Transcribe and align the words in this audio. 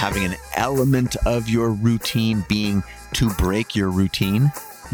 having 0.00 0.24
an 0.24 0.34
element 0.54 1.14
of 1.26 1.46
your 1.46 1.72
routine 1.72 2.42
being 2.48 2.82
to 3.12 3.28
break 3.34 3.76
your 3.76 3.90
routine. 3.90 4.50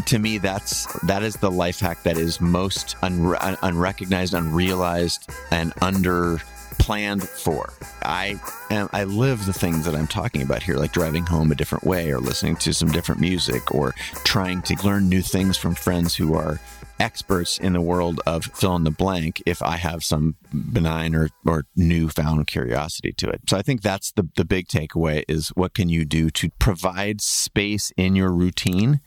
To 0.07 0.19
me 0.19 0.37
that's 0.37 0.85
that 1.03 1.23
is 1.23 1.35
the 1.37 1.49
life 1.49 1.79
hack 1.79 2.03
that 2.03 2.17
is 2.17 2.41
most 2.41 2.97
unre- 2.97 3.57
unrecognized 3.63 4.33
unrealized 4.33 5.29
and 5.49 5.71
under 5.81 6.41
planned 6.87 7.27
for 7.27 7.73
i 8.03 8.39
am 8.69 8.87
i 8.93 9.03
live 9.03 9.45
the 9.45 9.51
things 9.51 9.83
that 9.83 9.93
i'm 9.93 10.07
talking 10.07 10.41
about 10.41 10.63
here 10.63 10.77
like 10.77 10.93
driving 10.93 11.25
home 11.25 11.51
a 11.51 11.55
different 11.55 11.83
way 11.83 12.09
or 12.13 12.17
listening 12.17 12.55
to 12.55 12.73
some 12.73 12.89
different 12.89 13.19
music 13.19 13.75
or 13.75 13.93
trying 14.23 14.61
to 14.61 14.73
learn 14.85 15.09
new 15.09 15.21
things 15.21 15.57
from 15.57 15.75
friends 15.75 16.15
who 16.15 16.33
are 16.33 16.61
experts 16.97 17.59
in 17.59 17.73
the 17.73 17.81
world 17.81 18.21
of 18.25 18.45
fill 18.45 18.77
in 18.77 18.85
the 18.85 18.89
blank 18.89 19.43
if 19.45 19.61
I 19.61 19.75
have 19.75 20.01
some 20.01 20.35
benign 20.71 21.13
or, 21.13 21.29
or 21.45 21.65
newfound 21.75 22.47
curiosity 22.47 23.11
to 23.17 23.29
it. 23.29 23.41
So 23.49 23.57
I 23.57 23.61
think 23.61 23.81
that's 23.81 24.13
the, 24.13 24.27
the 24.35 24.45
big 24.45 24.67
takeaway 24.67 25.23
is 25.27 25.49
what 25.49 25.73
can 25.73 25.89
you 25.89 26.05
do 26.05 26.29
to 26.31 26.49
provide 26.57 27.21
space 27.21 27.91
in 27.97 28.15
your 28.15 28.31
routine 28.31 29.01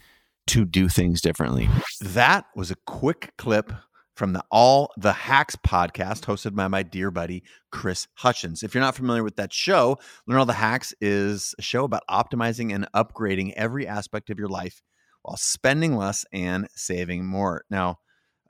to 0.48 0.64
do 0.64 0.88
things 0.88 1.20
differently. 1.20 1.68
That 2.00 2.44
was 2.54 2.70
a 2.70 2.76
quick 2.86 3.32
clip 3.38 3.72
from 4.20 4.34
the 4.34 4.44
All 4.50 4.92
the 4.98 5.14
Hacks 5.14 5.56
podcast 5.56 6.26
hosted 6.26 6.54
by 6.54 6.68
my 6.68 6.82
dear 6.82 7.10
buddy 7.10 7.42
Chris 7.72 8.06
Hutchins. 8.16 8.62
If 8.62 8.74
you're 8.74 8.84
not 8.84 8.94
familiar 8.94 9.24
with 9.24 9.36
that 9.36 9.50
show, 9.50 9.96
Learn 10.26 10.38
All 10.38 10.44
the 10.44 10.52
Hacks 10.52 10.92
is 11.00 11.54
a 11.58 11.62
show 11.62 11.84
about 11.84 12.02
optimizing 12.10 12.70
and 12.74 12.86
upgrading 12.94 13.54
every 13.56 13.86
aspect 13.86 14.28
of 14.28 14.38
your 14.38 14.50
life 14.50 14.82
while 15.22 15.38
spending 15.38 15.96
less 15.96 16.26
and 16.34 16.68
saving 16.74 17.24
more. 17.24 17.64
Now, 17.70 17.96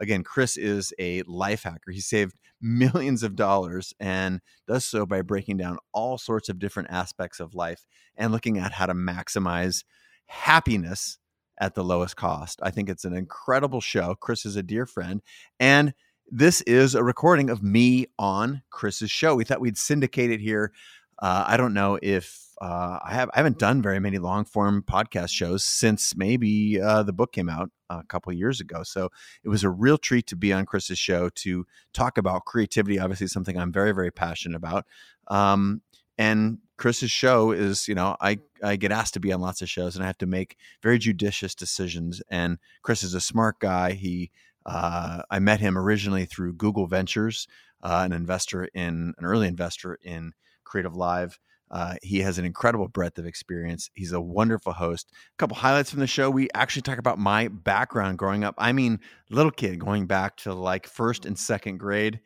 again, 0.00 0.24
Chris 0.24 0.56
is 0.56 0.92
a 0.98 1.22
life 1.28 1.62
hacker. 1.62 1.92
He 1.92 2.00
saved 2.00 2.34
millions 2.60 3.22
of 3.22 3.36
dollars 3.36 3.94
and 4.00 4.40
does 4.66 4.84
so 4.84 5.06
by 5.06 5.22
breaking 5.22 5.58
down 5.58 5.78
all 5.92 6.18
sorts 6.18 6.48
of 6.48 6.58
different 6.58 6.90
aspects 6.90 7.38
of 7.38 7.54
life 7.54 7.86
and 8.16 8.32
looking 8.32 8.58
at 8.58 8.72
how 8.72 8.86
to 8.86 8.92
maximize 8.92 9.84
happiness 10.26 11.19
at 11.60 11.74
the 11.74 11.84
lowest 11.84 12.16
cost. 12.16 12.58
I 12.62 12.70
think 12.70 12.88
it's 12.88 13.04
an 13.04 13.14
incredible 13.14 13.80
show. 13.80 14.16
Chris 14.18 14.44
is 14.46 14.56
a 14.56 14.62
dear 14.62 14.86
friend. 14.86 15.22
And 15.60 15.94
this 16.30 16.62
is 16.62 16.94
a 16.94 17.04
recording 17.04 17.50
of 17.50 17.62
me 17.62 18.06
on 18.18 18.62
Chris's 18.70 19.10
show. 19.10 19.34
We 19.34 19.44
thought 19.44 19.60
we'd 19.60 19.76
syndicate 19.76 20.30
it 20.30 20.40
here. 20.40 20.72
Uh, 21.20 21.44
I 21.46 21.56
don't 21.56 21.74
know 21.74 21.98
if 22.00 22.46
uh, 22.62 22.98
I 23.04 23.12
have 23.12 23.30
I 23.34 23.38
haven't 23.38 23.58
done 23.58 23.82
very 23.82 24.00
many 24.00 24.18
long 24.18 24.44
form 24.44 24.82
podcast 24.82 25.30
shows 25.30 25.64
since 25.64 26.16
maybe 26.16 26.80
uh, 26.80 27.02
the 27.02 27.12
book 27.12 27.32
came 27.32 27.48
out 27.48 27.70
a 27.90 28.04
couple 28.04 28.32
years 28.32 28.60
ago. 28.60 28.82
So 28.82 29.10
it 29.44 29.48
was 29.48 29.64
a 29.64 29.70
real 29.70 29.98
treat 29.98 30.26
to 30.28 30.36
be 30.36 30.52
on 30.52 30.66
Chris's 30.66 30.98
show 30.98 31.28
to 31.36 31.66
talk 31.92 32.16
about 32.16 32.44
creativity. 32.44 32.98
Obviously, 32.98 33.26
something 33.26 33.58
I'm 33.58 33.72
very 33.72 33.92
very 33.92 34.10
passionate 34.10 34.56
about. 34.56 34.86
Um, 35.28 35.82
and 36.16 36.58
Chris's 36.80 37.10
show 37.10 37.52
is, 37.52 37.86
you 37.86 37.94
know, 37.94 38.16
I 38.20 38.38
I 38.62 38.76
get 38.76 38.90
asked 38.90 39.14
to 39.14 39.20
be 39.20 39.32
on 39.32 39.40
lots 39.40 39.60
of 39.60 39.68
shows, 39.68 39.94
and 39.94 40.02
I 40.02 40.06
have 40.06 40.18
to 40.18 40.26
make 40.26 40.56
very 40.82 40.98
judicious 40.98 41.54
decisions. 41.54 42.22
And 42.30 42.58
Chris 42.82 43.02
is 43.02 43.12
a 43.12 43.20
smart 43.20 43.60
guy. 43.60 43.92
He 43.92 44.30
uh, 44.64 45.22
I 45.30 45.38
met 45.40 45.60
him 45.60 45.76
originally 45.76 46.24
through 46.24 46.54
Google 46.54 46.86
Ventures, 46.86 47.46
uh, 47.82 48.02
an 48.04 48.12
investor 48.12 48.64
in 48.74 49.12
an 49.18 49.24
early 49.24 49.46
investor 49.46 49.98
in 50.02 50.32
Creative 50.64 50.96
Live 50.96 51.38
uh, 51.70 51.94
he 52.02 52.20
has 52.20 52.38
an 52.38 52.44
incredible 52.44 52.88
breadth 52.88 53.18
of 53.18 53.26
experience. 53.26 53.90
He's 53.94 54.12
a 54.12 54.20
wonderful 54.20 54.72
host. 54.72 55.12
A 55.12 55.36
couple 55.38 55.56
highlights 55.56 55.90
from 55.90 56.00
the 56.00 56.06
show. 56.06 56.28
We 56.28 56.48
actually 56.52 56.82
talk 56.82 56.98
about 56.98 57.18
my 57.18 57.48
background 57.48 58.18
growing 58.18 58.42
up. 58.42 58.56
I 58.58 58.72
mean, 58.72 58.98
little 59.30 59.52
kid 59.52 59.78
going 59.78 60.06
back 60.06 60.36
to 60.38 60.52
like 60.52 60.86
first 60.88 61.24
and 61.24 61.38
second 61.38 61.78
grade, 61.78 62.20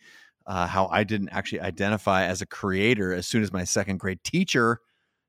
uh, 0.46 0.66
how 0.66 0.86
I 0.86 1.04
didn't 1.04 1.30
actually 1.30 1.60
identify 1.60 2.24
as 2.24 2.42
a 2.42 2.46
creator 2.46 3.12
as 3.12 3.26
soon 3.26 3.42
as 3.42 3.52
my 3.52 3.64
second 3.64 3.98
grade 3.98 4.22
teacher 4.24 4.80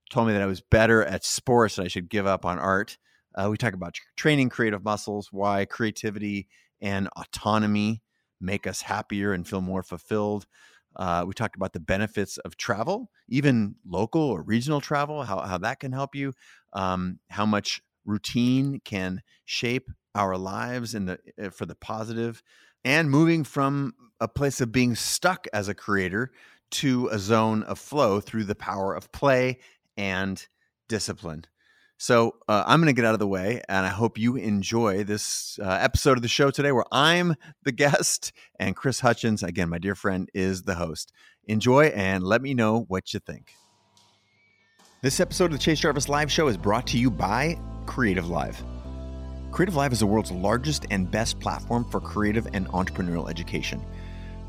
told 0.09 0.27
me 0.27 0.33
that 0.33 0.41
I 0.41 0.47
was 0.47 0.61
better 0.61 1.03
at 1.03 1.23
sports 1.23 1.77
and 1.77 1.85
I 1.85 1.87
should 1.87 2.09
give 2.09 2.27
up 2.27 2.45
on 2.45 2.59
art. 2.59 2.97
Uh, 3.35 3.47
we 3.49 3.57
talk 3.57 3.73
about 3.73 3.97
training 4.15 4.49
creative 4.49 4.83
muscles, 4.83 5.29
why 5.31 5.65
creativity 5.65 6.47
and 6.81 7.09
autonomy 7.17 8.01
make 8.39 8.67
us 8.67 8.81
happier 8.81 9.33
and 9.33 9.47
feel 9.47 9.61
more 9.61 9.83
fulfilled. 9.83 10.45
Uh, 10.95 11.25
we 11.27 11.33
talked 11.33 11.55
about 11.55 11.73
the 11.73 11.79
benefits 11.79 12.37
of 12.39 12.55
travel, 12.55 13.09
even 13.27 13.75
local 13.85 14.21
or 14.21 14.41
regional 14.41 14.79
travel, 14.79 15.23
how, 15.23 15.39
how 15.41 15.57
that 15.57 15.79
can 15.79 15.91
help 15.91 16.15
you, 16.15 16.33
um, 16.73 17.19
how 17.29 17.45
much 17.45 17.81
routine 18.05 18.79
can 18.85 19.21
shape 19.43 19.89
our 20.13 20.37
lives 20.37 20.95
in 20.95 21.05
the, 21.05 21.19
uh, 21.43 21.49
for 21.49 21.65
the 21.65 21.75
positive, 21.75 22.41
and 22.85 23.09
moving 23.09 23.43
from 23.43 23.93
a 24.21 24.27
place 24.27 24.61
of 24.61 24.71
being 24.71 24.95
stuck 24.95 25.47
as 25.51 25.67
a 25.67 25.73
creator 25.73 26.31
to 26.71 27.09
a 27.11 27.19
zone 27.19 27.63
of 27.63 27.79
flow 27.79 28.21
through 28.21 28.45
the 28.45 28.55
power 28.55 28.93
of 28.93 29.11
play 29.11 29.57
and 29.97 30.47
discipline. 30.87 31.43
So 31.97 32.35
uh, 32.47 32.63
I'm 32.67 32.79
going 32.79 32.93
to 32.93 32.93
get 32.93 33.05
out 33.05 33.13
of 33.13 33.19
the 33.19 33.27
way, 33.27 33.61
and 33.69 33.85
I 33.85 33.89
hope 33.89 34.17
you 34.17 34.35
enjoy 34.35 35.03
this 35.03 35.57
uh, 35.61 35.77
episode 35.81 36.17
of 36.17 36.21
the 36.21 36.27
show 36.27 36.51
today, 36.51 36.73
where 36.73 36.85
I'm 36.91 37.35
the 37.63 37.71
guest 37.71 38.33
and 38.59 38.75
Chris 38.75 38.99
Hutchins, 38.99 39.43
again, 39.43 39.69
my 39.69 39.77
dear 39.77 39.95
friend, 39.95 40.29
is 40.33 40.63
the 40.63 40.75
host. 40.75 41.13
Enjoy 41.45 41.85
and 41.85 42.23
let 42.23 42.41
me 42.41 42.53
know 42.53 42.85
what 42.87 43.13
you 43.13 43.19
think. 43.19 43.53
This 45.01 45.19
episode 45.19 45.45
of 45.45 45.51
the 45.53 45.57
Chase 45.59 45.79
Jarvis 45.79 46.09
Live 46.09 46.31
Show 46.31 46.47
is 46.47 46.57
brought 46.57 46.87
to 46.87 46.97
you 46.97 47.09
by 47.09 47.57
Creative 47.85 48.27
Live. 48.27 48.61
Creative 49.55 49.77
Live 49.77 49.93
is 49.93 50.01
the 50.01 50.05
world's 50.05 50.33
largest 50.33 50.85
and 50.91 51.09
best 51.09 51.39
platform 51.39 51.85
for 51.89 52.01
creative 52.01 52.45
and 52.51 52.67
entrepreneurial 52.71 53.29
education. 53.29 53.81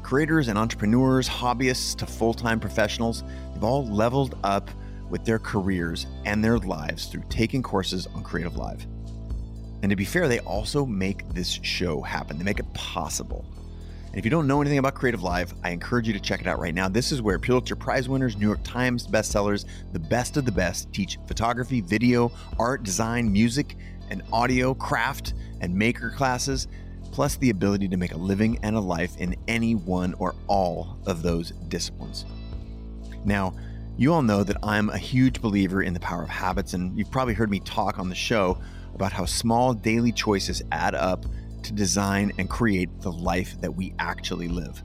Creators 0.02 0.48
and 0.48 0.58
entrepreneurs, 0.58 1.28
hobbyists 1.28 1.94
to 1.98 2.06
full 2.06 2.34
time 2.34 2.58
professionals, 2.58 3.22
they've 3.54 3.62
all 3.62 3.86
leveled 3.86 4.36
up 4.42 4.68
with 5.08 5.24
their 5.24 5.38
careers 5.38 6.08
and 6.24 6.42
their 6.42 6.58
lives 6.58 7.06
through 7.06 7.22
taking 7.28 7.62
courses 7.62 8.08
on 8.16 8.24
Creative 8.24 8.56
Live. 8.56 8.84
And 9.84 9.90
to 9.90 9.94
be 9.94 10.04
fair, 10.04 10.26
they 10.26 10.40
also 10.40 10.84
make 10.84 11.28
this 11.28 11.60
show 11.62 12.00
happen, 12.00 12.36
they 12.36 12.42
make 12.42 12.58
it 12.58 12.74
possible. 12.74 13.44
And 14.08 14.16
if 14.16 14.24
you 14.24 14.30
don't 14.30 14.48
know 14.48 14.60
anything 14.60 14.78
about 14.78 14.94
Creative 14.94 15.22
Live, 15.22 15.54
I 15.62 15.70
encourage 15.70 16.08
you 16.08 16.14
to 16.14 16.20
check 16.20 16.40
it 16.40 16.48
out 16.48 16.58
right 16.58 16.74
now. 16.74 16.88
This 16.88 17.12
is 17.12 17.22
where 17.22 17.38
Pulitzer 17.38 17.76
Prize 17.76 18.08
winners, 18.08 18.36
New 18.36 18.46
York 18.46 18.64
Times 18.64 19.06
bestsellers, 19.06 19.66
the 19.92 20.00
best 20.00 20.36
of 20.36 20.46
the 20.46 20.52
best 20.52 20.92
teach 20.92 21.16
photography, 21.28 21.80
video, 21.80 22.32
art, 22.58 22.82
design, 22.82 23.30
music, 23.30 23.76
and 24.10 24.22
audio, 24.32 24.74
craft, 24.74 25.34
and 25.60 25.74
maker 25.74 26.10
classes, 26.10 26.68
plus 27.12 27.36
the 27.36 27.50
ability 27.50 27.88
to 27.88 27.96
make 27.96 28.12
a 28.12 28.18
living 28.18 28.58
and 28.62 28.76
a 28.76 28.80
life 28.80 29.16
in 29.16 29.36
any 29.48 29.74
one 29.74 30.14
or 30.18 30.34
all 30.46 30.98
of 31.06 31.22
those 31.22 31.52
disciplines. 31.68 32.24
Now, 33.24 33.54
you 33.96 34.12
all 34.12 34.22
know 34.22 34.44
that 34.44 34.58
I'm 34.62 34.90
a 34.90 34.98
huge 34.98 35.40
believer 35.40 35.82
in 35.82 35.94
the 35.94 36.00
power 36.00 36.22
of 36.22 36.28
habits, 36.28 36.74
and 36.74 36.96
you've 36.98 37.10
probably 37.10 37.34
heard 37.34 37.50
me 37.50 37.60
talk 37.60 37.98
on 37.98 38.08
the 38.08 38.14
show 38.14 38.58
about 38.94 39.12
how 39.12 39.24
small 39.24 39.72
daily 39.72 40.12
choices 40.12 40.62
add 40.70 40.94
up 40.94 41.24
to 41.62 41.72
design 41.72 42.32
and 42.38 42.48
create 42.48 43.00
the 43.00 43.10
life 43.10 43.60
that 43.60 43.74
we 43.74 43.94
actually 43.98 44.48
live. 44.48 44.82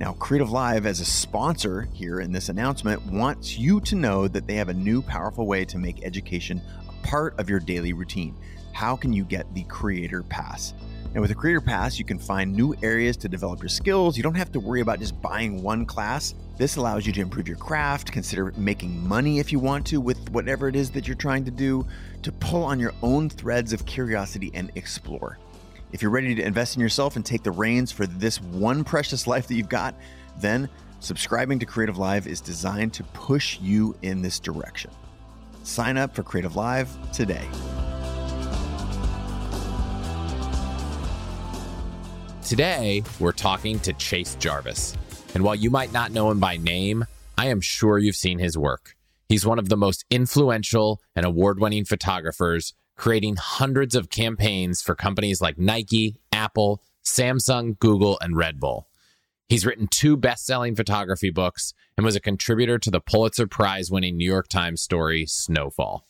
Now, 0.00 0.12
Creative 0.14 0.50
Live, 0.50 0.86
as 0.86 1.00
a 1.00 1.04
sponsor 1.04 1.88
here 1.92 2.20
in 2.20 2.32
this 2.32 2.48
announcement, 2.48 3.04
wants 3.06 3.58
you 3.58 3.80
to 3.82 3.94
know 3.94 4.26
that 4.26 4.46
they 4.46 4.54
have 4.54 4.68
a 4.68 4.74
new 4.74 5.02
powerful 5.02 5.46
way 5.46 5.64
to 5.66 5.78
make 5.78 6.04
education 6.04 6.60
part 7.04 7.38
of 7.38 7.48
your 7.48 7.60
daily 7.60 7.92
routine. 7.92 8.34
How 8.72 8.96
can 8.96 9.12
you 9.12 9.22
get 9.24 9.52
the 9.54 9.62
Creator 9.64 10.24
Pass? 10.24 10.74
And 11.12 11.20
with 11.20 11.30
a 11.30 11.34
Creator 11.34 11.60
Pass, 11.60 11.96
you 11.96 12.04
can 12.04 12.18
find 12.18 12.52
new 12.52 12.74
areas 12.82 13.16
to 13.18 13.28
develop 13.28 13.60
your 13.62 13.68
skills. 13.68 14.16
You 14.16 14.24
don't 14.24 14.34
have 14.34 14.50
to 14.50 14.58
worry 14.58 14.80
about 14.80 14.98
just 14.98 15.22
buying 15.22 15.62
one 15.62 15.86
class. 15.86 16.34
This 16.56 16.74
allows 16.74 17.06
you 17.06 17.12
to 17.12 17.20
improve 17.20 17.46
your 17.46 17.56
craft, 17.56 18.10
consider 18.10 18.52
making 18.56 19.06
money 19.06 19.38
if 19.38 19.52
you 19.52 19.60
want 19.60 19.86
to 19.88 20.00
with 20.00 20.28
whatever 20.30 20.66
it 20.66 20.74
is 20.74 20.90
that 20.90 21.06
you're 21.06 21.14
trying 21.14 21.44
to 21.44 21.52
do, 21.52 21.86
to 22.22 22.32
pull 22.32 22.64
on 22.64 22.80
your 22.80 22.94
own 23.02 23.30
threads 23.30 23.72
of 23.72 23.86
curiosity 23.86 24.50
and 24.54 24.72
explore. 24.74 25.38
If 25.92 26.02
you're 26.02 26.10
ready 26.10 26.34
to 26.34 26.42
invest 26.42 26.74
in 26.74 26.82
yourself 26.82 27.14
and 27.14 27.24
take 27.24 27.44
the 27.44 27.52
reins 27.52 27.92
for 27.92 28.06
this 28.06 28.40
one 28.40 28.82
precious 28.82 29.26
life 29.28 29.46
that 29.46 29.54
you've 29.54 29.68
got, 29.68 29.94
then 30.38 30.68
subscribing 30.98 31.60
to 31.60 31.66
Creative 31.66 31.98
Live 31.98 32.26
is 32.26 32.40
designed 32.40 32.92
to 32.94 33.04
push 33.04 33.60
you 33.60 33.94
in 34.02 34.20
this 34.20 34.40
direction. 34.40 34.90
Sign 35.64 35.96
up 35.96 36.14
for 36.14 36.22
Creative 36.22 36.54
Live 36.56 36.90
today. 37.10 37.48
Today, 42.42 43.02
we're 43.18 43.32
talking 43.32 43.80
to 43.80 43.94
Chase 43.94 44.34
Jarvis. 44.34 44.94
And 45.34 45.42
while 45.42 45.54
you 45.54 45.70
might 45.70 45.90
not 45.90 46.12
know 46.12 46.30
him 46.30 46.38
by 46.38 46.58
name, 46.58 47.06
I 47.38 47.46
am 47.46 47.62
sure 47.62 47.98
you've 47.98 48.14
seen 48.14 48.38
his 48.38 48.58
work. 48.58 48.94
He's 49.30 49.46
one 49.46 49.58
of 49.58 49.70
the 49.70 49.76
most 49.78 50.04
influential 50.10 51.00
and 51.16 51.24
award 51.24 51.58
winning 51.58 51.86
photographers, 51.86 52.74
creating 52.96 53.36
hundreds 53.36 53.94
of 53.94 54.10
campaigns 54.10 54.82
for 54.82 54.94
companies 54.94 55.40
like 55.40 55.58
Nike, 55.58 56.20
Apple, 56.30 56.82
Samsung, 57.04 57.78
Google, 57.78 58.18
and 58.20 58.36
Red 58.36 58.60
Bull. 58.60 58.86
He's 59.54 59.64
written 59.64 59.86
two 59.86 60.16
best 60.16 60.44
selling 60.44 60.74
photography 60.74 61.30
books 61.30 61.74
and 61.96 62.04
was 62.04 62.16
a 62.16 62.20
contributor 62.20 62.76
to 62.76 62.90
the 62.90 62.98
Pulitzer 62.98 63.46
Prize 63.46 63.88
winning 63.88 64.16
New 64.16 64.28
York 64.28 64.48
Times 64.48 64.82
story, 64.82 65.26
Snowfall. 65.26 66.04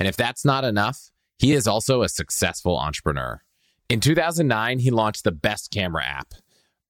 And 0.00 0.08
if 0.08 0.16
that's 0.16 0.44
not 0.44 0.64
enough, 0.64 1.12
he 1.38 1.52
is 1.52 1.68
also 1.68 2.02
a 2.02 2.08
successful 2.08 2.76
entrepreneur. 2.76 3.40
In 3.88 4.00
2009, 4.00 4.80
he 4.80 4.90
launched 4.90 5.22
the 5.22 5.30
Best 5.30 5.70
Camera 5.70 6.04
app, 6.04 6.34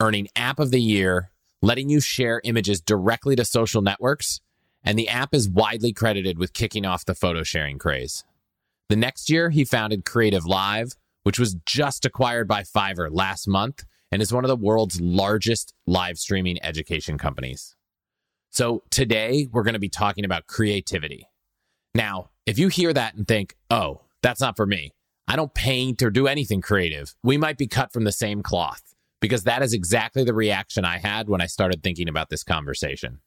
earning 0.01 0.29
App 0.35 0.59
of 0.59 0.71
the 0.71 0.81
Year 0.81 1.31
letting 1.61 1.91
you 1.91 2.01
share 2.01 2.41
images 2.43 2.81
directly 2.81 3.37
to 3.37 3.45
social 3.45 3.83
networks 3.83 4.41
and 4.83 4.99
the 4.99 5.11
app 5.11 5.35
is 5.35 5.47
widely 5.47 5.93
credited 5.93 6.39
with 6.39 6.55
kicking 6.55 6.87
off 6.87 7.05
the 7.05 7.15
photo 7.15 7.43
sharing 7.43 7.79
craze. 7.79 8.25
The 8.89 8.97
next 8.97 9.29
year, 9.29 9.51
he 9.51 9.63
founded 9.63 10.07
Creative 10.07 10.47
Live, 10.47 10.93
which 11.23 11.39
was 11.39 11.57
just 11.67 12.07
acquired 12.07 12.49
by 12.49 12.63
Fiverr 12.63 13.11
last 13.13 13.47
month 13.47 13.85
and 14.13 14.21
is 14.21 14.33
one 14.33 14.45
of 14.45 14.49
the 14.49 14.57
world's 14.57 15.01
largest 15.01 15.73
live 15.87 16.19
streaming 16.19 16.63
education 16.63 17.17
companies. 17.17 17.75
So 18.51 18.83
today, 18.91 19.49
we're 19.51 19.63
going 19.63 19.73
to 19.73 19.81
be 19.81 19.89
talking 19.89 20.27
about 20.27 20.47
creativity. 20.47 21.27
Now, 21.95 22.29
if 22.45 22.59
you 22.59 22.69
hear 22.69 22.93
that 22.93 23.15
and 23.15 23.27
think, 23.27 23.57
oh, 23.71 24.03
that's 24.23 24.43
not 24.43 24.57
for 24.57 24.67
me, 24.67 24.93
I 25.27 25.37
don't 25.37 25.55
paint 25.55 26.03
or 26.03 26.11
do 26.11 26.27
anything 26.27 26.61
creative, 26.61 27.15
we 27.25 27.39
might 27.39 27.57
be 27.57 27.67
cut 27.67 27.93
from 27.93 28.05
the 28.05 28.13
same 28.13 28.43
cloth 28.43 28.83
because 29.23 29.45
that 29.45 29.63
is 29.63 29.73
exactly 29.73 30.23
the 30.23 30.35
reaction 30.35 30.85
I 30.85 30.99
had 30.99 31.31
when 31.31 31.41
I 31.41 31.47
started 31.47 31.83
thinking 31.83 32.09
about 32.09 32.29
this 32.29 32.45
conversation. 32.45 33.21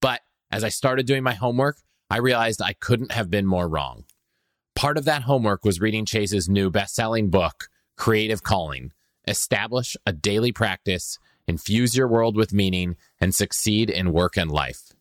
But 0.00 0.22
as 0.50 0.64
I 0.64 0.68
started 0.68 1.06
doing 1.06 1.22
my 1.22 1.34
homework, 1.34 1.76
I 2.10 2.18
realized 2.18 2.60
I 2.60 2.72
couldn't 2.72 3.12
have 3.12 3.30
been 3.30 3.46
more 3.46 3.68
wrong. 3.68 4.04
Part 4.74 4.98
of 4.98 5.04
that 5.04 5.22
homework 5.22 5.64
was 5.64 5.80
reading 5.80 6.04
Chase's 6.04 6.48
new 6.48 6.70
best 6.70 6.96
selling 6.96 7.30
book, 7.30 7.68
Creative 7.96 8.42
Calling 8.42 8.90
Establish 9.26 9.96
a 10.06 10.12
Daily 10.12 10.52
Practice, 10.52 11.18
Infuse 11.46 11.96
Your 11.96 12.08
World 12.08 12.36
with 12.36 12.52
Meaning, 12.52 12.96
and 13.20 13.34
Succeed 13.34 13.90
in 13.90 14.12
Work 14.12 14.36
and 14.36 14.50
Life. 14.50 14.92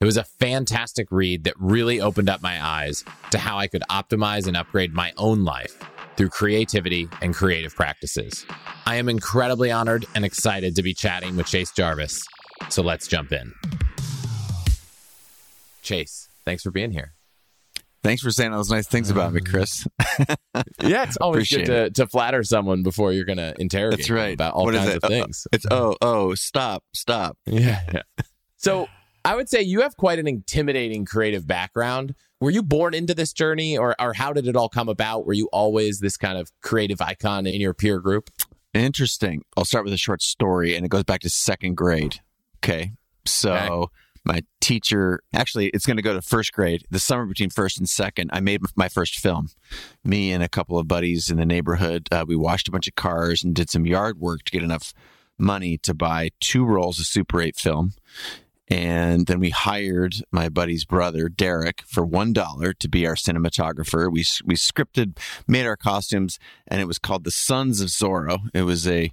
It 0.00 0.06
was 0.06 0.16
a 0.16 0.24
fantastic 0.24 1.08
read 1.10 1.44
that 1.44 1.54
really 1.58 2.00
opened 2.00 2.30
up 2.30 2.40
my 2.40 2.64
eyes 2.64 3.04
to 3.32 3.38
how 3.38 3.58
I 3.58 3.66
could 3.66 3.82
optimize 3.90 4.46
and 4.46 4.56
upgrade 4.56 4.94
my 4.94 5.12
own 5.18 5.44
life 5.44 5.78
through 6.16 6.30
creativity 6.30 7.08
and 7.20 7.34
creative 7.34 7.74
practices. 7.74 8.46
I 8.86 8.96
am 8.96 9.08
incredibly 9.08 9.70
honored 9.70 10.06
and 10.14 10.24
excited 10.24 10.76
to 10.76 10.82
be 10.82 10.94
chatting 10.94 11.36
with 11.36 11.46
Chase 11.46 11.70
Jarvis. 11.70 12.24
So 12.70 12.82
let's 12.82 13.08
jump 13.08 13.32
in. 13.32 13.52
Chase, 15.82 16.28
thanks 16.44 16.62
for 16.62 16.70
being 16.70 16.92
here. 16.92 17.14
Thanks 18.02 18.22
for 18.22 18.30
saying 18.30 18.52
all 18.52 18.58
those 18.58 18.70
nice 18.70 18.86
things 18.86 19.10
about 19.10 19.32
me, 19.32 19.40
mm. 19.40 19.50
Chris. 19.50 19.86
yeah, 20.82 21.02
it's 21.04 21.18
always 21.18 21.50
good 21.50 21.66
to, 21.66 21.90
to 21.90 22.06
flatter 22.06 22.42
someone 22.42 22.82
before 22.82 23.12
you're 23.12 23.26
going 23.26 23.38
to 23.38 23.54
interrogate 23.58 23.98
That's 23.98 24.10
right. 24.10 24.32
about 24.32 24.54
all 24.54 24.64
What 24.64 24.74
kinds 24.74 24.94
of 24.94 25.04
uh, 25.04 25.06
uh, 25.06 25.10
things. 25.10 25.46
It's 25.52 25.66
mm. 25.66 25.76
oh 25.76 25.96
oh 26.00 26.34
stop 26.34 26.84
stop. 26.94 27.36
Yeah, 27.46 27.82
yeah. 27.92 28.02
So 28.56 28.88
I 29.24 29.36
would 29.36 29.48
say 29.48 29.62
you 29.62 29.82
have 29.82 29.96
quite 29.96 30.18
an 30.18 30.26
intimidating 30.26 31.04
creative 31.04 31.46
background. 31.46 32.14
Were 32.40 32.50
you 32.50 32.62
born 32.62 32.94
into 32.94 33.14
this 33.14 33.32
journey 33.32 33.76
or, 33.76 33.94
or 34.00 34.14
how 34.14 34.32
did 34.32 34.46
it 34.46 34.56
all 34.56 34.70
come 34.70 34.88
about? 34.88 35.26
Were 35.26 35.34
you 35.34 35.48
always 35.52 36.00
this 36.00 36.16
kind 36.16 36.38
of 36.38 36.50
creative 36.62 37.02
icon 37.02 37.46
in 37.46 37.60
your 37.60 37.74
peer 37.74 37.98
group? 37.98 38.30
Interesting. 38.72 39.42
I'll 39.56 39.64
start 39.66 39.84
with 39.84 39.92
a 39.92 39.98
short 39.98 40.22
story, 40.22 40.74
and 40.74 40.86
it 40.86 40.88
goes 40.88 41.04
back 41.04 41.20
to 41.20 41.30
second 41.30 41.76
grade. 41.76 42.20
Okay, 42.58 42.92
so. 43.26 43.52
Okay. 43.52 43.92
My 44.22 44.42
teacher, 44.70 45.20
actually, 45.34 45.66
it's 45.70 45.84
going 45.84 45.96
to 45.96 46.02
go 46.02 46.14
to 46.14 46.22
first 46.22 46.52
grade. 46.52 46.84
The 46.90 47.00
summer 47.00 47.26
between 47.26 47.50
first 47.50 47.76
and 47.76 47.88
second, 47.88 48.30
I 48.32 48.38
made 48.38 48.60
my 48.76 48.88
first 48.88 49.16
film. 49.18 49.48
Me 50.04 50.30
and 50.30 50.44
a 50.44 50.48
couple 50.48 50.78
of 50.78 50.86
buddies 50.86 51.28
in 51.28 51.38
the 51.38 51.44
neighborhood, 51.44 52.06
uh, 52.12 52.24
we 52.24 52.36
washed 52.36 52.68
a 52.68 52.70
bunch 52.70 52.86
of 52.86 52.94
cars 52.94 53.42
and 53.42 53.52
did 53.52 53.68
some 53.68 53.84
yard 53.84 54.20
work 54.20 54.44
to 54.44 54.52
get 54.52 54.62
enough 54.62 54.94
money 55.36 55.76
to 55.78 55.92
buy 55.92 56.30
two 56.38 56.64
rolls 56.64 57.00
of 57.00 57.06
Super 57.06 57.40
8 57.40 57.56
film. 57.56 57.94
And 58.68 59.26
then 59.26 59.40
we 59.40 59.50
hired 59.50 60.14
my 60.30 60.48
buddy's 60.48 60.84
brother, 60.84 61.28
Derek, 61.28 61.82
for 61.88 62.06
$1 62.06 62.78
to 62.78 62.88
be 62.88 63.08
our 63.08 63.16
cinematographer. 63.16 64.04
We, 64.08 64.24
we 64.44 64.54
scripted, 64.54 65.18
made 65.48 65.66
our 65.66 65.76
costumes, 65.76 66.38
and 66.68 66.80
it 66.80 66.86
was 66.86 67.00
called 67.00 67.24
The 67.24 67.32
Sons 67.32 67.80
of 67.80 67.88
Zorro. 67.88 68.38
It 68.54 68.62
was 68.62 68.86
a 68.86 69.12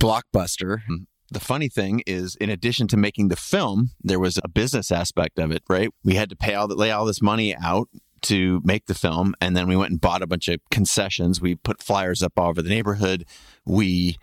blockbuster. 0.00 0.82
The 1.30 1.40
funny 1.40 1.68
thing 1.68 2.02
is, 2.06 2.36
in 2.36 2.48
addition 2.48 2.88
to 2.88 2.96
making 2.96 3.28
the 3.28 3.36
film, 3.36 3.90
there 4.02 4.18
was 4.18 4.38
a 4.42 4.48
business 4.48 4.90
aspect 4.90 5.38
of 5.38 5.50
it, 5.50 5.62
right? 5.68 5.90
We 6.02 6.14
had 6.14 6.30
to 6.30 6.36
pay 6.36 6.54
all 6.54 6.68
the, 6.68 6.74
lay 6.74 6.90
all 6.90 7.04
this 7.04 7.20
money 7.20 7.54
out 7.56 7.88
to 8.22 8.60
make 8.64 8.86
the 8.86 8.94
film. 8.94 9.34
And 9.40 9.56
then 9.56 9.68
we 9.68 9.76
went 9.76 9.90
and 9.90 10.00
bought 10.00 10.22
a 10.22 10.26
bunch 10.26 10.48
of 10.48 10.60
concessions. 10.70 11.40
We 11.40 11.54
put 11.54 11.82
flyers 11.82 12.22
up 12.22 12.32
all 12.36 12.48
over 12.48 12.62
the 12.62 12.68
neighborhood. 12.68 13.24
We 13.64 14.16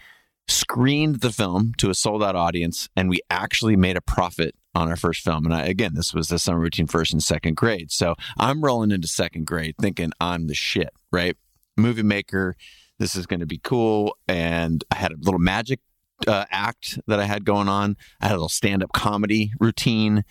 screened 0.48 1.22
the 1.22 1.32
film 1.32 1.74
to 1.78 1.90
a 1.90 1.96
sold 1.96 2.24
out 2.24 2.36
audience 2.36 2.88
and 2.96 3.10
we 3.10 3.20
actually 3.30 3.76
made 3.76 3.98
a 3.98 4.02
profit 4.02 4.56
on 4.76 4.90
our 4.90 4.96
first 4.96 5.22
film. 5.22 5.46
And 5.46 5.54
I, 5.54 5.66
again, 5.66 5.94
this 5.96 6.14
was 6.14 6.28
the 6.28 6.38
summer 6.38 6.62
between 6.62 6.88
first 6.88 7.14
and 7.14 7.24
second 7.24 7.56
grade. 7.56 7.92
So 7.92 8.16
I'm 8.38 8.62
rolling 8.62 8.92
into 8.92 9.08
second 9.08 9.48
grade 9.48 9.76
thinking 9.80 10.12
I'm 10.20 10.48
the 10.48 10.54
shit, 10.54 10.90
right? 11.12 11.36
Movie 11.78 12.04
maker. 12.04 12.56
This 13.00 13.16
is 13.16 13.26
going 13.26 13.40
to 13.40 13.46
be 13.46 13.58
cool. 13.58 14.18
And 14.28 14.84
I 14.92 14.96
had 14.96 15.12
a 15.12 15.18
little 15.20 15.40
magic 15.40 15.80
uh, 16.28 16.46
act 16.50 17.00
that 17.08 17.20
I 17.20 17.26
had 17.26 17.46
going 17.46 17.68
on. 17.68 17.98
I 18.22 18.28
had 18.28 18.34
a 18.34 18.38
little 18.38 18.50
stand 18.50 18.84
up 18.84 18.92
comedy 18.94 19.52
routine. 19.60 20.24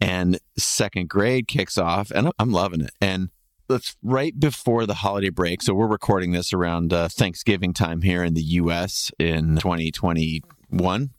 And 0.00 0.38
second 0.56 1.08
grade 1.08 1.46
kicks 1.46 1.76
off 1.76 2.10
and 2.10 2.30
I'm 2.38 2.52
loving 2.52 2.80
it. 2.80 2.92
And 3.00 3.28
it's 3.68 3.96
right 4.02 4.38
before 4.38 4.86
the 4.86 4.94
holiday 4.94 5.28
break. 5.28 5.62
So 5.62 5.74
we're 5.74 5.86
recording 5.86 6.32
this 6.32 6.52
around 6.52 6.92
uh, 6.92 7.08
Thanksgiving 7.08 7.72
time 7.72 8.02
here 8.02 8.24
in 8.24 8.34
the 8.34 8.42
US 8.42 9.10
in 9.18 9.56
2021. 9.56 11.10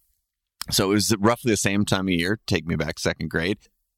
So 0.70 0.92
it 0.92 0.94
was 0.94 1.16
roughly 1.20 1.52
the 1.52 1.58
same 1.58 1.86
time 1.86 2.08
of 2.08 2.14
year, 2.14 2.40
take 2.48 2.66
me 2.66 2.76
back 2.76 3.00
second 3.00 3.30
grade. 3.30 3.58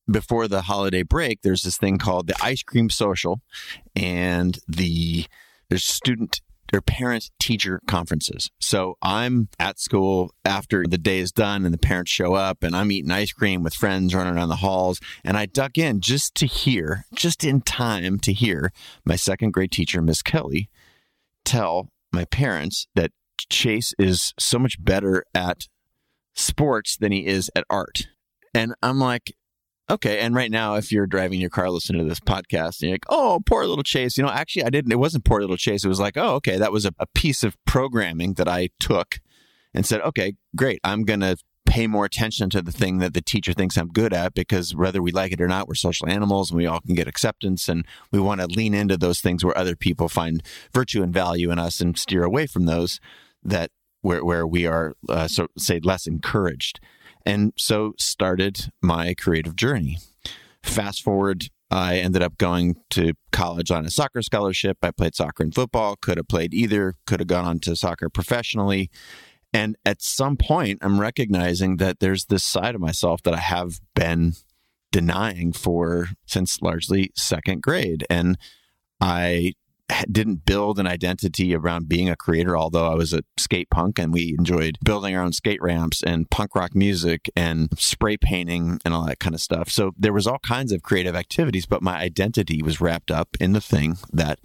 Before 0.09 0.49
the 0.49 0.63
holiday 0.63 1.03
break, 1.03 1.41
there's 1.41 1.61
this 1.61 1.77
thing 1.77 1.97
called 1.97 2.27
the 2.27 2.35
ice 2.43 2.61
cream 2.61 2.89
social 2.89 3.41
and 3.95 4.59
the 4.67 5.25
there's 5.69 5.85
student 5.85 6.41
or 6.73 6.81
parent 6.81 7.29
teacher 7.39 7.79
conferences. 7.87 8.49
So 8.59 8.97
I'm 9.01 9.49
at 9.59 9.79
school 9.79 10.33
after 10.43 10.85
the 10.87 10.97
day 10.97 11.19
is 11.19 11.31
done 11.31 11.65
and 11.65 11.73
the 11.73 11.77
parents 11.77 12.11
show 12.11 12.33
up 12.33 12.63
and 12.63 12.75
I'm 12.75 12.91
eating 12.91 13.11
ice 13.11 13.31
cream 13.31 13.63
with 13.63 13.75
friends 13.75 14.15
running 14.15 14.35
around 14.35 14.49
the 14.49 14.57
halls 14.57 14.99
and 15.23 15.37
I 15.37 15.45
duck 15.45 15.77
in 15.77 16.01
just 16.01 16.33
to 16.35 16.47
hear, 16.47 17.05
just 17.13 17.43
in 17.43 17.61
time 17.61 18.19
to 18.19 18.33
hear 18.33 18.71
my 19.05 19.15
second 19.15 19.51
grade 19.51 19.71
teacher, 19.71 20.01
Miss 20.01 20.21
Kelly, 20.21 20.69
tell 21.45 21.89
my 22.11 22.25
parents 22.25 22.87
that 22.95 23.11
Chase 23.49 23.93
is 23.99 24.33
so 24.39 24.57
much 24.57 24.83
better 24.83 25.23
at 25.35 25.67
sports 26.33 26.97
than 26.97 27.11
he 27.11 27.25
is 27.25 27.51
at 27.55 27.65
art. 27.69 28.07
And 28.53 28.73
I'm 28.81 28.99
like, 28.99 29.35
okay. 29.89 30.19
And 30.19 30.35
right 30.35 30.51
now, 30.51 30.75
if 30.75 30.91
you're 30.91 31.07
driving 31.07 31.39
your 31.39 31.49
car 31.49 31.69
listening 31.69 32.01
to 32.03 32.09
this 32.09 32.19
podcast 32.19 32.81
and 32.81 32.89
you're 32.89 32.93
like, 32.93 33.05
oh, 33.09 33.41
poor 33.45 33.65
little 33.65 33.83
Chase, 33.83 34.17
you 34.17 34.23
know, 34.23 34.29
actually, 34.29 34.63
I 34.63 34.69
didn't, 34.69 34.91
it 34.91 34.99
wasn't 34.99 35.25
poor 35.25 35.41
little 35.41 35.57
Chase. 35.57 35.83
It 35.83 35.89
was 35.89 35.99
like, 35.99 36.17
oh, 36.17 36.35
okay, 36.35 36.57
that 36.57 36.71
was 36.71 36.85
a, 36.85 36.93
a 36.99 37.07
piece 37.15 37.43
of 37.43 37.57
programming 37.65 38.33
that 38.35 38.47
I 38.47 38.69
took 38.79 39.19
and 39.73 39.85
said, 39.85 40.01
okay, 40.01 40.35
great. 40.55 40.79
I'm 40.83 41.03
going 41.03 41.21
to 41.21 41.37
pay 41.65 41.87
more 41.87 42.05
attention 42.05 42.49
to 42.51 42.61
the 42.61 42.71
thing 42.71 42.99
that 42.99 43.13
the 43.13 43.21
teacher 43.21 43.53
thinks 43.53 43.77
I'm 43.77 43.87
good 43.87 44.13
at 44.13 44.33
because 44.33 44.75
whether 44.75 45.01
we 45.01 45.11
like 45.11 45.31
it 45.31 45.41
or 45.41 45.47
not, 45.47 45.67
we're 45.67 45.75
social 45.75 46.09
animals 46.09 46.51
and 46.51 46.57
we 46.57 46.67
all 46.67 46.81
can 46.81 46.93
get 46.93 47.07
acceptance 47.07 47.67
and 47.67 47.85
we 48.11 48.19
want 48.19 48.41
to 48.41 48.47
lean 48.47 48.73
into 48.73 48.97
those 48.97 49.21
things 49.21 49.43
where 49.43 49.57
other 49.57 49.75
people 49.75 50.09
find 50.09 50.43
virtue 50.73 51.01
and 51.01 51.13
value 51.13 51.51
in 51.51 51.59
us 51.59 51.79
and 51.79 51.97
steer 51.97 52.23
away 52.23 52.45
from 52.45 52.65
those 52.65 52.99
that 53.43 53.71
where, 54.01 54.23
where 54.23 54.45
we 54.45 54.67
are, 54.67 54.93
uh, 55.07 55.27
so 55.27 55.47
say, 55.57 55.79
less 55.79 56.05
encouraged. 56.05 56.79
And 57.25 57.53
so 57.57 57.93
started 57.97 58.71
my 58.81 59.13
creative 59.13 59.55
journey. 59.55 59.97
Fast 60.61 61.01
forward, 61.01 61.49
I 61.71 61.97
ended 61.97 62.21
up 62.21 62.37
going 62.37 62.75
to 62.91 63.13
college 63.31 63.71
on 63.71 63.85
a 63.85 63.89
soccer 63.89 64.21
scholarship. 64.21 64.77
I 64.83 64.91
played 64.91 65.15
soccer 65.15 65.43
and 65.43 65.53
football, 65.53 65.95
could 65.95 66.17
have 66.17 66.27
played 66.27 66.53
either, 66.53 66.95
could 67.07 67.19
have 67.19 67.27
gone 67.27 67.45
on 67.45 67.59
to 67.61 67.75
soccer 67.75 68.09
professionally. 68.09 68.89
And 69.53 69.75
at 69.85 70.01
some 70.01 70.37
point, 70.37 70.79
I'm 70.81 70.99
recognizing 70.99 71.77
that 71.77 71.99
there's 71.99 72.25
this 72.25 72.43
side 72.43 72.75
of 72.75 72.81
myself 72.81 73.21
that 73.23 73.33
I 73.33 73.39
have 73.39 73.79
been 73.95 74.33
denying 74.91 75.51
for 75.51 76.09
since 76.25 76.61
largely 76.61 77.11
second 77.15 77.61
grade. 77.61 78.05
And 78.09 78.37
I 79.01 79.53
didn't 80.11 80.45
build 80.45 80.79
an 80.79 80.87
identity 80.87 81.55
around 81.55 81.89
being 81.89 82.09
a 82.09 82.15
creator, 82.15 82.57
although 82.57 82.87
I 82.91 82.95
was 82.95 83.13
a 83.13 83.23
skate 83.37 83.69
punk 83.69 83.99
and 83.99 84.13
we 84.13 84.35
enjoyed 84.37 84.77
building 84.83 85.15
our 85.15 85.23
own 85.23 85.33
skate 85.33 85.61
ramps 85.61 86.01
and 86.01 86.29
punk 86.29 86.55
rock 86.55 86.73
music 86.73 87.29
and 87.35 87.69
spray 87.77 88.17
painting 88.17 88.79
and 88.85 88.93
all 88.93 89.05
that 89.05 89.19
kind 89.19 89.35
of 89.35 89.41
stuff. 89.41 89.69
So 89.69 89.91
there 89.97 90.13
was 90.13 90.27
all 90.27 90.39
kinds 90.39 90.71
of 90.71 90.83
creative 90.83 91.15
activities, 91.15 91.65
but 91.65 91.81
my 91.81 91.97
identity 91.97 92.61
was 92.61 92.81
wrapped 92.81 93.11
up 93.11 93.29
in 93.39 93.53
the 93.53 93.61
thing 93.61 93.97
that 94.11 94.39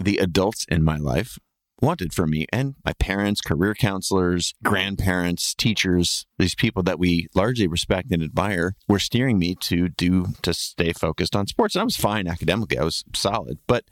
the 0.00 0.18
adults 0.18 0.66
in 0.68 0.84
my 0.84 0.96
life 0.96 1.38
wanted 1.80 2.12
for 2.12 2.26
me 2.26 2.46
and 2.52 2.74
my 2.84 2.92
parents, 2.94 3.40
career 3.40 3.74
counselors, 3.74 4.54
grandparents, 4.62 5.54
teachers, 5.54 6.26
these 6.38 6.54
people 6.54 6.82
that 6.82 6.98
we 6.98 7.26
largely 7.34 7.66
respect 7.66 8.10
and 8.10 8.22
admire 8.22 8.74
were 8.88 8.98
steering 8.98 9.38
me 9.38 9.54
to 9.60 9.88
do 9.88 10.28
to 10.42 10.54
stay 10.54 10.92
focused 10.92 11.36
on 11.36 11.46
sports. 11.46 11.74
And 11.74 11.82
I 11.82 11.84
was 11.84 11.96
fine 11.96 12.26
academically. 12.26 12.78
I 12.78 12.84
was 12.84 13.04
solid. 13.14 13.58
But 13.66 13.84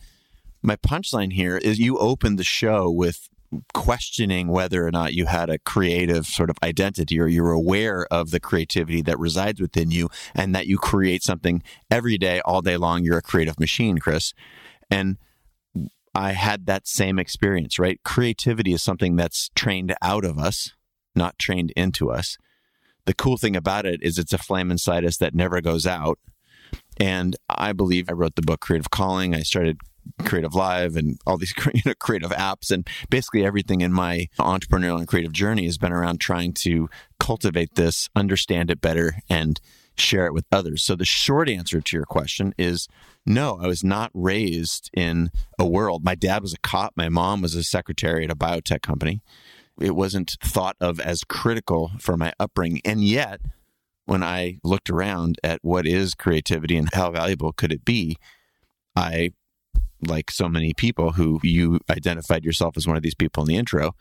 my 0.64 0.76
punchline 0.76 1.32
here 1.32 1.58
is 1.58 1.78
you 1.78 1.98
opened 1.98 2.38
the 2.38 2.44
show 2.44 2.90
with 2.90 3.28
questioning 3.72 4.48
whether 4.48 4.84
or 4.84 4.90
not 4.90 5.14
you 5.14 5.26
had 5.26 5.50
a 5.50 5.58
creative 5.58 6.26
sort 6.26 6.50
of 6.50 6.56
identity 6.62 7.20
or 7.20 7.28
you're 7.28 7.52
aware 7.52 8.06
of 8.10 8.30
the 8.30 8.40
creativity 8.40 9.02
that 9.02 9.18
resides 9.18 9.60
within 9.60 9.90
you 9.90 10.08
and 10.34 10.54
that 10.54 10.66
you 10.66 10.78
create 10.78 11.22
something 11.22 11.62
every 11.90 12.18
day, 12.18 12.40
all 12.44 12.62
day 12.62 12.76
long. 12.76 13.04
You're 13.04 13.18
a 13.18 13.22
creative 13.22 13.60
machine, 13.60 13.98
Chris. 13.98 14.32
And 14.90 15.18
I 16.14 16.32
had 16.32 16.66
that 16.66 16.88
same 16.88 17.18
experience, 17.18 17.78
right? 17.78 18.00
Creativity 18.02 18.72
is 18.72 18.82
something 18.82 19.16
that's 19.16 19.50
trained 19.54 19.94
out 20.00 20.24
of 20.24 20.38
us, 20.38 20.72
not 21.14 21.38
trained 21.38 21.72
into 21.76 22.10
us. 22.10 22.38
The 23.04 23.14
cool 23.14 23.36
thing 23.36 23.54
about 23.54 23.84
it 23.84 24.02
is 24.02 24.18
it's 24.18 24.32
a 24.32 24.38
flame 24.38 24.70
inside 24.70 25.04
us 25.04 25.18
that 25.18 25.34
never 25.34 25.60
goes 25.60 25.86
out. 25.86 26.18
And 26.98 27.36
I 27.48 27.72
believe 27.72 28.06
I 28.08 28.12
wrote 28.12 28.34
the 28.34 28.42
book 28.42 28.60
Creative 28.60 28.90
Calling. 28.90 29.34
I 29.34 29.42
started 29.42 29.78
Creative 30.24 30.54
Live 30.54 30.96
and 30.96 31.18
all 31.26 31.36
these 31.36 31.54
you 31.74 31.82
know, 31.84 31.94
creative 31.98 32.30
apps. 32.30 32.70
And 32.70 32.88
basically, 33.10 33.44
everything 33.44 33.80
in 33.80 33.92
my 33.92 34.28
entrepreneurial 34.38 34.98
and 34.98 35.08
creative 35.08 35.32
journey 35.32 35.64
has 35.64 35.78
been 35.78 35.92
around 35.92 36.20
trying 36.20 36.52
to 36.54 36.88
cultivate 37.18 37.74
this, 37.74 38.08
understand 38.14 38.70
it 38.70 38.80
better, 38.80 39.16
and 39.28 39.60
share 39.96 40.26
it 40.26 40.34
with 40.34 40.46
others. 40.50 40.82
So, 40.82 40.96
the 40.96 41.04
short 41.04 41.48
answer 41.48 41.80
to 41.80 41.96
your 41.96 42.06
question 42.06 42.54
is 42.58 42.88
no, 43.26 43.58
I 43.60 43.66
was 43.66 43.82
not 43.82 44.10
raised 44.12 44.90
in 44.94 45.30
a 45.58 45.66
world. 45.66 46.04
My 46.04 46.14
dad 46.14 46.42
was 46.42 46.52
a 46.52 46.58
cop, 46.58 46.92
my 46.96 47.08
mom 47.08 47.42
was 47.42 47.54
a 47.54 47.64
secretary 47.64 48.24
at 48.24 48.30
a 48.30 48.36
biotech 48.36 48.82
company. 48.82 49.22
It 49.80 49.96
wasn't 49.96 50.36
thought 50.42 50.76
of 50.80 51.00
as 51.00 51.24
critical 51.24 51.92
for 51.98 52.16
my 52.16 52.32
upbringing. 52.38 52.80
And 52.84 53.02
yet, 53.02 53.40
when 54.06 54.22
I 54.22 54.58
looked 54.62 54.90
around 54.90 55.38
at 55.42 55.60
what 55.62 55.86
is 55.86 56.14
creativity 56.14 56.76
and 56.76 56.88
how 56.92 57.10
valuable 57.10 57.52
could 57.52 57.72
it 57.72 57.84
be, 57.84 58.16
I, 58.94 59.30
like 60.06 60.30
so 60.30 60.48
many 60.48 60.74
people 60.74 61.12
who 61.12 61.40
you 61.42 61.80
identified 61.90 62.44
yourself 62.44 62.76
as 62.76 62.86
one 62.86 62.96
of 62.96 63.02
these 63.02 63.14
people 63.14 63.42
in 63.42 63.48
the 63.48 63.56
intro, 63.56 63.94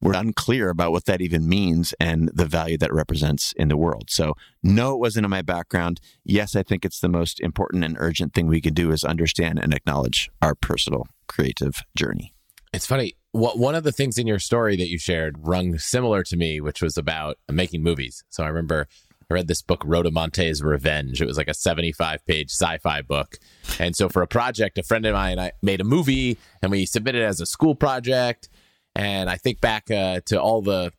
were 0.00 0.14
unclear 0.14 0.70
about 0.70 0.92
what 0.92 1.04
that 1.04 1.20
even 1.20 1.48
means 1.48 1.94
and 2.00 2.30
the 2.32 2.46
value 2.46 2.78
that 2.78 2.92
represents 2.92 3.52
in 3.56 3.68
the 3.68 3.76
world. 3.76 4.08
So, 4.08 4.34
no, 4.62 4.94
it 4.94 4.98
wasn't 4.98 5.24
in 5.24 5.30
my 5.30 5.42
background. 5.42 6.00
Yes, 6.24 6.56
I 6.56 6.62
think 6.62 6.84
it's 6.84 7.00
the 7.00 7.08
most 7.08 7.38
important 7.40 7.84
and 7.84 7.96
urgent 7.98 8.32
thing 8.32 8.46
we 8.46 8.60
can 8.60 8.74
do 8.74 8.92
is 8.92 9.04
understand 9.04 9.58
and 9.58 9.74
acknowledge 9.74 10.30
our 10.40 10.54
personal 10.54 11.06
creative 11.28 11.82
journey. 11.94 12.32
It's 12.72 12.86
funny. 12.86 13.16
What 13.32 13.58
one 13.58 13.74
of 13.74 13.84
the 13.84 13.92
things 13.92 14.18
in 14.18 14.26
your 14.26 14.38
story 14.38 14.76
that 14.76 14.88
you 14.88 14.98
shared 14.98 15.36
rung 15.38 15.78
similar 15.78 16.22
to 16.24 16.36
me, 16.36 16.60
which 16.60 16.82
was 16.82 16.96
about 16.96 17.36
making 17.50 17.82
movies. 17.82 18.24
So 18.30 18.42
I 18.42 18.48
remember 18.48 18.88
I 19.30 19.34
read 19.34 19.48
this 19.48 19.62
book, 19.62 19.84
Rodomonte's 19.84 20.62
Revenge. 20.62 21.22
It 21.22 21.26
was 21.26 21.36
like 21.36 21.48
a 21.48 21.54
75 21.54 22.26
page 22.26 22.50
sci 22.50 22.78
fi 22.78 23.00
book. 23.02 23.38
And 23.78 23.94
so 23.94 24.08
for 24.08 24.22
a 24.22 24.26
project, 24.26 24.76
a 24.76 24.82
friend 24.82 25.06
of 25.06 25.14
mine 25.14 25.32
and 25.32 25.40
I 25.40 25.52
made 25.62 25.80
a 25.80 25.84
movie 25.84 26.36
and 26.62 26.72
we 26.72 26.84
submitted 26.84 27.22
it 27.22 27.26
as 27.26 27.40
a 27.40 27.46
school 27.46 27.76
project. 27.76 28.48
And 28.96 29.30
I 29.30 29.36
think 29.36 29.60
back 29.60 29.90
uh, 29.90 30.20
to 30.26 30.40
all 30.40 30.62
the 30.62 30.92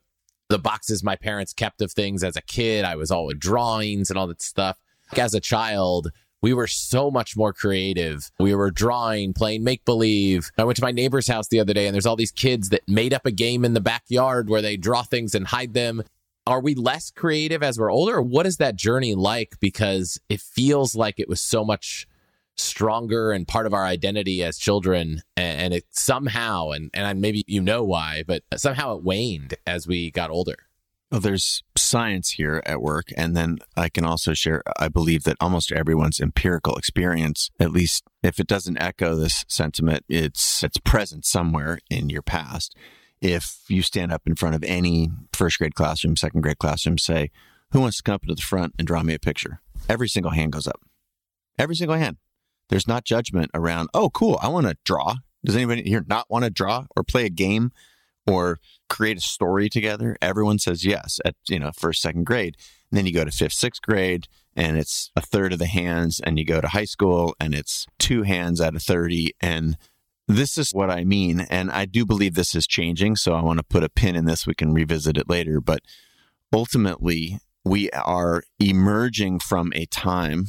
the 0.48 0.60
boxes 0.60 1.02
my 1.02 1.16
parents 1.16 1.54
kept 1.54 1.82
of 1.82 1.94
things 1.94 2.24
as 2.24 2.36
a 2.36 2.42
kid. 2.42 2.84
I 2.84 2.96
was 2.96 3.10
all 3.10 3.26
with 3.26 3.40
drawings 3.40 4.10
and 4.10 4.20
all 4.20 4.28
that 4.28 4.42
stuff. 4.42 4.78
As 5.16 5.34
a 5.34 5.40
child, 5.40 6.12
we 6.42 6.54
were 6.54 6.68
so 6.68 7.10
much 7.10 7.38
more 7.38 7.54
creative. 7.54 8.32
We 8.40 8.54
were 8.56 8.72
drawing, 8.72 9.34
playing 9.34 9.64
make 9.64 9.86
believe. 9.86 10.52
I 10.58 10.64
went 10.64 10.76
to 10.78 10.84
my 10.84 10.92
neighbor's 10.92 11.28
house 11.28 11.48
the 11.48 11.60
other 11.60 11.74
day 11.74 11.88
and 11.88 11.94
there's 11.94 12.06
all 12.06 12.16
these 12.16 12.32
kids 12.32 12.70
that 12.70 12.82
made 12.88 13.14
up 13.14 13.26
a 13.26 13.32
game 13.32 13.64
in 13.64 13.74
the 13.74 13.82
backyard 13.82 14.50
where 14.50 14.62
they 14.62 14.78
draw 14.78 15.04
things 15.04 15.36
and 15.36 15.48
hide 15.48 15.74
them. 15.74 16.04
Are 16.48 16.62
we 16.62 16.74
less 16.74 17.12
creative 17.12 17.62
as 17.62 17.78
we're 17.78 17.92
older? 17.92 18.22
What 18.22 18.46
is 18.46 18.58
that 18.58 18.76
journey 18.76 19.14
like? 19.14 19.60
Because 19.60 20.20
it 20.28 20.42
feels 20.42 20.96
like 20.96 21.20
it 21.20 21.30
was 21.30 21.42
so 21.42 21.64
much 21.64 22.08
stronger 22.58 23.32
and 23.32 23.48
part 23.48 23.66
of 23.66 23.74
our 23.74 23.86
identity 23.86 24.44
as 24.44 24.58
children 24.58 25.22
and 25.38 25.74
it 25.74 25.86
somehow 25.92 26.70
and 26.70 26.90
and 26.94 27.22
maybe 27.22 27.44
you 27.48 27.62
know 27.62 27.84
why 27.84 28.24
but 28.28 28.44
somehow 28.56 28.96
it 28.96 29.04
waned 29.04 29.56
as 29.66 29.88
we 29.88 30.12
got 30.12 30.30
older 30.30 30.68
well 31.12 31.22
there's 31.22 31.64
science 31.78 32.32
here 32.32 32.62
at 32.66 32.82
work 32.82 33.08
and 33.18 33.36
then 33.36 33.58
i 33.78 33.90
can 33.90 34.06
also 34.06 34.34
share 34.34 34.62
i 34.78 34.88
believe 34.88 35.24
that 35.24 35.38
almost 35.40 35.72
everyone's 35.72 36.20
empirical 36.20 36.76
experience 36.76 37.50
at 37.60 37.72
least 37.72 38.04
if 38.22 38.40
it 38.40 38.48
doesn't 38.48 38.82
echo 38.82 39.16
this 39.16 39.44
sentiment 39.48 40.04
it's 40.08 40.64
it's 40.64 40.78
present 40.78 41.26
somewhere 41.26 41.80
in 41.90 42.10
your 42.10 42.22
past 42.22 42.76
if 43.22 43.64
you 43.68 43.82
stand 43.82 44.12
up 44.12 44.24
in 44.26 44.36
front 44.36 44.56
of 44.56 44.64
any 44.64 45.10
first 45.34 45.58
grade 45.58 45.76
classroom 45.76 46.16
second 46.16 46.42
grade 46.42 46.60
classroom 46.60 46.98
say 46.98 47.30
who 47.72 47.80
wants 47.80 47.98
to 47.98 48.04
come 48.04 48.16
up 48.16 48.24
to 48.24 48.36
the 48.36 48.42
front 48.42 48.74
and 48.78 48.88
draw 48.88 49.04
me 49.04 49.14
a 49.14 49.20
picture 49.20 49.62
every 49.88 50.08
single 50.08 50.32
hand 50.32 50.52
goes 50.52 50.68
up 50.68 50.82
every 51.58 51.76
single 51.76 51.98
hand 51.98 52.18
there's 52.72 52.88
not 52.88 53.04
judgment 53.04 53.52
around, 53.54 53.90
oh, 53.94 54.10
cool, 54.10 54.40
I 54.42 54.48
want 54.48 54.66
to 54.66 54.78
draw. 54.86 55.16
Does 55.44 55.58
anybody 55.58 55.84
here 55.84 56.06
not 56.08 56.30
want 56.30 56.46
to 56.46 56.50
draw 56.50 56.86
or 56.96 57.04
play 57.04 57.26
a 57.26 57.30
game 57.30 57.72
or 58.26 58.60
create 58.90 59.18
a 59.18 59.22
story 59.22 59.68
together? 59.68 60.16
Everyone 60.22 60.58
says 60.58 60.86
yes 60.86 61.20
at, 61.26 61.36
you 61.50 61.60
know, 61.60 61.72
first, 61.78 62.02
second 62.02 62.26
grade. 62.26 62.56
And 62.90 62.98
then 62.98 63.06
you 63.06 63.14
go 63.14 63.26
to 63.26 63.32
fifth, 63.32 63.54
sixth 63.54 63.82
grade 63.82 64.28
and 64.56 64.78
it's 64.78 65.12
a 65.18 65.22
third 65.22 65.52
of 65.52 65.60
the 65.60 65.66
hands. 65.66 66.22
And 66.26 66.40
you 66.40 66.46
go 66.46 66.62
to 66.62 66.70
high 66.70 66.86
school 66.86 67.36
and 67.42 67.54
it's 67.54 67.88
two 68.00 68.24
hands 68.24 68.62
out 68.62 68.76
of 68.76 68.84
30. 68.84 69.34
And 69.42 69.78
this 70.36 70.58
is 70.58 70.72
what 70.72 70.90
I 70.90 71.04
mean. 71.04 71.42
And 71.42 71.72
I 71.72 71.86
do 71.86 72.06
believe 72.06 72.36
this 72.36 72.56
is 72.56 72.68
changing. 72.68 73.16
So 73.16 73.34
I 73.34 73.42
want 73.42 73.58
to 73.60 73.64
put 73.64 73.84
a 73.84 73.90
pin 73.90 74.16
in 74.16 74.26
this. 74.26 74.48
We 74.48 74.56
can 74.56 74.74
revisit 74.74 75.18
it 75.18 75.30
later. 75.30 75.62
But 75.62 75.82
ultimately, 76.54 77.40
we 77.64 77.90
are 77.92 78.44
emerging 78.60 79.40
from 79.40 79.72
a 79.76 79.86
time 79.86 80.48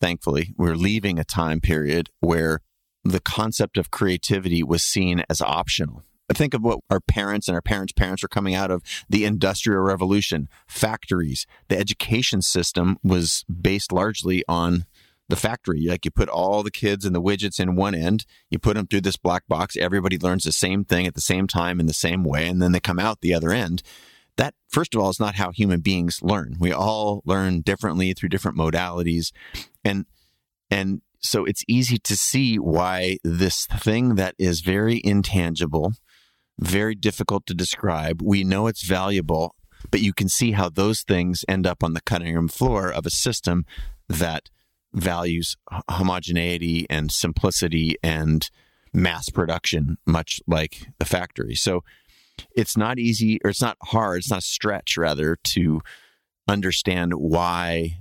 thankfully, 0.00 0.54
we're 0.56 0.76
leaving 0.76 1.18
a 1.18 1.24
time 1.24 1.60
period 1.60 2.10
where 2.20 2.60
the 3.04 3.20
concept 3.20 3.78
of 3.78 3.90
creativity 3.90 4.62
was 4.62 4.82
seen 4.82 5.24
as 5.30 5.40
optional. 5.40 6.02
Think 6.32 6.54
of 6.54 6.62
what 6.62 6.80
our 6.90 7.00
parents 7.00 7.46
and 7.46 7.54
our 7.54 7.62
parents' 7.62 7.92
parents 7.92 8.22
were 8.22 8.28
coming 8.28 8.54
out 8.54 8.70
of 8.70 8.82
the 9.08 9.24
Industrial 9.24 9.80
Revolution, 9.80 10.48
factories. 10.66 11.46
The 11.68 11.78
education 11.78 12.42
system 12.42 12.98
was 13.04 13.44
based 13.48 13.92
largely 13.92 14.42
on 14.48 14.86
the 15.28 15.36
factory. 15.36 15.86
Like 15.86 16.04
you 16.04 16.10
put 16.10 16.28
all 16.28 16.62
the 16.62 16.70
kids 16.70 17.04
and 17.04 17.14
the 17.14 17.22
widgets 17.22 17.58
in 17.58 17.76
one 17.76 17.94
end, 17.94 18.24
you 18.50 18.58
put 18.58 18.76
them 18.76 18.86
through 18.86 19.02
this 19.02 19.16
black 19.16 19.46
box, 19.48 19.76
everybody 19.76 20.18
learns 20.18 20.44
the 20.44 20.52
same 20.52 20.84
thing 20.84 21.06
at 21.06 21.14
the 21.14 21.20
same 21.20 21.46
time 21.46 21.80
in 21.80 21.86
the 21.86 21.92
same 21.92 22.24
way, 22.24 22.48
and 22.48 22.62
then 22.62 22.72
they 22.72 22.80
come 22.80 22.98
out 22.98 23.20
the 23.20 23.34
other 23.34 23.50
end. 23.50 23.82
That, 24.36 24.54
first 24.68 24.94
of 24.94 25.00
all, 25.00 25.08
is 25.08 25.18
not 25.18 25.36
how 25.36 25.50
human 25.50 25.80
beings 25.80 26.20
learn. 26.22 26.56
We 26.60 26.70
all 26.70 27.22
learn 27.24 27.62
differently 27.62 28.12
through 28.12 28.28
different 28.28 28.58
modalities 28.58 29.32
and 29.86 30.06
and 30.70 31.00
so 31.20 31.44
it's 31.44 31.64
easy 31.68 31.98
to 31.98 32.16
see 32.16 32.56
why 32.56 33.18
this 33.24 33.66
thing 33.66 34.16
that 34.16 34.34
is 34.38 34.60
very 34.60 35.00
intangible 35.04 35.92
very 36.58 36.94
difficult 36.94 37.46
to 37.46 37.54
describe 37.54 38.20
we 38.22 38.42
know 38.42 38.66
it's 38.66 38.84
valuable 38.84 39.54
but 39.90 40.00
you 40.00 40.12
can 40.12 40.28
see 40.28 40.52
how 40.52 40.68
those 40.68 41.02
things 41.02 41.44
end 41.48 41.66
up 41.66 41.84
on 41.84 41.92
the 41.92 42.00
cutting 42.00 42.34
room 42.34 42.48
floor 42.48 42.90
of 42.90 43.06
a 43.06 43.10
system 43.10 43.64
that 44.08 44.50
values 44.96 45.56
homogeneity 45.90 46.86
and 46.90 47.12
simplicity 47.12 47.96
and 48.02 48.50
mass 48.92 49.28
production 49.28 49.98
much 50.06 50.40
like 50.46 50.88
the 50.98 51.04
factory. 51.04 51.54
So 51.54 51.84
it's 52.54 52.76
not 52.76 52.98
easy 52.98 53.38
or 53.44 53.50
it's 53.50 53.62
not 53.62 53.76
hard 53.82 54.18
it's 54.18 54.30
not 54.30 54.40
a 54.40 54.42
stretch 54.42 54.96
rather 54.96 55.36
to 55.42 55.80
understand 56.48 57.12
why 57.14 57.98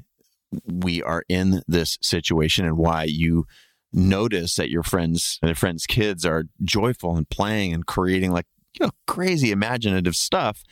we 0.66 1.02
are 1.02 1.24
in 1.28 1.62
this 1.68 1.98
situation 2.02 2.66
and 2.66 2.78
why 2.78 3.04
you 3.04 3.46
notice 3.92 4.56
that 4.56 4.70
your 4.70 4.84
friends 4.84 5.40
their 5.42 5.56
friends 5.56 5.86
kids 5.86 6.26
are 6.26 6.46
joyful 6.64 7.16
and 7.16 7.30
playing 7.30 7.74
and 7.74 7.86
creating 7.86 8.32
like 8.32 8.46
you 8.78 8.86
know 8.86 8.92
crazy 9.08 9.52
imaginative 9.52 10.16
stuff 10.16 10.64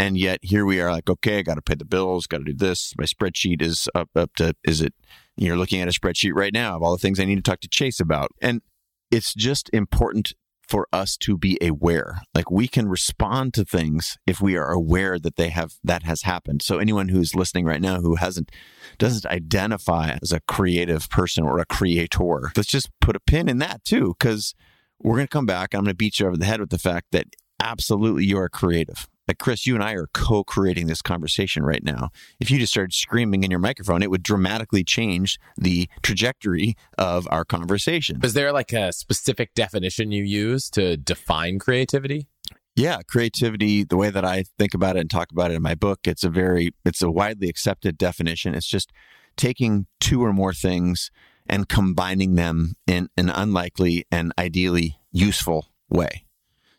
and 0.00 0.16
yet 0.16 0.38
here 0.42 0.64
we 0.64 0.80
are 0.80 0.90
like 0.90 1.08
okay 1.08 1.38
i 1.38 1.42
got 1.42 1.54
to 1.54 1.62
pay 1.62 1.74
the 1.74 1.84
bills 1.84 2.26
got 2.26 2.38
to 2.38 2.44
do 2.44 2.54
this 2.54 2.92
my 2.98 3.04
spreadsheet 3.04 3.60
is 3.62 3.88
up 3.94 4.08
up 4.16 4.34
to 4.34 4.54
is 4.64 4.80
it 4.80 4.94
you're 5.36 5.56
looking 5.56 5.80
at 5.80 5.88
a 5.88 5.92
spreadsheet 5.92 6.32
right 6.34 6.52
now 6.52 6.76
of 6.76 6.82
all 6.82 6.92
the 6.92 6.98
things 6.98 7.20
i 7.20 7.24
need 7.24 7.36
to 7.36 7.42
talk 7.42 7.60
to 7.60 7.68
chase 7.68 8.00
about 8.00 8.30
and 8.40 8.62
it's 9.10 9.34
just 9.34 9.68
important 9.72 10.32
for 10.70 10.86
us 10.92 11.16
to 11.16 11.36
be 11.36 11.58
aware. 11.60 12.20
Like 12.32 12.48
we 12.48 12.68
can 12.68 12.88
respond 12.88 13.54
to 13.54 13.64
things 13.64 14.16
if 14.24 14.40
we 14.40 14.56
are 14.56 14.70
aware 14.70 15.18
that 15.18 15.34
they 15.34 15.48
have 15.48 15.72
that 15.82 16.04
has 16.04 16.22
happened. 16.22 16.62
So 16.62 16.78
anyone 16.78 17.08
who's 17.08 17.34
listening 17.34 17.64
right 17.64 17.80
now 17.80 18.00
who 18.00 18.14
hasn't 18.14 18.52
doesn't 18.96 19.26
identify 19.26 20.16
as 20.22 20.30
a 20.30 20.40
creative 20.46 21.10
person 21.10 21.42
or 21.42 21.58
a 21.58 21.66
creator, 21.66 22.52
let's 22.56 22.70
just 22.70 22.88
put 23.00 23.16
a 23.16 23.20
pin 23.20 23.48
in 23.48 23.58
that 23.58 23.84
too, 23.84 24.14
because 24.16 24.54
we're 25.02 25.16
going 25.16 25.26
to 25.26 25.32
come 25.32 25.46
back. 25.46 25.74
I'm 25.74 25.80
going 25.80 25.90
to 25.92 25.96
beat 25.96 26.20
you 26.20 26.26
over 26.28 26.36
the 26.36 26.44
head 26.44 26.60
with 26.60 26.70
the 26.70 26.78
fact 26.78 27.08
that 27.10 27.26
absolutely 27.60 28.24
you 28.24 28.38
are 28.38 28.48
creative 28.48 29.08
like 29.30 29.38
Chris, 29.38 29.64
you 29.64 29.76
and 29.76 29.84
I 29.84 29.92
are 29.92 30.08
co-creating 30.12 30.88
this 30.88 31.02
conversation 31.02 31.62
right 31.62 31.84
now. 31.84 32.10
If 32.40 32.50
you 32.50 32.58
just 32.58 32.72
started 32.72 32.92
screaming 32.92 33.44
in 33.44 33.50
your 33.52 33.60
microphone, 33.60 34.02
it 34.02 34.10
would 34.10 34.24
dramatically 34.24 34.82
change 34.82 35.38
the 35.56 35.88
trajectory 36.02 36.74
of 36.98 37.28
our 37.30 37.44
conversation. 37.44 38.18
Is 38.24 38.34
there 38.34 38.50
like 38.50 38.72
a 38.72 38.92
specific 38.92 39.54
definition 39.54 40.10
you 40.10 40.24
use 40.24 40.68
to 40.70 40.96
define 40.96 41.60
creativity? 41.60 42.26
Yeah, 42.74 43.02
creativity, 43.06 43.84
the 43.84 43.96
way 43.96 44.10
that 44.10 44.24
I 44.24 44.46
think 44.58 44.74
about 44.74 44.96
it 44.96 45.00
and 45.02 45.10
talk 45.10 45.30
about 45.30 45.52
it 45.52 45.54
in 45.54 45.62
my 45.62 45.76
book, 45.76 46.00
it's 46.08 46.24
a 46.24 46.28
very 46.28 46.74
it's 46.84 47.00
a 47.00 47.08
widely 47.08 47.48
accepted 47.48 47.96
definition. 47.96 48.56
It's 48.56 48.66
just 48.66 48.90
taking 49.36 49.86
two 50.00 50.24
or 50.24 50.32
more 50.32 50.52
things 50.52 51.12
and 51.46 51.68
combining 51.68 52.34
them 52.34 52.74
in 52.88 53.08
an 53.16 53.30
unlikely 53.30 54.06
and 54.10 54.32
ideally 54.36 54.98
useful 55.12 55.68
way. 55.88 56.24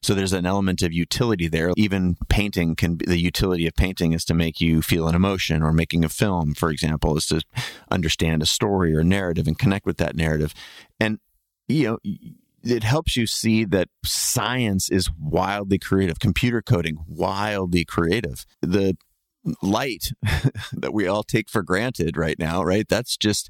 So 0.04 0.16
there's 0.16 0.34
an 0.34 0.46
element 0.46 0.82
of 0.82 0.92
utility 0.92 1.48
there. 1.48 1.72
Even 1.78 2.18
painting 2.28 2.76
can 2.76 2.96
be 2.96 3.06
the 3.06 3.20
utility 3.20 3.68
of 3.68 3.76
painting 3.76 4.14
is 4.14 4.26
to 4.26 4.34
make 4.34 4.60
you 4.60 4.82
feel 4.82 5.08
an 5.08 5.16
emotion, 5.16 5.62
or 5.62 5.72
making 5.72 6.04
a 6.04 6.10
film, 6.10 6.56
for 6.56 6.72
example, 6.72 7.16
is 7.18 7.28
to 7.28 7.42
understand 7.92 8.42
a 8.42 8.48
story 8.48 8.96
or 8.96 9.04
narrative 9.04 9.48
and 9.48 9.60
connect 9.60 9.86
with 9.86 9.98
that 9.98 10.16
narrative. 10.16 10.54
And, 11.00 11.20
you 11.68 11.88
know, 11.88 11.98
it 12.64 12.84
helps 12.84 13.16
you 13.16 13.28
see 13.28 13.64
that 13.66 13.90
science 14.04 14.90
is 14.90 15.10
wildly 15.20 15.78
creative, 15.80 16.20
computer 16.20 16.62
coding, 16.62 16.98
wildly 17.08 17.86
creative. 17.86 18.46
The 18.62 18.98
light 19.62 20.12
that 20.74 20.94
we 20.94 21.08
all 21.08 21.24
take 21.24 21.50
for 21.50 21.64
granted 21.64 22.18
right 22.18 22.38
now, 22.38 22.64
right? 22.64 22.88
That's 22.88 23.18
just 23.18 23.50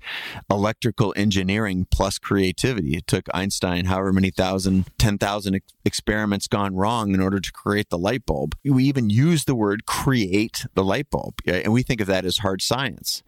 electrical 0.49 1.13
engineering 1.17 1.87
plus 1.91 2.17
creativity. 2.17 2.95
It 2.95 3.07
took 3.07 3.27
Einstein 3.33 3.85
however 3.85 4.13
many 4.13 4.31
thousand, 4.31 4.87
10,000 4.97 5.55
ex- 5.55 5.73
experiments 5.83 6.47
gone 6.47 6.75
wrong 6.75 7.13
in 7.13 7.21
order 7.21 7.39
to 7.39 7.51
create 7.51 7.89
the 7.89 7.97
light 7.97 8.25
bulb. 8.25 8.55
We 8.63 8.85
even 8.85 9.09
use 9.09 9.45
the 9.45 9.55
word 9.55 9.85
create 9.85 10.65
the 10.73 10.83
light 10.83 11.09
bulb, 11.09 11.35
right? 11.45 11.63
and 11.63 11.73
we 11.73 11.83
think 11.83 12.01
of 12.01 12.07
that 12.07 12.25
as 12.25 12.37
hard 12.37 12.61
science. 12.61 13.23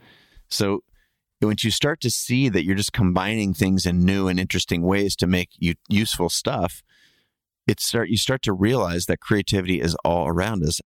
So 0.49 0.83
once 1.41 1.63
you 1.63 1.71
start 1.71 1.99
to 2.01 2.09
see 2.09 2.47
that 2.49 2.63
you're 2.63 2.75
just 2.75 2.93
combining 2.93 3.53
things 3.53 3.85
in 3.85 4.05
new 4.05 4.27
and 4.27 4.39
interesting 4.39 4.83
ways 4.83 5.15
to 5.17 5.27
make 5.27 5.49
you 5.57 5.75
useful 5.89 6.29
stuff, 6.29 6.83
it 7.67 7.79
start 7.79 8.09
you 8.09 8.17
start 8.17 8.41
to 8.43 8.53
realize 8.53 9.05
that 9.05 9.19
creativity 9.19 9.81
is 9.81 9.95
all 10.03 10.27
around 10.27 10.63
us 10.63 10.79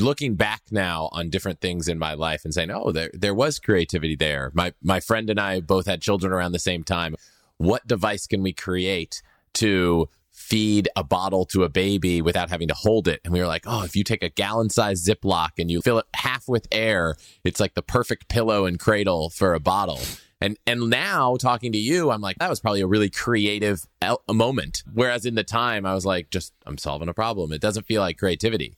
looking 0.00 0.34
back 0.34 0.62
now 0.70 1.08
on 1.12 1.30
different 1.30 1.60
things 1.60 1.88
in 1.88 1.98
my 1.98 2.14
life 2.14 2.44
and 2.44 2.52
saying, 2.52 2.70
"Oh, 2.70 2.92
there 2.92 3.10
there 3.12 3.34
was 3.34 3.58
creativity 3.58 4.16
there." 4.16 4.50
My 4.54 4.72
my 4.82 5.00
friend 5.00 5.30
and 5.30 5.40
I 5.40 5.60
both 5.60 5.86
had 5.86 6.00
children 6.02 6.32
around 6.32 6.52
the 6.52 6.58
same 6.58 6.84
time. 6.84 7.16
What 7.56 7.86
device 7.86 8.26
can 8.26 8.42
we 8.42 8.52
create 8.52 9.22
to 9.54 10.08
feed 10.30 10.88
a 10.94 11.02
bottle 11.02 11.44
to 11.44 11.64
a 11.64 11.68
baby 11.68 12.22
without 12.22 12.48
having 12.48 12.68
to 12.68 12.74
hold 12.74 13.08
it? 13.08 13.20
And 13.24 13.32
we 13.32 13.40
were 13.40 13.46
like, 13.46 13.64
"Oh, 13.66 13.82
if 13.82 13.96
you 13.96 14.04
take 14.04 14.22
a 14.22 14.28
gallon-sized 14.28 15.06
Ziploc 15.06 15.50
and 15.58 15.70
you 15.70 15.80
fill 15.82 15.98
it 15.98 16.06
half 16.14 16.48
with 16.48 16.68
air, 16.70 17.16
it's 17.44 17.60
like 17.60 17.74
the 17.74 17.82
perfect 17.82 18.28
pillow 18.28 18.64
and 18.66 18.78
cradle 18.78 19.30
for 19.30 19.54
a 19.54 19.60
bottle." 19.60 20.00
And 20.40 20.56
and 20.66 20.88
now 20.88 21.36
talking 21.36 21.72
to 21.72 21.78
you, 21.78 22.10
I'm 22.10 22.20
like, 22.20 22.38
that 22.38 22.50
was 22.50 22.60
probably 22.60 22.80
a 22.80 22.86
really 22.86 23.10
creative 23.10 23.84
el- 24.00 24.22
moment. 24.30 24.84
Whereas 24.92 25.26
in 25.26 25.34
the 25.34 25.44
time, 25.44 25.84
I 25.84 25.94
was 25.94 26.06
like, 26.06 26.30
just 26.30 26.52
I'm 26.64 26.78
solving 26.78 27.08
a 27.08 27.14
problem. 27.14 27.52
It 27.52 27.60
doesn't 27.60 27.86
feel 27.86 28.00
like 28.00 28.18
creativity. 28.18 28.76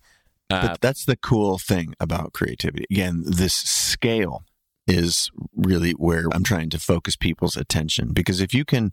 Uh, 0.51 0.69
but 0.69 0.81
that's 0.81 1.05
the 1.05 1.17
cool 1.17 1.59
thing 1.59 1.95
about 2.01 2.33
creativity. 2.33 2.85
Again, 2.91 3.23
this 3.25 3.55
scale 3.55 4.45
is 4.87 5.31
really 5.55 5.93
where 5.93 6.27
I'm 6.33 6.43
trying 6.43 6.71
to 6.71 6.79
focus 6.79 7.17
people's 7.17 7.57
attention 7.57 8.13
because 8.13 8.41
if 8.41 8.53
you 8.53 8.65
can, 8.65 8.93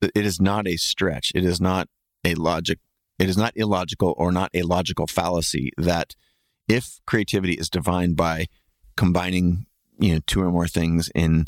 it 0.00 0.24
is 0.24 0.40
not 0.40 0.66
a 0.66 0.76
stretch. 0.76 1.32
It 1.34 1.44
is 1.44 1.60
not 1.60 1.88
a 2.24 2.34
logic. 2.34 2.78
It 3.18 3.28
is 3.28 3.36
not 3.36 3.52
illogical 3.56 4.14
or 4.16 4.32
not 4.32 4.50
a 4.54 4.62
logical 4.62 5.06
fallacy 5.06 5.72
that 5.76 6.14
if 6.68 7.00
creativity 7.06 7.54
is 7.54 7.68
defined 7.68 8.16
by 8.16 8.46
combining, 8.96 9.66
you 9.98 10.14
know, 10.14 10.20
two 10.26 10.42
or 10.42 10.50
more 10.50 10.68
things 10.68 11.10
in, 11.14 11.46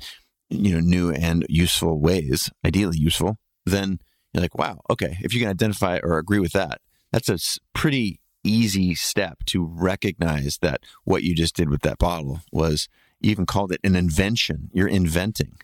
you 0.49 0.75
know, 0.75 0.81
new 0.81 1.11
and 1.11 1.47
useful 1.49 2.01
ways, 2.01 2.51
ideally 2.65 2.99
useful, 2.99 3.37
then 3.65 4.01
you're 4.33 4.43
like, 4.43 4.59
wow, 4.59 4.81
okay. 4.91 5.19
If 5.21 5.33
you 5.33 5.41
can 5.41 5.49
identify 5.49 5.99
or 6.03 6.19
agree 6.19 6.41
with 6.41 6.53
that, 6.53 6.81
that's 7.13 7.29
a 7.29 7.39
pretty 7.75 8.20
easy 8.45 8.95
step 8.95 9.45
to 9.47 9.65
recognize 9.65 10.59
that 10.63 10.83
what 11.05 11.23
you 11.23 11.35
just 11.35 11.57
did 11.57 11.69
with 11.69 11.83
that 11.83 11.99
bottle 11.99 12.41
was 12.53 12.89
you 13.21 13.31
even 13.31 13.47
called 13.47 13.73
it 13.73 13.81
an 13.85 13.97
invention. 13.97 14.71
You're 14.73 14.89
inventing. 14.89 15.59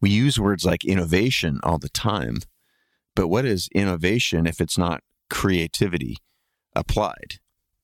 We 0.00 0.10
use 0.10 0.38
words 0.38 0.64
like 0.64 0.84
innovation 0.84 1.60
all 1.62 1.78
the 1.78 1.88
time, 1.88 2.38
but 3.14 3.28
what 3.28 3.44
is 3.44 3.68
innovation 3.74 4.46
if 4.46 4.60
it's 4.60 4.78
not 4.78 5.02
creativity 5.28 6.16
applied? 6.74 7.38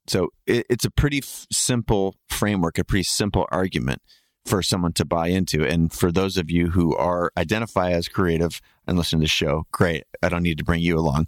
So 0.06 0.28
it, 0.46 0.66
it's 0.70 0.84
a 0.84 0.90
pretty 0.90 1.18
f- 1.18 1.46
simple 1.52 2.14
framework, 2.28 2.78
a 2.78 2.84
pretty 2.84 3.04
simple 3.04 3.46
argument 3.50 4.02
for 4.44 4.62
someone 4.62 4.92
to 4.92 5.04
buy 5.04 5.28
into. 5.28 5.66
And 5.66 5.92
for 5.92 6.12
those 6.12 6.36
of 6.36 6.50
you 6.50 6.70
who 6.70 6.96
are 6.96 7.32
identify 7.36 7.90
as 7.90 8.08
creative 8.08 8.60
and 8.86 8.96
listen 8.96 9.18
to 9.18 9.24
the 9.24 9.28
show, 9.28 9.66
great. 9.72 10.04
I 10.22 10.28
don't 10.28 10.44
need 10.44 10.58
to 10.58 10.64
bring 10.64 10.82
you 10.82 10.98
along. 10.98 11.26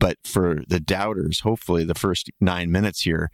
But 0.00 0.18
for 0.24 0.62
the 0.68 0.80
doubters, 0.80 1.40
hopefully 1.40 1.84
the 1.84 1.94
first 1.94 2.30
nine 2.40 2.70
minutes 2.70 3.02
here, 3.02 3.30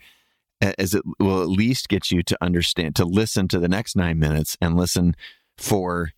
as 0.60 0.94
it 0.94 1.02
will 1.18 1.42
at 1.42 1.48
least 1.48 1.88
get 1.88 2.10
you 2.10 2.22
to 2.22 2.38
understand, 2.40 2.96
to 2.96 3.04
listen 3.04 3.48
to 3.48 3.58
the 3.58 3.68
next 3.68 3.96
nine 3.96 4.18
minutes 4.18 4.56
and 4.60 4.76
listen 4.76 5.14
for 5.58 6.10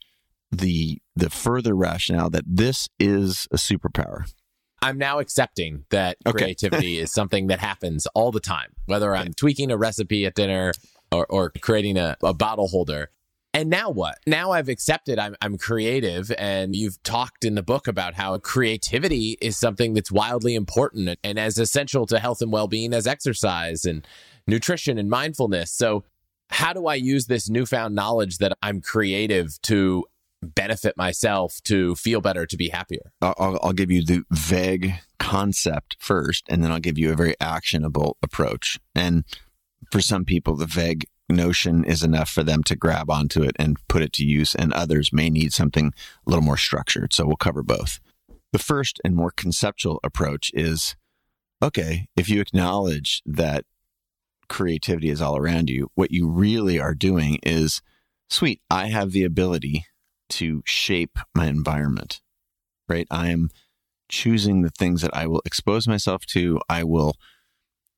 the 0.53 1.01
the 1.17 1.31
further 1.31 1.75
rationale 1.75 2.31
that 2.31 2.45
this 2.47 2.89
is 2.99 3.49
a 3.51 3.57
superpower. 3.57 4.31
I'm 4.83 4.99
now 4.99 5.19
accepting 5.19 5.85
that 5.91 6.19
okay. 6.27 6.39
creativity 6.39 6.99
is 6.99 7.13
something 7.13 7.49
that 7.49 7.59
happens 7.61 8.07
all 8.15 8.31
the 8.31 8.41
time, 8.41 8.73
whether 8.85 9.17
I'm 9.17 9.33
tweaking 9.33 9.71
a 9.71 9.77
recipe 9.77 10.27
at 10.27 10.35
dinner 10.35 10.73
or, 11.11 11.27
or 11.29 11.51
creating 11.61 11.97
a, 11.97 12.17
a 12.23 12.35
bottle 12.35 12.69
holder. 12.69 13.11
And 13.57 13.71
now 13.71 13.89
what? 13.89 14.19
Now 14.27 14.51
I've 14.51 14.69
accepted 14.69 15.19
I'm, 15.19 15.35
I'm 15.41 15.57
creative, 15.57 16.31
and 16.37 16.77
you've 16.77 17.03
talked 17.03 17.43
in 17.43 17.55
the 17.55 17.63
book 17.63 17.89
about 17.89 18.13
how 18.13 18.37
creativity 18.37 19.39
is 19.41 19.57
something 19.57 19.95
that's 19.95 20.13
wildly 20.13 20.55
important 20.55 21.19
and 21.25 21.39
as 21.39 21.57
essential 21.57 22.05
to 22.09 22.19
health 22.19 22.43
and 22.43 22.53
well 22.53 22.69
being 22.69 22.93
as 22.93 23.07
exercise 23.07 23.87
and 23.87 24.07
nutrition 24.47 24.99
and 24.99 25.09
mindfulness. 25.09 25.73
So, 25.73 26.05
how 26.51 26.75
do 26.75 26.87
I 26.87 26.97
use 26.97 27.29
this 27.29 27.49
newfound 27.49 27.95
knowledge 27.95 28.37
that 28.39 28.53
I'm 28.61 28.83
creative 28.83 29.59
to 29.63 30.05
benefit 30.43 30.95
myself, 30.99 31.59
to 31.65 31.95
feel 31.95 32.21
better, 32.21 32.45
to 32.45 32.59
be 32.59 32.69
happier? 32.69 33.11
I'll, 33.23 33.59
I'll 33.63 33.73
give 33.73 33.91
you 33.91 34.05
the 34.05 34.23
vague 34.31 34.93
concept 35.19 35.97
first, 35.99 36.45
and 36.51 36.63
then 36.63 36.71
I'll 36.71 36.79
give 36.79 36.99
you 36.99 37.11
a 37.11 37.17
very 37.17 37.37
actionable 37.41 38.19
approach. 38.23 38.79
And 38.95 39.25
for 39.91 40.03
some 40.03 40.27
people, 40.27 40.57
the 40.57 40.67
vague 40.67 41.07
notion 41.29 41.85
is 41.85 42.03
enough 42.03 42.31
for 42.31 42.43
them 42.43 42.63
to 42.65 42.77
grab 42.77 43.11
onto 43.11 43.43
it 43.43 43.57
and 43.59 43.77
put 43.89 44.03
it 44.03 44.13
to 44.15 44.25
use, 44.25 44.55
and 44.55 44.73
others 44.73 45.13
may 45.13 45.31
need 45.31 45.53
something 45.53 45.93
a 46.27 46.31
little 46.31 46.45
more 46.45 46.57
structured. 46.57 47.13
So 47.13 47.27
we'll 47.27 47.37
cover 47.37 47.63
both. 47.63 47.99
The 48.53 48.59
first 48.59 49.01
and 49.05 49.15
more 49.15 49.33
conceptual 49.33 50.01
approach 50.05 50.51
is 50.55 50.97
okay, 51.63 52.07
if 52.17 52.29
you 52.29 52.41
acknowledge 52.41 53.23
that 53.27 53.65
creativity 54.49 55.11
is 55.11 55.21
all 55.21 55.37
around 55.37 55.69
you, 55.69 55.91
what 55.95 56.13
you 56.13 56.29
really 56.29 56.79
are 56.79 56.95
doing 56.95 57.39
is 57.43 57.83
sweet, 58.31 58.61
I 58.71 58.87
have 58.89 59.13
the 59.13 59.25
ability 59.25 59.87
to 60.29 60.63
shape 60.65 61.19
my 61.35 61.47
environment, 61.47 62.21
right? 62.89 63.07
I 63.11 63.31
am 63.31 63.51
choosing 64.09 64.63
the 64.63 64.71
things 64.71 65.03
that 65.03 65.15
I 65.15 65.27
will 65.27 65.43
expose 65.45 65.89
myself 65.89 66.27
to. 66.27 66.61
I 66.69 66.85
will 66.85 67.17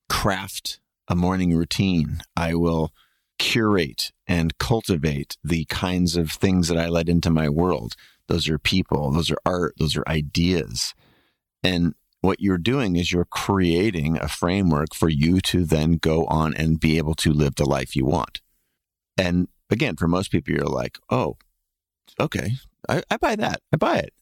craft 0.09 0.81
a 1.09 1.15
morning 1.15 1.55
routine. 1.55 2.21
I 2.37 2.55
will 2.55 2.93
curate 3.39 4.13
and 4.27 4.59
cultivate 4.59 5.37
the 5.43 5.65
kinds 5.67 6.17
of 6.17 6.33
things 6.33 6.69
that 6.69 6.79
I 6.79 6.89
let 6.89 7.09
into 7.09 7.31
my 7.31 7.49
world. 7.49 7.95
Those 8.27 8.49
are 8.49 8.59
people, 8.59 9.11
those 9.13 9.31
are 9.31 9.39
art, 9.47 9.75
those 9.79 9.97
are 9.97 10.05
ideas. 10.07 10.95
And 11.63 11.95
what 12.21 12.41
you're 12.41 12.59
doing 12.59 12.97
is 12.97 13.13
you're 13.13 13.25
creating 13.25 14.19
a 14.19 14.29
framework 14.29 14.95
for 14.95 15.09
you 15.09 15.41
to 15.43 15.65
then 15.65 15.93
go 15.93 16.27
on 16.27 16.55
and 16.55 16.81
be 16.81 16.99
able 16.99 17.15
to 17.17 17.33
live 17.33 17.55
the 17.55 17.65
life 17.65 17.95
you 17.95 18.05
want. 18.05 18.41
And 19.17 19.49
again, 19.71 19.97
for 19.97 20.09
most 20.09 20.31
people, 20.31 20.53
you're 20.53 20.67
like, 20.67 20.99
oh, 21.11 21.37
okay, 22.21 22.53
I, 22.89 23.03
I 23.11 23.17
buy 23.17 23.37
that. 23.37 23.61
I 23.73 23.77
buy 23.77 23.99
it 23.99 24.13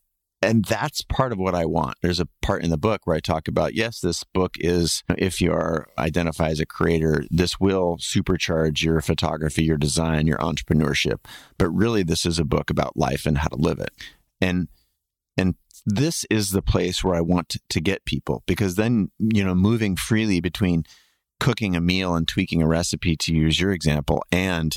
and 0.42 0.64
that's 0.64 1.02
part 1.02 1.32
of 1.32 1.38
what 1.38 1.54
I 1.54 1.64
want. 1.64 1.96
There's 2.02 2.20
a 2.20 2.28
part 2.42 2.62
in 2.62 2.70
the 2.70 2.76
book 2.76 3.02
where 3.04 3.16
I 3.16 3.20
talk 3.20 3.48
about 3.48 3.74
yes, 3.74 4.00
this 4.00 4.22
book 4.22 4.56
is, 4.58 5.02
if 5.16 5.40
you 5.40 5.52
are 5.52 5.88
identify 5.98 6.48
as 6.48 6.60
a 6.60 6.66
creator, 6.66 7.24
this 7.30 7.58
will 7.58 7.96
supercharge 7.96 8.82
your 8.82 9.00
photography, 9.00 9.64
your 9.64 9.78
design, 9.78 10.26
your 10.26 10.38
entrepreneurship. 10.38 11.20
But 11.58 11.70
really, 11.70 12.02
this 12.02 12.26
is 12.26 12.38
a 12.38 12.44
book 12.44 12.70
about 12.70 12.96
life 12.96 13.24
and 13.26 13.38
how 13.38 13.48
to 13.48 13.56
live 13.56 13.78
it. 13.78 13.92
And 14.40 14.68
and 15.38 15.54
this 15.86 16.24
is 16.30 16.50
the 16.50 16.62
place 16.62 17.02
where 17.02 17.14
I 17.14 17.20
want 17.22 17.56
to 17.68 17.80
get 17.80 18.04
people 18.04 18.42
because 18.46 18.74
then 18.74 19.10
you 19.18 19.42
know 19.42 19.54
moving 19.54 19.96
freely 19.96 20.40
between 20.40 20.84
cooking 21.40 21.74
a 21.74 21.80
meal 21.80 22.14
and 22.14 22.28
tweaking 22.28 22.62
a 22.62 22.68
recipe 22.68 23.16
to 23.16 23.34
use 23.34 23.60
your 23.60 23.72
example 23.72 24.22
and 24.30 24.76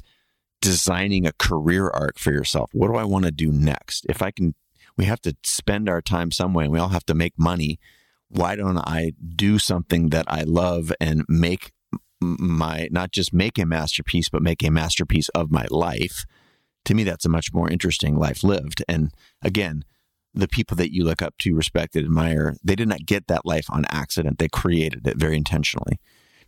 designing 0.62 1.26
a 1.26 1.34
career 1.34 1.90
arc 1.90 2.18
for 2.18 2.32
yourself. 2.32 2.70
What 2.74 2.88
do 2.88 2.96
I 2.96 3.06
want 3.06 3.26
to 3.26 3.32
do 3.32 3.52
next? 3.52 4.06
If 4.10 4.22
I 4.22 4.32
can 4.32 4.56
we 5.00 5.06
have 5.06 5.22
to 5.22 5.34
spend 5.46 5.88
our 5.88 6.02
time 6.02 6.30
some 6.30 6.54
way 6.54 6.66
and 6.66 6.74
we 6.74 6.78
all 6.78 6.90
have 6.90 7.06
to 7.06 7.14
make 7.14 7.40
money. 7.40 7.80
Why 8.28 8.58
don't 8.58 8.78
I 8.78 9.14
do 9.34 9.58
something 9.58 10.10
that 10.10 10.26
I 10.28 10.42
love 10.42 10.92
and 11.00 11.24
make 11.30 11.72
my, 12.20 12.90
not 12.92 13.12
just 13.12 13.34
make 13.34 13.58
a 13.58 13.66
masterpiece, 13.66 14.28
but 14.28 14.42
make 14.42 14.62
a 14.62 14.70
masterpiece 14.70 15.30
of 15.30 15.52
my 15.52 15.68
life? 15.70 16.26
To 16.84 16.94
me, 16.94 17.06
that's 17.06 17.24
a 17.24 17.30
much 17.30 17.54
more 17.54 17.70
interesting 17.70 18.18
life 18.18 18.44
lived. 18.44 18.84
And 18.90 19.14
again, 19.42 19.86
the 20.34 20.50
people 20.50 20.76
that 20.76 20.92
you 20.94 21.06
look 21.06 21.22
up 21.22 21.38
to, 21.40 21.56
respect, 21.56 21.96
and 21.96 22.04
admire, 22.04 22.58
they 22.62 22.76
did 22.76 22.90
not 22.90 23.06
get 23.06 23.28
that 23.28 23.46
life 23.46 23.68
on 23.70 23.86
accident. 23.90 24.38
They 24.38 24.50
created 24.50 25.08
it 25.08 25.16
very 25.16 25.38
intentionally. 25.38 25.98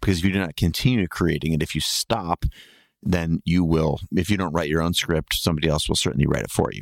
Because 0.01 0.17
if 0.17 0.25
you 0.25 0.33
do 0.33 0.39
not 0.39 0.57
continue 0.57 1.07
creating 1.07 1.53
it, 1.53 1.63
if 1.63 1.73
you 1.73 1.79
stop, 1.79 2.43
then 3.01 3.41
you 3.45 3.63
will, 3.63 4.01
if 4.13 4.29
you 4.29 4.35
don't 4.35 4.51
write 4.51 4.67
your 4.67 4.81
own 4.81 4.93
script, 4.93 5.35
somebody 5.35 5.69
else 5.69 5.87
will 5.87 5.95
certainly 5.95 6.27
write 6.27 6.43
it 6.43 6.51
for 6.51 6.69
you. 6.73 6.81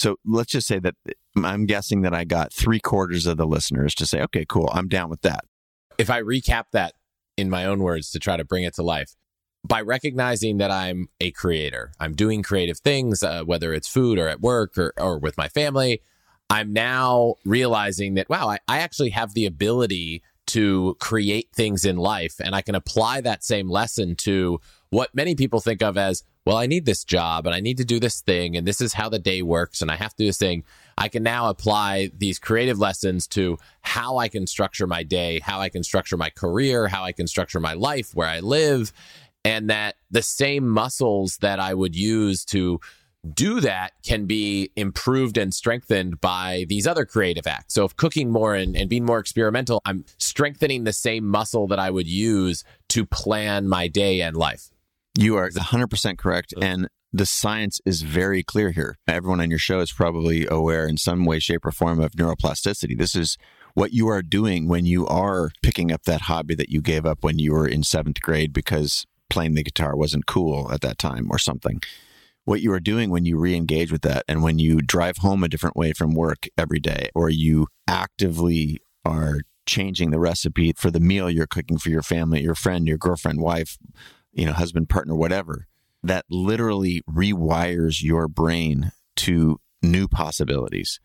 So 0.00 0.16
let's 0.24 0.50
just 0.50 0.66
say 0.66 0.78
that 0.78 0.94
I'm 1.36 1.66
guessing 1.66 2.00
that 2.02 2.14
I 2.14 2.24
got 2.24 2.54
three 2.54 2.80
quarters 2.80 3.26
of 3.26 3.36
the 3.36 3.46
listeners 3.46 3.94
to 3.96 4.06
say, 4.06 4.22
okay, 4.22 4.46
cool, 4.48 4.70
I'm 4.72 4.88
down 4.88 5.10
with 5.10 5.20
that. 5.20 5.44
If 5.98 6.08
I 6.08 6.22
recap 6.22 6.64
that 6.72 6.94
in 7.36 7.50
my 7.50 7.66
own 7.66 7.80
words 7.80 8.10
to 8.12 8.18
try 8.18 8.38
to 8.38 8.44
bring 8.44 8.64
it 8.64 8.74
to 8.76 8.82
life, 8.82 9.14
by 9.62 9.82
recognizing 9.82 10.56
that 10.56 10.70
I'm 10.70 11.08
a 11.20 11.32
creator, 11.32 11.92
I'm 12.00 12.14
doing 12.14 12.42
creative 12.42 12.78
things, 12.78 13.22
uh, 13.22 13.44
whether 13.44 13.74
it's 13.74 13.88
food 13.88 14.18
or 14.18 14.26
at 14.26 14.40
work 14.40 14.78
or, 14.78 14.94
or 14.96 15.18
with 15.18 15.36
my 15.36 15.48
family, 15.48 16.00
I'm 16.48 16.72
now 16.72 17.34
realizing 17.44 18.14
that, 18.14 18.30
wow, 18.30 18.48
I, 18.48 18.58
I 18.66 18.78
actually 18.78 19.10
have 19.10 19.34
the 19.34 19.44
ability 19.44 20.22
to 20.46 20.96
create 20.98 21.50
things 21.54 21.84
in 21.84 21.96
life 21.96 22.36
and 22.42 22.54
I 22.54 22.62
can 22.62 22.74
apply 22.74 23.20
that 23.20 23.44
same 23.44 23.68
lesson 23.68 24.16
to 24.16 24.60
what 24.88 25.14
many 25.14 25.34
people 25.34 25.60
think 25.60 25.82
of 25.82 25.98
as, 25.98 26.24
well, 26.50 26.58
I 26.58 26.66
need 26.66 26.84
this 26.84 27.04
job 27.04 27.46
and 27.46 27.54
I 27.54 27.60
need 27.60 27.76
to 27.76 27.84
do 27.84 28.00
this 28.00 28.22
thing 28.22 28.56
and 28.56 28.66
this 28.66 28.80
is 28.80 28.92
how 28.92 29.08
the 29.08 29.20
day 29.20 29.40
works 29.40 29.82
and 29.82 29.88
I 29.88 29.94
have 29.94 30.10
to 30.16 30.24
do 30.24 30.26
this 30.26 30.36
thing. 30.36 30.64
I 30.98 31.06
can 31.06 31.22
now 31.22 31.48
apply 31.48 32.10
these 32.18 32.40
creative 32.40 32.76
lessons 32.76 33.28
to 33.28 33.56
how 33.82 34.18
I 34.18 34.26
can 34.26 34.48
structure 34.48 34.88
my 34.88 35.04
day, 35.04 35.38
how 35.38 35.60
I 35.60 35.68
can 35.68 35.84
structure 35.84 36.16
my 36.16 36.28
career, 36.28 36.88
how 36.88 37.04
I 37.04 37.12
can 37.12 37.28
structure 37.28 37.60
my 37.60 37.74
life, 37.74 38.16
where 38.16 38.26
I 38.26 38.40
live, 38.40 38.92
and 39.44 39.70
that 39.70 39.94
the 40.10 40.22
same 40.22 40.66
muscles 40.66 41.36
that 41.36 41.60
I 41.60 41.72
would 41.72 41.94
use 41.94 42.44
to 42.46 42.80
do 43.32 43.60
that 43.60 43.92
can 44.02 44.26
be 44.26 44.72
improved 44.74 45.38
and 45.38 45.54
strengthened 45.54 46.20
by 46.20 46.66
these 46.68 46.84
other 46.84 47.04
creative 47.04 47.46
acts. 47.46 47.74
So 47.74 47.84
if 47.84 47.94
cooking 47.94 48.28
more 48.28 48.56
and, 48.56 48.76
and 48.76 48.90
being 48.90 49.04
more 49.04 49.20
experimental, 49.20 49.80
I'm 49.84 50.04
strengthening 50.18 50.82
the 50.82 50.92
same 50.92 51.28
muscle 51.28 51.68
that 51.68 51.78
I 51.78 51.92
would 51.92 52.08
use 52.08 52.64
to 52.88 53.06
plan 53.06 53.68
my 53.68 53.86
day 53.86 54.20
and 54.20 54.36
life. 54.36 54.72
You 55.18 55.36
are 55.36 55.50
100% 55.50 56.18
correct. 56.18 56.54
And 56.60 56.88
the 57.12 57.26
science 57.26 57.80
is 57.84 58.02
very 58.02 58.42
clear 58.42 58.70
here. 58.70 58.98
Everyone 59.08 59.40
on 59.40 59.50
your 59.50 59.58
show 59.58 59.80
is 59.80 59.92
probably 59.92 60.46
aware 60.46 60.86
in 60.86 60.96
some 60.96 61.24
way, 61.24 61.40
shape, 61.40 61.66
or 61.66 61.72
form 61.72 62.00
of 62.00 62.12
neuroplasticity. 62.12 62.96
This 62.96 63.16
is 63.16 63.36
what 63.74 63.92
you 63.92 64.08
are 64.08 64.22
doing 64.22 64.68
when 64.68 64.86
you 64.86 65.06
are 65.06 65.50
picking 65.62 65.92
up 65.92 66.04
that 66.04 66.22
hobby 66.22 66.54
that 66.54 66.68
you 66.68 66.80
gave 66.80 67.04
up 67.04 67.22
when 67.22 67.38
you 67.38 67.52
were 67.52 67.66
in 67.66 67.82
seventh 67.82 68.20
grade 68.20 68.52
because 68.52 69.06
playing 69.28 69.54
the 69.54 69.62
guitar 69.62 69.96
wasn't 69.96 70.26
cool 70.26 70.70
at 70.72 70.80
that 70.80 70.98
time 70.98 71.28
or 71.30 71.38
something 71.38 71.80
what 72.44 72.60
you 72.60 72.72
are 72.72 72.80
doing 72.80 73.10
when 73.10 73.24
you 73.24 73.38
re-engage 73.38 73.92
with 73.92 74.02
that 74.02 74.24
and 74.26 74.42
when 74.42 74.58
you 74.58 74.80
drive 74.80 75.18
home 75.18 75.44
a 75.44 75.48
different 75.48 75.76
way 75.76 75.92
from 75.92 76.14
work 76.14 76.48
every 76.58 76.80
day 76.80 77.08
or 77.14 77.28
you 77.28 77.66
actively 77.86 78.80
are 79.04 79.40
changing 79.66 80.10
the 80.10 80.18
recipe 80.18 80.72
for 80.76 80.90
the 80.90 80.98
meal 80.98 81.30
you're 81.30 81.46
cooking 81.46 81.78
for 81.78 81.90
your 81.90 82.02
family 82.02 82.42
your 82.42 82.54
friend 82.54 82.88
your 82.88 82.98
girlfriend 82.98 83.40
wife 83.40 83.78
you 84.32 84.46
know 84.46 84.52
husband 84.52 84.88
partner 84.88 85.14
whatever 85.14 85.66
that 86.02 86.24
literally 86.30 87.02
rewires 87.08 88.02
your 88.02 88.28
brain 88.28 88.92
to 89.16 89.58
new 89.82 90.08
possibilities 90.08 90.98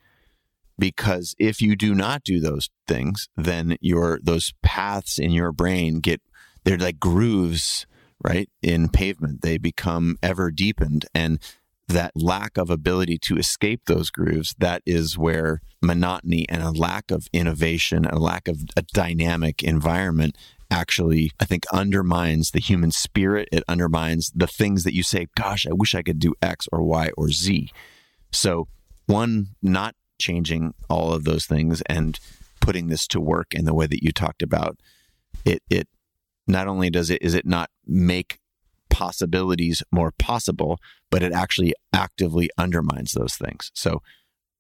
because 0.77 1.35
if 1.39 1.61
you 1.61 1.75
do 1.75 1.95
not 1.95 2.23
do 2.23 2.39
those 2.39 2.69
things 2.87 3.27
then 3.35 3.77
your 3.81 4.19
those 4.23 4.53
paths 4.61 5.17
in 5.17 5.31
your 5.31 5.51
brain 5.51 5.99
get 5.99 6.21
they're 6.63 6.77
like 6.77 6.99
grooves 6.99 7.85
right, 8.23 8.49
in 8.61 8.89
pavement. 8.89 9.41
They 9.41 9.57
become 9.57 10.17
ever 10.23 10.51
deepened. 10.51 11.05
And 11.13 11.39
that 11.87 12.11
lack 12.15 12.57
of 12.57 12.69
ability 12.69 13.19
to 13.19 13.37
escape 13.37 13.81
those 13.85 14.09
grooves, 14.09 14.55
that 14.57 14.81
is 14.85 15.17
where 15.17 15.61
monotony 15.81 16.47
and 16.49 16.63
a 16.63 16.71
lack 16.71 17.11
of 17.11 17.27
innovation, 17.31 18.05
a 18.05 18.17
lack 18.17 18.47
of 18.47 18.63
a 18.75 18.81
dynamic 18.81 19.61
environment 19.61 20.35
actually, 20.71 21.31
I 21.39 21.45
think, 21.45 21.65
undermines 21.71 22.51
the 22.51 22.59
human 22.59 22.91
spirit. 22.91 23.49
It 23.51 23.63
undermines 23.67 24.31
the 24.35 24.47
things 24.47 24.83
that 24.83 24.93
you 24.93 25.03
say, 25.03 25.27
gosh, 25.35 25.65
I 25.67 25.73
wish 25.73 25.95
I 25.95 26.01
could 26.01 26.19
do 26.19 26.33
X 26.41 26.67
or 26.71 26.83
Y 26.83 27.11
or 27.17 27.29
Z. 27.29 27.71
So, 28.31 28.67
one, 29.05 29.49
not 29.61 29.95
changing 30.19 30.73
all 30.89 31.13
of 31.13 31.23
those 31.23 31.45
things 31.45 31.81
and 31.83 32.19
putting 32.59 32.87
this 32.87 33.07
to 33.07 33.19
work 33.19 33.53
in 33.53 33.65
the 33.65 33.73
way 33.73 33.85
that 33.85 34.03
you 34.03 34.11
talked 34.11 34.41
about, 34.41 34.77
it, 35.43 35.61
it 35.69 35.87
not 36.47 36.67
only 36.67 36.89
does 36.89 37.09
it 37.09 37.21
is 37.21 37.33
it 37.33 37.45
not 37.45 37.69
make 37.85 38.39
possibilities 38.89 39.83
more 39.91 40.11
possible, 40.11 40.79
but 41.09 41.21
it 41.21 41.33
actually 41.33 41.73
actively 41.93 42.49
undermines 42.57 43.11
those 43.11 43.35
things. 43.35 43.71
So, 43.73 44.01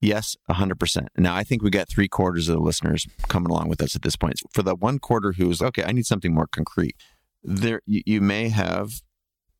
yes, 0.01 0.35
100%. 0.49 1.07
Now, 1.17 1.35
I 1.35 1.43
think 1.43 1.61
we 1.61 1.69
got 1.69 1.89
three 1.89 2.07
quarters 2.07 2.49
of 2.49 2.55
the 2.55 2.61
listeners 2.61 3.07
coming 3.27 3.51
along 3.51 3.69
with 3.69 3.81
us 3.81 3.95
at 3.95 4.01
this 4.01 4.15
point. 4.15 4.35
For 4.53 4.63
the 4.63 4.75
one 4.75 4.99
quarter 4.99 5.33
who's, 5.33 5.61
okay, 5.61 5.83
I 5.83 5.91
need 5.91 6.05
something 6.05 6.33
more 6.33 6.47
concrete, 6.47 6.95
there 7.43 7.81
you, 7.85 8.01
you 8.05 8.21
may 8.21 8.49
have, 8.49 9.01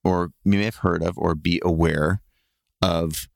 or 0.04 0.30
you 0.44 0.58
may 0.58 0.66
have 0.66 0.78
heard 0.78 1.04
of, 1.04 1.18
or 1.18 1.36
be 1.36 1.62
aware 1.64 2.22
of 2.82 3.28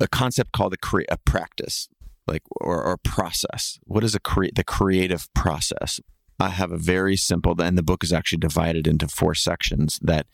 a 0.00 0.08
concept 0.08 0.52
called 0.52 0.74
a, 0.74 0.78
cre- 0.78 1.02
a 1.08 1.16
practice, 1.18 1.88
like, 2.26 2.42
or, 2.60 2.82
or 2.82 2.96
process. 2.98 3.78
What 3.84 4.04
is 4.04 4.14
a 4.14 4.20
cre- 4.20 4.54
the 4.54 4.64
creative 4.64 5.28
process? 5.34 6.00
I 6.38 6.50
have 6.50 6.70
a 6.70 6.78
very 6.78 7.16
simple, 7.16 7.54
and 7.60 7.78
the 7.78 7.82
book 7.82 8.04
is 8.04 8.12
actually 8.12 8.38
divided 8.38 8.86
into 8.86 9.08
four 9.08 9.34
sections 9.34 9.98
that 10.02 10.26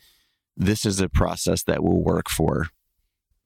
this 0.56 0.84
is 0.84 1.00
a 1.00 1.08
process 1.08 1.62
that 1.64 1.82
will 1.82 2.02
work 2.02 2.28
for 2.28 2.68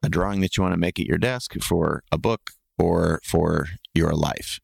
a 0.02 0.08
drawing 0.08 0.40
that 0.40 0.56
you 0.56 0.62
want 0.62 0.74
to 0.74 0.78
make 0.78 0.98
at 0.98 1.06
your 1.06 1.18
desk, 1.18 1.54
for 1.60 2.02
a 2.12 2.18
book, 2.18 2.52
or 2.78 3.20
for 3.24 3.68
your 3.94 4.12
life. 4.12 4.60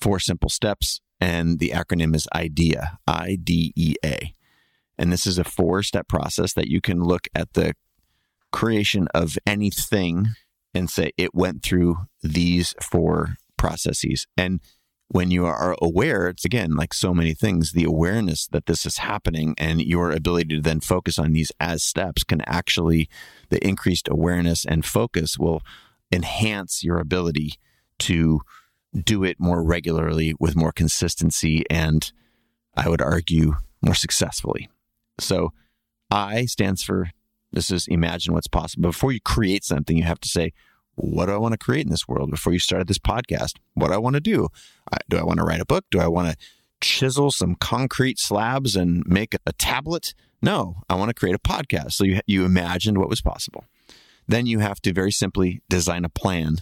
Four 0.00 0.18
simple 0.18 0.50
steps, 0.50 1.00
and 1.20 1.58
the 1.58 1.70
acronym 1.70 2.14
is 2.14 2.28
IDEA, 2.34 2.98
I 3.06 3.38
D 3.42 3.72
E 3.76 3.94
A. 4.04 4.34
And 4.98 5.12
this 5.12 5.26
is 5.26 5.38
a 5.38 5.44
four 5.44 5.82
step 5.82 6.08
process 6.08 6.52
that 6.54 6.68
you 6.68 6.80
can 6.80 7.02
look 7.02 7.26
at 7.34 7.54
the 7.54 7.74
creation 8.52 9.08
of 9.14 9.36
anything 9.46 10.28
and 10.74 10.90
say 10.90 11.12
it 11.16 11.34
went 11.34 11.62
through 11.62 11.96
these 12.22 12.74
four 12.80 13.36
processes. 13.56 14.26
And 14.36 14.60
when 15.14 15.30
you 15.30 15.46
are 15.46 15.76
aware, 15.80 16.26
it's 16.26 16.44
again 16.44 16.74
like 16.74 16.92
so 16.92 17.14
many 17.14 17.34
things, 17.34 17.70
the 17.70 17.84
awareness 17.84 18.48
that 18.48 18.66
this 18.66 18.84
is 18.84 18.98
happening 18.98 19.54
and 19.58 19.80
your 19.80 20.10
ability 20.10 20.56
to 20.56 20.60
then 20.60 20.80
focus 20.80 21.20
on 21.20 21.32
these 21.32 21.52
as 21.60 21.84
steps 21.84 22.24
can 22.24 22.40
actually, 22.48 23.08
the 23.48 23.64
increased 23.64 24.08
awareness 24.08 24.64
and 24.64 24.84
focus 24.84 25.38
will 25.38 25.62
enhance 26.10 26.82
your 26.82 26.98
ability 26.98 27.52
to 28.00 28.40
do 29.04 29.22
it 29.22 29.38
more 29.38 29.62
regularly 29.62 30.34
with 30.40 30.56
more 30.56 30.72
consistency 30.72 31.62
and 31.70 32.10
I 32.76 32.88
would 32.88 33.00
argue 33.00 33.54
more 33.82 33.94
successfully. 33.94 34.68
So 35.20 35.52
I 36.10 36.46
stands 36.46 36.82
for 36.82 37.10
this 37.52 37.70
is 37.70 37.86
imagine 37.86 38.34
what's 38.34 38.48
possible. 38.48 38.88
Before 38.88 39.12
you 39.12 39.20
create 39.20 39.62
something, 39.62 39.96
you 39.96 40.02
have 40.02 40.18
to 40.18 40.28
say, 40.28 40.52
what 40.96 41.26
do 41.26 41.32
I 41.32 41.38
want 41.38 41.52
to 41.52 41.58
create 41.58 41.84
in 41.84 41.90
this 41.90 42.06
world 42.08 42.30
before 42.30 42.52
you 42.52 42.58
started 42.58 42.86
this 42.86 42.98
podcast? 42.98 43.54
What 43.74 43.88
do 43.88 43.94
I 43.94 43.98
want 43.98 44.14
to 44.14 44.20
do? 44.20 44.48
do 45.08 45.16
I 45.16 45.24
want 45.24 45.38
to 45.38 45.44
write 45.44 45.60
a 45.60 45.66
book? 45.66 45.84
Do 45.90 46.00
I 46.00 46.08
want 46.08 46.30
to 46.30 46.36
chisel 46.80 47.30
some 47.30 47.54
concrete 47.56 48.18
slabs 48.18 48.76
and 48.76 49.04
make 49.06 49.36
a 49.46 49.52
tablet? 49.52 50.14
No, 50.42 50.82
I 50.88 50.94
want 50.94 51.08
to 51.08 51.14
create 51.14 51.34
a 51.34 51.38
podcast. 51.38 51.92
So 51.92 52.04
you, 52.04 52.20
you 52.26 52.44
imagined 52.44 52.98
what 52.98 53.08
was 53.08 53.20
possible. 53.20 53.64
Then 54.28 54.46
you 54.46 54.60
have 54.60 54.80
to 54.82 54.92
very 54.92 55.12
simply 55.12 55.62
design 55.68 56.04
a 56.04 56.08
plan. 56.08 56.58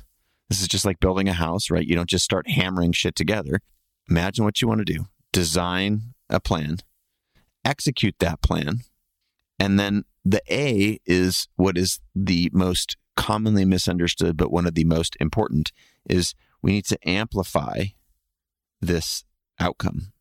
This 0.49 0.61
is 0.61 0.68
just 0.68 0.85
like 0.85 1.01
building 1.01 1.29
a 1.29 1.33
house, 1.33 1.71
right? 1.71 1.87
You 1.87 1.95
don't 1.95 2.09
just 2.09 2.25
start 2.25 2.49
hammering 2.49 2.92
shit 2.92 3.14
together. 3.14 3.61
Imagine 4.09 4.45
what 4.45 4.61
you 4.61 4.68
want 4.68 4.87
to 4.87 4.92
do, 4.92 5.07
design 5.33 6.14
a 6.29 6.40
plan, 6.40 6.79
execute 7.64 8.16
that 8.18 8.42
plan, 8.42 8.81
and 9.59 9.79
then 9.79 10.05
the 10.25 10.42
A 10.51 10.99
is 11.07 11.49
what 11.57 11.79
is 11.79 12.01
the 12.14 12.51
most 12.53 12.97
commonly 13.16 13.64
misunderstood, 13.64 14.37
but 14.37 14.53
one 14.53 14.66
of 14.66 14.75
the 14.75 14.85
most 14.85 15.16
important 15.20 15.72
is 16.09 16.35
we 16.62 16.72
need 16.72 16.87
to 16.87 17.09
amplify 17.09 17.85
this 18.81 19.25
outcome. 19.59 20.12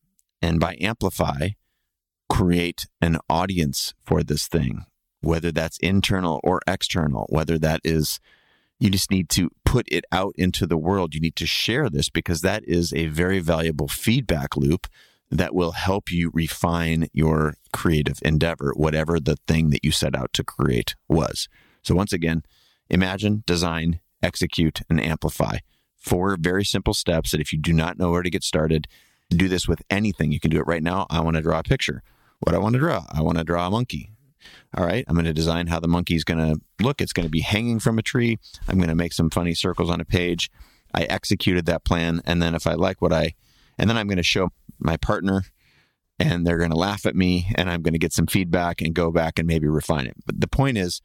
And 0.42 0.60
by 0.60 0.78
amplify, 0.82 1.50
create 2.30 2.88
an 3.02 3.18
audience 3.30 3.94
for 4.04 4.24
this 4.24 4.48
thing, 4.48 4.86
whether 5.22 5.52
that's 5.52 5.78
internal 5.80 6.40
or 6.44 6.62
external, 6.68 7.28
whether 7.30 7.60
that 7.60 7.82
is, 7.84 8.20
you 8.80 8.90
just 8.90 9.12
need 9.12 9.30
to 9.30 9.50
put 9.66 9.86
it 9.92 10.06
out 10.12 10.34
into 10.38 10.66
the 10.66 10.78
world. 10.78 11.14
You 11.14 11.22
need 11.22 11.36
to 11.36 11.46
share 11.46 11.90
this 11.90 12.10
because 12.10 12.42
that 12.42 12.64
is 12.66 12.94
a 12.94 13.08
very 13.08 13.40
valuable 13.40 13.88
feedback 13.88 14.58
loop 14.58 14.88
that 15.30 15.56
will 15.56 15.72
help 15.72 16.12
you 16.12 16.30
refine 16.34 17.08
your 17.14 17.56
creative 17.72 18.20
endeavor, 18.22 18.74
whatever 18.76 19.20
the 19.20 19.38
thing 19.48 19.70
that 19.70 19.84
you 19.84 19.92
set 19.92 20.16
out 20.16 20.34
to 20.34 20.44
create 20.44 20.96
was. 21.08 21.48
So, 21.84 21.96
once 21.96 22.12
again, 22.12 22.44
imagine, 22.92 23.44
design, 23.48 24.00
execute, 24.22 24.82
and 24.90 25.02
amplify. 25.02 25.58
Four 25.98 26.38
very 26.40 26.64
simple 26.64 26.94
steps 26.94 27.32
that 27.32 27.42
if 27.42 27.52
you 27.52 27.60
do 27.60 27.74
not 27.74 27.98
know 27.98 28.12
where 28.12 28.24
to 28.24 28.30
get 28.30 28.44
started, 28.44 28.88
do 29.30 29.48
this 29.48 29.68
with 29.68 29.82
anything. 29.90 30.32
You 30.32 30.40
can 30.40 30.52
do 30.52 30.60
it 30.60 30.68
right 30.68 30.84
now. 30.84 31.08
I 31.10 31.22
want 31.22 31.38
to 31.38 31.42
draw 31.42 31.60
a 31.60 31.64
picture. 31.64 32.04
What 32.40 32.54
I 32.54 32.60
want 32.60 32.74
to 32.74 32.80
draw? 32.80 33.06
I 33.12 33.22
want 33.22 33.38
to 33.38 33.44
draw 33.44 33.68
a 33.68 33.72
monkey. 33.72 34.12
All 34.76 34.86
right, 34.86 35.06
I'm 35.08 35.16
going 35.16 35.26
to 35.26 35.34
design 35.34 35.68
how 35.68 35.80
the 35.80 35.88
monkey 35.88 36.16
is 36.16 36.24
going 36.24 36.40
to 36.40 36.60
look. 36.84 37.02
It's 37.02 37.14
going 37.14 37.26
to 37.26 37.32
be 37.32 37.42
hanging 37.42 37.80
from 37.80 38.00
a 38.00 38.02
tree. 38.02 38.40
I'm 38.68 38.78
going 38.78 38.90
to 38.90 38.96
make 38.96 39.14
some 39.14 39.30
funny 39.30 39.54
circles 39.54 39.90
on 39.90 40.02
a 40.02 40.06
page. 40.06 40.50
I 40.94 41.04
executed 41.04 41.66
that 41.68 41.86
plan. 41.86 42.22
And 42.26 42.42
then 42.42 42.56
if 42.56 42.66
I 42.66 42.74
like 42.74 43.02
what 43.02 43.14
I, 43.14 43.36
and 43.78 43.90
then 43.90 43.98
I'm 43.98 44.08
going 44.08 44.18
to 44.18 44.24
show 44.24 44.50
my 44.80 44.98
partner 44.98 45.44
and 46.20 46.46
they're 46.46 46.58
going 46.58 46.72
to 46.72 46.78
laugh 46.78 47.06
at 47.06 47.16
me 47.16 47.52
and 47.56 47.70
I'm 47.70 47.82
going 47.82 47.94
to 47.94 48.00
get 48.00 48.14
some 48.14 48.28
feedback 48.28 48.82
and 48.82 48.94
go 48.94 49.12
back 49.12 49.38
and 49.38 49.48
maybe 49.48 49.68
refine 49.68 50.08
it. 50.08 50.16
But 50.26 50.42
the 50.42 50.48
point 50.48 50.78
is, 50.78 51.02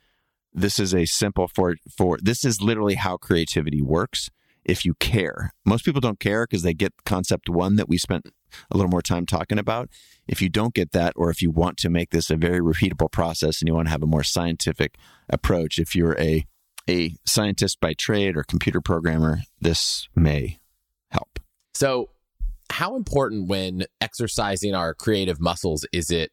this 0.57 0.81
is 0.81 0.95
a 0.95 1.05
simple 1.05 1.49
for 1.55 1.77
for 1.97 2.19
this 2.21 2.45
is 2.45 2.61
literally 2.61 2.95
how 2.95 3.17
creativity 3.17 3.83
works 3.83 4.31
if 4.65 4.85
you 4.85 4.95
care. 4.95 5.53
Most 5.65 5.85
people 5.85 6.01
don't 6.01 6.19
care 6.19 6.45
because 6.45 6.63
they 6.63 6.75
get 6.75 6.93
concept 7.05 7.49
one 7.49 7.77
that 7.77 7.89
we 7.89 7.99
spent 7.99 8.27
a 8.71 8.77
little 8.77 8.91
more 8.91 9.03
time 9.03 9.27
talking 9.27 9.59
about. 9.59 9.91
If 10.27 10.43
you 10.43 10.49
don't 10.49 10.75
get 10.75 10.93
that 10.93 11.13
or 11.15 11.31
if 11.31 11.41
you 11.41 11.51
want 11.51 11.77
to 11.79 11.91
make 11.91 12.11
this 12.11 12.31
a 12.31 12.37
very 12.37 12.61
repeatable 12.61 13.13
process 13.13 13.61
and 13.61 13.69
you 13.69 13.75
want 13.75 13.87
to 13.87 13.93
have 13.93 14.03
a 14.03 14.09
more 14.09 14.25
scientific 14.25 14.97
approach 15.29 15.79
if 15.79 15.95
you're 15.95 16.19
a 16.19 16.45
a 16.89 17.17
scientist 17.27 17.81
by 17.81 17.93
trade 17.93 18.37
or 18.37 18.45
computer 18.45 18.81
programmer 18.81 19.41
this 19.61 20.09
may 20.15 20.59
help. 21.11 21.39
So 21.75 22.11
how 22.71 22.97
important 22.97 23.49
when 23.49 23.85
exercising 24.01 24.75
our 24.75 24.95
creative 24.95 25.41
muscles 25.41 25.87
is 25.93 26.11
it 26.11 26.33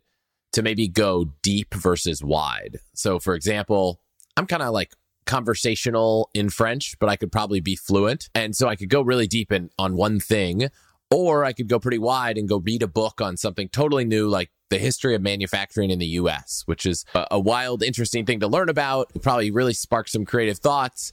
to 0.54 0.62
maybe 0.62 0.88
go 0.88 1.26
deep 1.42 1.74
versus 1.74 2.24
wide. 2.24 2.78
So, 2.94 3.20
for 3.20 3.36
example, 3.36 4.03
I'm 4.38 4.48
kind 4.48 4.64
of 4.64 4.74
like 4.74 4.94
conversational 5.26 6.30
in 6.34 6.50
French, 6.50 6.98
but 7.00 7.10
I 7.10 7.16
could 7.16 7.32
probably 7.32 7.60
be 7.60 7.76
fluent. 7.76 8.30
And 8.36 8.56
so 8.56 8.68
I 8.68 8.76
could 8.76 8.90
go 8.90 9.02
really 9.02 9.28
deep 9.28 9.52
in 9.52 9.70
on 9.78 9.96
one 9.96 10.20
thing, 10.20 10.70
or 11.12 11.46
I 11.46 11.54
could 11.54 11.68
go 11.68 11.80
pretty 11.80 12.00
wide 12.00 12.38
and 12.38 12.50
go 12.50 12.58
read 12.58 12.84
a 12.84 12.88
book 12.88 13.22
on 13.22 13.38
something 13.38 13.70
totally 13.70 14.06
new, 14.06 14.28
like 14.28 14.50
the 14.70 14.80
history 14.80 15.16
of 15.16 15.22
manufacturing 15.22 15.92
in 15.92 16.00
the 16.00 16.08
US, 16.08 16.64
which 16.66 16.86
is 16.86 17.06
a, 17.14 17.40
wild, 17.40 17.84
interesting 17.84 18.26
thing 18.26 18.40
to 18.40 18.48
learn 18.48 18.70
about. 18.70 19.12
probably 19.22 19.52
really 19.52 19.74
spark 19.74 20.08
some 20.08 20.26
creative 20.26 20.58
thoughts. 20.58 21.12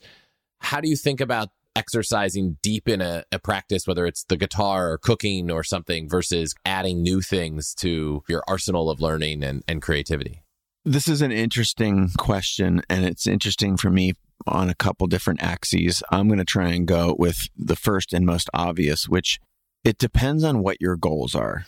How 0.61 0.81
do 0.81 0.89
you 0.89 0.97
think 0.97 1.21
about 1.21 1.51
exercising 1.77 2.57
deep 2.63 2.89
in 2.89 3.01
a, 3.01 3.25
a, 3.31 3.39
practice, 3.39 3.87
whether 3.87 4.07
it's 4.07 4.25
the 4.25 4.37
guitar 4.37 4.91
or 4.91 4.99
cooking 4.99 5.51
or 5.51 5.63
something, 5.63 6.09
versus 6.09 6.55
adding 6.65 7.03
new 7.03 7.21
things 7.21 7.75
to 7.75 8.23
your 8.29 8.43
arsenal 8.49 8.91
of 8.91 9.01
learning 9.01 9.43
and, 9.45 9.63
and 9.69 9.83
creativity? 9.83 10.43
This 10.85 11.09
is 11.09 11.21
an 11.21 11.31
interesting 11.31 12.09
question, 12.17 12.81
and 12.89 13.05
it's 13.05 13.27
interesting 13.27 13.77
for 13.77 13.91
me 13.91 14.15
on 14.47 14.71
a 14.71 14.75
couple 14.75 15.07
different 15.09 15.43
axes. 15.43 16.03
I'm 16.11 16.27
going 16.27 16.39
to 16.39 16.45
try 16.45 16.71
and 16.71 16.87
go 16.87 17.15
with 17.19 17.49
the 17.55 17.77
first 17.77 18.15
and 18.15 18.25
most 18.25 18.49
obvious, 18.55 19.07
which 19.07 19.39
it 19.85 19.99
depends 19.99 20.43
on 20.43 20.63
what 20.63 20.81
your 20.81 20.97
goals 20.97 21.35
are. 21.35 21.67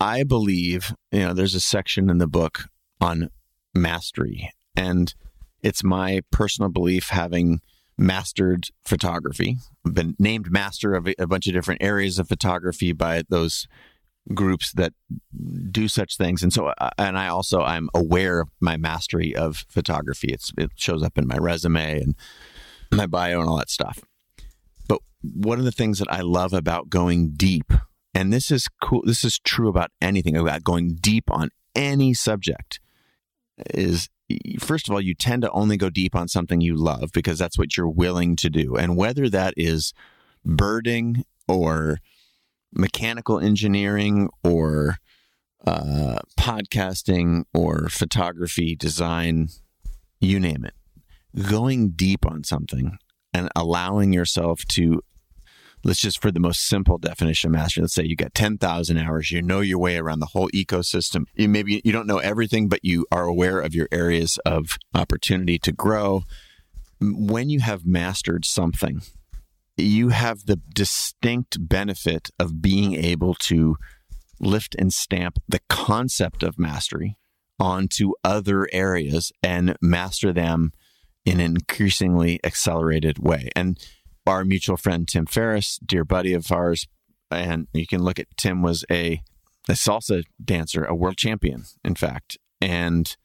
I 0.00 0.24
believe, 0.24 0.94
you 1.12 1.20
know, 1.20 1.34
there's 1.34 1.54
a 1.54 1.60
section 1.60 2.08
in 2.08 2.16
the 2.16 2.26
book 2.26 2.64
on 2.98 3.28
mastery, 3.74 4.50
and 4.74 5.14
it's 5.62 5.84
my 5.84 6.22
personal 6.32 6.70
belief 6.70 7.10
having 7.10 7.60
mastered 7.98 8.68
photography, 8.82 9.58
been 9.84 10.16
named 10.18 10.50
master 10.50 10.94
of 10.94 11.06
a 11.18 11.26
bunch 11.26 11.46
of 11.46 11.52
different 11.52 11.82
areas 11.82 12.18
of 12.18 12.28
photography 12.28 12.92
by 12.92 13.22
those 13.28 13.68
groups 14.34 14.72
that 14.72 14.92
do 15.70 15.88
such 15.88 16.16
things. 16.16 16.42
And 16.42 16.52
so 16.52 16.66
uh, 16.66 16.90
and 16.98 17.18
I 17.18 17.28
also 17.28 17.62
I'm 17.62 17.88
aware 17.94 18.40
of 18.40 18.48
my 18.60 18.76
mastery 18.76 19.34
of 19.34 19.64
photography. 19.68 20.28
It's 20.28 20.52
it 20.56 20.70
shows 20.76 21.02
up 21.02 21.18
in 21.18 21.26
my 21.26 21.36
resume 21.36 22.00
and 22.00 22.14
my 22.92 23.06
bio 23.06 23.40
and 23.40 23.48
all 23.48 23.58
that 23.58 23.70
stuff. 23.70 24.00
But 24.88 25.00
one 25.22 25.58
of 25.58 25.64
the 25.64 25.72
things 25.72 25.98
that 25.98 26.12
I 26.12 26.20
love 26.20 26.52
about 26.52 26.90
going 26.90 27.32
deep 27.34 27.72
and 28.12 28.32
this 28.32 28.50
is 28.50 28.66
cool 28.82 29.02
this 29.04 29.24
is 29.24 29.38
true 29.38 29.68
about 29.68 29.90
anything 30.00 30.36
about 30.36 30.64
going 30.64 30.96
deep 31.00 31.30
on 31.30 31.50
any 31.76 32.12
subject 32.12 32.80
is 33.72 34.08
first 34.58 34.88
of 34.88 34.94
all, 34.94 35.00
you 35.00 35.14
tend 35.14 35.42
to 35.42 35.50
only 35.50 35.76
go 35.76 35.90
deep 35.90 36.14
on 36.14 36.28
something 36.28 36.60
you 36.60 36.76
love 36.76 37.10
because 37.12 37.38
that's 37.38 37.58
what 37.58 37.76
you're 37.76 37.88
willing 37.88 38.36
to 38.36 38.50
do. 38.50 38.76
And 38.76 38.96
whether 38.96 39.28
that 39.28 39.54
is 39.56 39.92
birding 40.44 41.24
or 41.48 41.98
mechanical 42.72 43.38
engineering 43.38 44.28
or 44.44 44.96
uh, 45.66 46.18
podcasting 46.38 47.44
or 47.52 47.88
photography, 47.88 48.74
design, 48.74 49.48
you 50.20 50.40
name 50.40 50.64
it, 50.64 50.74
going 51.48 51.90
deep 51.90 52.24
on 52.26 52.44
something 52.44 52.98
and 53.32 53.48
allowing 53.54 54.12
yourself 54.12 54.64
to 54.68 55.02
let's 55.84 56.00
just 56.00 56.20
for 56.20 56.30
the 56.30 56.40
most 56.40 56.66
simple 56.66 56.98
definition 56.98 57.48
of 57.48 57.52
mastery 57.52 57.82
let's 57.82 57.94
say 57.94 58.04
you 58.04 58.14
got 58.14 58.34
10,000 58.34 58.98
hours 58.98 59.30
you 59.30 59.40
know 59.40 59.60
your 59.60 59.78
way 59.78 59.96
around 59.96 60.20
the 60.20 60.26
whole 60.26 60.50
ecosystem. 60.50 61.24
You 61.34 61.48
maybe 61.48 61.80
you 61.84 61.92
don't 61.92 62.06
know 62.06 62.18
everything 62.18 62.68
but 62.68 62.80
you 62.82 63.06
are 63.10 63.24
aware 63.24 63.60
of 63.60 63.74
your 63.74 63.88
areas 63.90 64.38
of 64.44 64.78
opportunity 64.94 65.58
to 65.60 65.72
grow. 65.72 66.22
When 67.00 67.48
you 67.48 67.60
have 67.60 67.86
mastered 67.86 68.44
something 68.44 69.00
you 69.82 70.08
have 70.10 70.46
the 70.46 70.60
distinct 70.74 71.68
benefit 71.68 72.30
of 72.38 72.62
being 72.62 72.94
able 72.94 73.34
to 73.34 73.76
lift 74.38 74.74
and 74.78 74.92
stamp 74.92 75.38
the 75.48 75.60
concept 75.68 76.42
of 76.42 76.58
mastery 76.58 77.16
onto 77.58 78.12
other 78.24 78.68
areas 78.72 79.30
and 79.42 79.76
master 79.82 80.32
them 80.32 80.72
in 81.24 81.40
an 81.40 81.56
increasingly 81.56 82.40
accelerated 82.42 83.18
way. 83.18 83.50
And 83.54 83.78
our 84.26 84.44
mutual 84.44 84.76
friend 84.76 85.06
Tim 85.06 85.26
Ferriss, 85.26 85.78
dear 85.84 86.04
buddy 86.04 86.32
of 86.32 86.50
ours, 86.50 86.86
and 87.30 87.68
you 87.72 87.86
can 87.86 88.02
look 88.02 88.18
at 88.18 88.36
Tim 88.36 88.62
was 88.62 88.84
a 88.90 89.22
a 89.68 89.72
salsa 89.72 90.24
dancer, 90.42 90.84
a 90.84 90.94
world 90.94 91.16
champion, 91.16 91.64
in 91.84 91.94
fact, 91.94 92.38
and 92.60 93.16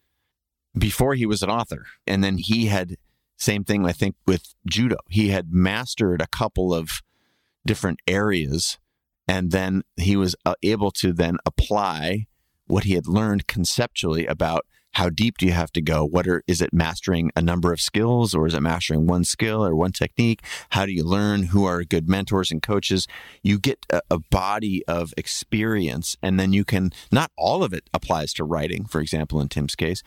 before 0.77 1.15
he 1.15 1.25
was 1.25 1.41
an 1.41 1.49
author, 1.49 1.85
and 2.05 2.23
then 2.23 2.37
he 2.37 2.65
had 2.65 2.97
same 3.37 3.63
thing 3.63 3.85
I 3.85 3.91
think 3.91 4.15
with 4.25 4.55
judo. 4.69 4.97
He 5.09 5.29
had 5.29 5.51
mastered 5.51 6.21
a 6.21 6.27
couple 6.27 6.73
of 6.73 7.01
different 7.65 7.99
areas, 8.07 8.77
and 9.27 9.51
then 9.51 9.83
he 9.97 10.15
was 10.15 10.35
uh, 10.45 10.55
able 10.63 10.91
to 10.91 11.13
then 11.13 11.37
apply 11.45 12.27
what 12.67 12.83
he 12.83 12.93
had 12.93 13.07
learned 13.07 13.47
conceptually 13.47 14.25
about 14.25 14.65
how 14.95 15.09
deep 15.09 15.37
do 15.37 15.45
you 15.45 15.51
have 15.51 15.73
to 15.73 15.81
go? 15.81 16.05
What 16.05 16.25
are 16.25 16.41
is 16.47 16.61
it 16.61 16.73
mastering 16.73 17.29
a 17.35 17.41
number 17.41 17.73
of 17.73 17.81
skills 17.81 18.33
or 18.33 18.47
is 18.47 18.53
it 18.53 18.61
mastering 18.61 19.07
one 19.07 19.25
skill 19.25 19.63
or 19.63 19.75
one 19.75 19.91
technique? 19.91 20.41
How 20.69 20.85
do 20.85 20.93
you 20.93 21.03
learn? 21.03 21.43
Who 21.47 21.65
are 21.65 21.83
good 21.83 22.07
mentors 22.07 22.49
and 22.49 22.61
coaches? 22.61 23.05
You 23.43 23.59
get 23.59 23.85
a, 23.91 24.01
a 24.09 24.19
body 24.31 24.85
of 24.87 25.13
experience 25.17 26.15
and 26.21 26.39
then 26.39 26.53
you 26.53 26.63
can 26.63 26.91
not 27.11 27.31
all 27.37 27.61
of 27.61 27.73
it 27.73 27.89
applies 27.93 28.31
to 28.33 28.45
writing, 28.45 28.85
for 28.85 29.01
example, 29.01 29.41
in 29.41 29.49
Tim's 29.49 29.75
case, 29.75 30.01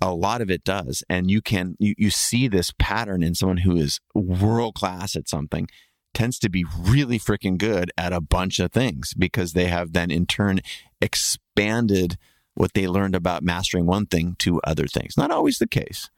a 0.00 0.14
lot 0.14 0.40
of 0.40 0.50
it 0.50 0.64
does. 0.64 1.02
And 1.08 1.30
you 1.30 1.40
can 1.40 1.76
you, 1.78 1.94
you 1.96 2.10
see 2.10 2.48
this 2.48 2.72
pattern 2.78 3.22
in 3.22 3.34
someone 3.34 3.58
who 3.58 3.76
is 3.76 4.00
world 4.14 4.74
class 4.74 5.16
at 5.16 5.28
something 5.28 5.68
tends 6.14 6.38
to 6.38 6.48
be 6.48 6.64
really 6.80 7.18
freaking 7.18 7.58
good 7.58 7.90
at 7.98 8.12
a 8.12 8.20
bunch 8.20 8.58
of 8.58 8.72
things 8.72 9.12
because 9.14 9.52
they 9.52 9.66
have 9.66 9.92
then 9.92 10.10
in 10.10 10.26
turn 10.26 10.60
expanded 11.00 12.16
what 12.54 12.72
they 12.72 12.88
learned 12.88 13.14
about 13.14 13.42
mastering 13.42 13.84
one 13.84 14.06
thing 14.06 14.34
to 14.38 14.60
other 14.62 14.86
things. 14.86 15.16
Not 15.16 15.30
always 15.30 15.58
the 15.58 15.66
case. 15.66 16.08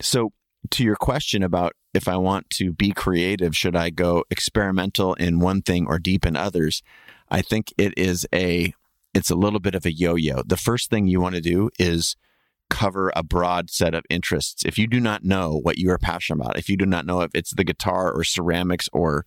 So, 0.00 0.32
to 0.70 0.84
your 0.84 0.96
question 0.96 1.42
about 1.42 1.72
if 1.92 2.08
I 2.08 2.16
want 2.16 2.50
to 2.50 2.72
be 2.72 2.90
creative, 2.90 3.56
should 3.56 3.76
I 3.76 3.90
go 3.90 4.24
experimental 4.30 5.14
in 5.14 5.38
one 5.38 5.62
thing 5.62 5.86
or 5.86 5.98
deep 5.98 6.24
in 6.24 6.36
others? 6.36 6.82
I 7.30 7.42
think 7.42 7.72
it 7.78 7.94
is 7.96 8.26
a 8.34 8.74
it's 9.14 9.30
a 9.30 9.36
little 9.36 9.60
bit 9.60 9.74
of 9.74 9.86
a 9.86 9.92
yo-yo. 9.92 10.42
The 10.44 10.56
first 10.56 10.90
thing 10.90 11.06
you 11.06 11.20
want 11.20 11.36
to 11.36 11.40
do 11.40 11.70
is 11.78 12.16
cover 12.74 13.12
a 13.14 13.22
broad 13.22 13.70
set 13.70 13.94
of 13.94 14.04
interests. 14.10 14.64
If 14.64 14.78
you 14.78 14.88
do 14.88 14.98
not 14.98 15.22
know 15.22 15.60
what 15.62 15.78
you 15.78 15.92
are 15.92 15.98
passionate 15.98 16.44
about, 16.44 16.58
if 16.58 16.68
you 16.68 16.76
do 16.76 16.84
not 16.84 17.06
know 17.06 17.20
if 17.20 17.30
it's 17.32 17.54
the 17.54 17.62
guitar 17.62 18.12
or 18.12 18.24
ceramics 18.24 18.88
or 18.92 19.24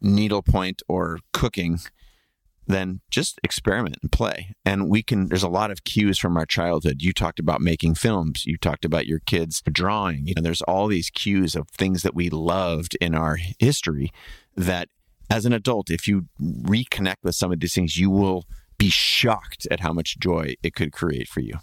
needlepoint 0.00 0.80
or 0.88 1.18
cooking, 1.34 1.78
then 2.66 3.02
just 3.10 3.38
experiment 3.44 3.98
and 4.00 4.10
play. 4.10 4.54
And 4.64 4.88
we 4.88 5.02
can, 5.02 5.28
there's 5.28 5.42
a 5.42 5.48
lot 5.48 5.70
of 5.70 5.84
cues 5.84 6.18
from 6.18 6.38
our 6.38 6.46
childhood. 6.46 7.02
You 7.02 7.12
talked 7.12 7.38
about 7.38 7.60
making 7.60 7.96
films, 7.96 8.46
you 8.46 8.56
talked 8.56 8.86
about 8.86 9.06
your 9.06 9.18
kids 9.26 9.62
drawing. 9.70 10.26
You 10.26 10.34
know, 10.36 10.42
there's 10.42 10.62
all 10.62 10.86
these 10.86 11.10
cues 11.10 11.54
of 11.54 11.68
things 11.68 12.02
that 12.02 12.14
we 12.14 12.30
loved 12.30 12.96
in 12.98 13.14
our 13.14 13.36
history 13.58 14.10
that 14.56 14.88
as 15.28 15.44
an 15.44 15.52
adult, 15.52 15.90
if 15.90 16.08
you 16.08 16.28
reconnect 16.40 17.16
with 17.22 17.34
some 17.34 17.52
of 17.52 17.60
these 17.60 17.74
things, 17.74 17.98
you 17.98 18.08
will 18.08 18.46
be 18.78 18.88
shocked 18.88 19.68
at 19.70 19.80
how 19.80 19.92
much 19.92 20.18
joy 20.18 20.54
it 20.62 20.74
could 20.74 20.92
create 20.92 21.28
for 21.28 21.40
you. 21.40 21.58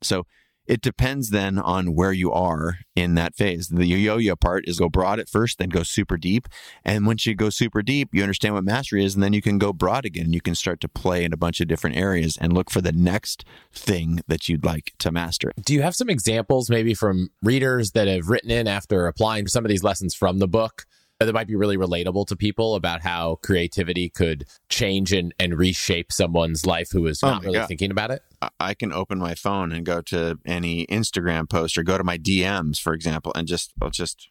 So 0.00 0.26
it 0.66 0.80
depends 0.80 1.30
then 1.30 1.58
on 1.58 1.94
where 1.94 2.12
you 2.12 2.32
are 2.32 2.78
in 2.96 3.14
that 3.14 3.34
phase. 3.34 3.68
The 3.68 3.86
yo-yo 3.86 4.36
part 4.36 4.64
is 4.66 4.78
go 4.78 4.88
broad 4.88 5.20
at 5.20 5.28
first, 5.28 5.58
then 5.58 5.68
go 5.68 5.82
super 5.82 6.16
deep. 6.16 6.48
And 6.84 7.06
once 7.06 7.26
you 7.26 7.34
go 7.34 7.50
super 7.50 7.82
deep, 7.82 8.10
you 8.12 8.22
understand 8.22 8.54
what 8.54 8.64
mastery 8.64 9.04
is, 9.04 9.14
and 9.14 9.22
then 9.22 9.32
you 9.32 9.42
can 9.42 9.58
go 9.58 9.72
broad 9.72 10.04
again. 10.04 10.32
You 10.32 10.40
can 10.40 10.54
start 10.54 10.80
to 10.80 10.88
play 10.88 11.24
in 11.24 11.32
a 11.32 11.36
bunch 11.36 11.60
of 11.60 11.68
different 11.68 11.96
areas 11.96 12.38
and 12.40 12.52
look 12.52 12.70
for 12.70 12.80
the 12.80 12.92
next 12.92 13.44
thing 13.72 14.20
that 14.28 14.48
you'd 14.48 14.64
like 14.64 14.92
to 14.98 15.12
master. 15.12 15.52
Do 15.64 15.74
you 15.74 15.82
have 15.82 15.94
some 15.94 16.08
examples 16.08 16.70
maybe 16.70 16.94
from 16.94 17.30
readers 17.42 17.92
that 17.92 18.08
have 18.08 18.28
written 18.28 18.50
in 18.50 18.66
after 18.66 19.06
applying 19.06 19.46
some 19.48 19.64
of 19.64 19.68
these 19.68 19.82
lessons 19.82 20.14
from 20.14 20.38
the 20.38 20.48
book? 20.48 20.86
That 21.20 21.32
might 21.32 21.46
be 21.46 21.54
really 21.54 21.76
relatable 21.76 22.26
to 22.26 22.36
people 22.36 22.74
about 22.74 23.02
how 23.02 23.36
creativity 23.42 24.08
could 24.08 24.44
change 24.68 25.12
and, 25.12 25.34
and 25.38 25.58
reshape 25.58 26.12
someone's 26.12 26.66
life 26.66 26.88
who 26.92 27.06
is 27.06 27.22
oh 27.22 27.30
not 27.30 27.42
really 27.42 27.58
God. 27.58 27.68
thinking 27.68 27.90
about 27.90 28.10
it? 28.10 28.22
I 28.60 28.74
can 28.74 28.92
open 28.92 29.18
my 29.18 29.34
phone 29.34 29.72
and 29.72 29.86
go 29.86 30.00
to 30.02 30.38
any 30.44 30.86
Instagram 30.86 31.48
post 31.48 31.78
or 31.78 31.82
go 31.82 31.96
to 31.96 32.04
my 32.04 32.18
DMs, 32.18 32.78
for 32.78 32.92
example, 32.92 33.32
and 33.34 33.46
just, 33.46 33.72
I'll 33.80 33.90
just, 33.90 34.28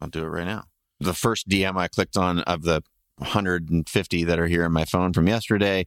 I'll 0.00 0.08
do 0.08 0.24
it 0.24 0.28
right 0.28 0.46
now. 0.46 0.64
The 1.00 1.14
first 1.14 1.48
DM 1.48 1.76
I 1.76 1.88
clicked 1.88 2.16
on 2.16 2.40
of 2.40 2.62
the 2.62 2.82
150 3.18 4.24
that 4.24 4.38
are 4.38 4.46
here 4.46 4.64
in 4.64 4.72
my 4.72 4.84
phone 4.84 5.12
from 5.12 5.26
yesterday 5.28 5.86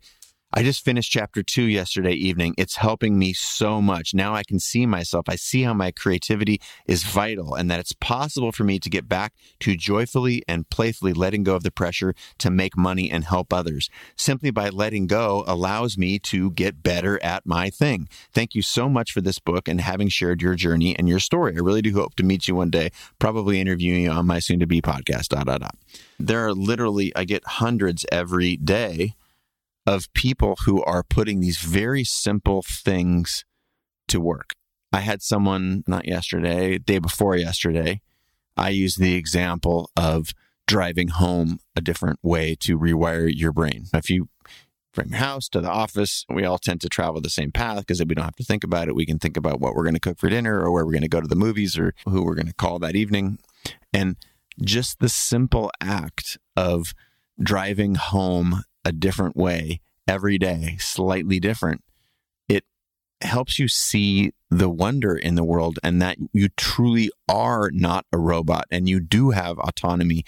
I 0.53 0.63
just 0.63 0.83
finished 0.83 1.09
chapter 1.09 1.43
two 1.43 1.63
yesterday 1.63 2.11
evening. 2.11 2.55
It's 2.57 2.75
helping 2.75 3.17
me 3.17 3.31
so 3.31 3.81
much. 3.81 4.13
Now 4.13 4.35
I 4.35 4.43
can 4.43 4.59
see 4.59 4.85
myself. 4.85 5.29
I 5.29 5.37
see 5.37 5.63
how 5.63 5.73
my 5.73 5.91
creativity 5.91 6.59
is 6.85 7.03
vital 7.03 7.55
and 7.55 7.71
that 7.71 7.79
it's 7.79 7.93
possible 7.93 8.51
for 8.51 8.65
me 8.65 8.77
to 8.79 8.89
get 8.89 9.07
back 9.07 9.33
to 9.61 9.77
joyfully 9.77 10.43
and 10.49 10.69
playfully 10.69 11.13
letting 11.13 11.43
go 11.43 11.55
of 11.55 11.63
the 11.63 11.71
pressure 11.71 12.13
to 12.39 12.49
make 12.49 12.75
money 12.75 13.09
and 13.09 13.23
help 13.23 13.53
others. 13.53 13.89
Simply 14.17 14.51
by 14.51 14.67
letting 14.67 15.07
go 15.07 15.45
allows 15.47 15.97
me 15.97 16.19
to 16.19 16.51
get 16.51 16.83
better 16.83 17.17
at 17.23 17.45
my 17.45 17.69
thing. 17.69 18.09
Thank 18.33 18.53
you 18.53 18.61
so 18.61 18.89
much 18.89 19.13
for 19.13 19.21
this 19.21 19.39
book 19.39 19.69
and 19.69 19.79
having 19.79 20.09
shared 20.09 20.41
your 20.41 20.55
journey 20.55 20.97
and 20.99 21.07
your 21.07 21.19
story. 21.19 21.55
I 21.55 21.59
really 21.59 21.81
do 21.81 21.93
hope 21.93 22.15
to 22.15 22.23
meet 22.23 22.49
you 22.49 22.55
one 22.55 22.71
day, 22.71 22.91
probably 23.19 23.61
interviewing 23.61 24.03
you 24.03 24.11
on 24.11 24.27
my 24.27 24.39
soon 24.39 24.59
to 24.59 24.67
be 24.67 24.81
podcast. 24.81 25.29
Dot, 25.29 25.45
dot, 25.45 25.61
dot. 25.61 25.77
There 26.19 26.45
are 26.45 26.53
literally, 26.53 27.13
I 27.15 27.23
get 27.23 27.45
hundreds 27.45 28.05
every 28.11 28.57
day 28.57 29.15
of 29.85 30.11
people 30.13 30.57
who 30.65 30.83
are 30.83 31.03
putting 31.03 31.39
these 31.39 31.59
very 31.59 32.03
simple 32.03 32.61
things 32.61 33.45
to 34.07 34.19
work. 34.19 34.53
I 34.93 34.99
had 34.99 35.21
someone 35.21 35.83
not 35.87 36.07
yesterday, 36.07 36.77
day 36.77 36.99
before 36.99 37.35
yesterday. 37.35 38.01
I 38.57 38.69
used 38.69 38.99
the 38.99 39.15
example 39.15 39.89
of 39.95 40.33
driving 40.67 41.09
home 41.09 41.59
a 41.75 41.81
different 41.81 42.19
way 42.21 42.55
to 42.59 42.77
rewire 42.77 43.31
your 43.33 43.51
brain. 43.51 43.85
If 43.93 44.09
you 44.09 44.29
from 44.93 45.09
your 45.09 45.19
house 45.19 45.47
to 45.47 45.61
the 45.61 45.69
office, 45.69 46.25
we 46.29 46.43
all 46.43 46.57
tend 46.57 46.81
to 46.81 46.89
travel 46.89 47.21
the 47.21 47.29
same 47.29 47.51
path 47.51 47.79
because 47.79 48.03
we 48.03 48.13
don't 48.13 48.25
have 48.25 48.35
to 48.35 48.43
think 48.43 48.63
about 48.63 48.89
it. 48.89 48.95
We 48.95 49.05
can 49.05 49.19
think 49.19 49.37
about 49.37 49.61
what 49.61 49.73
we're 49.73 49.83
going 49.83 49.93
to 49.93 50.01
cook 50.01 50.17
for 50.17 50.29
dinner 50.29 50.59
or 50.59 50.71
where 50.71 50.85
we're 50.85 50.91
going 50.91 51.01
to 51.01 51.07
go 51.07 51.21
to 51.21 51.27
the 51.27 51.35
movies 51.35 51.77
or 51.77 51.93
who 52.05 52.23
we're 52.25 52.35
going 52.35 52.47
to 52.47 52.53
call 52.53 52.77
that 52.79 52.95
evening. 52.95 53.39
And 53.93 54.17
just 54.61 54.99
the 54.99 55.07
simple 55.07 55.71
act 55.79 56.37
of 56.57 56.93
driving 57.41 57.95
home 57.95 58.63
a 58.83 58.91
different 58.91 59.35
way 59.35 59.81
every 60.07 60.37
day, 60.37 60.77
slightly 60.79 61.39
different, 61.39 61.83
it 62.47 62.65
helps 63.21 63.59
you 63.59 63.67
see 63.67 64.33
the 64.49 64.69
wonder 64.69 65.15
in 65.15 65.35
the 65.35 65.43
world 65.43 65.79
and 65.83 66.01
that 66.01 66.17
you 66.33 66.49
truly 66.49 67.09
are 67.29 67.69
not 67.73 68.05
a 68.11 68.17
robot 68.17 68.65
and 68.69 68.89
you 68.89 68.99
do 68.99 69.31
have 69.31 69.57
autonomy 69.59 70.25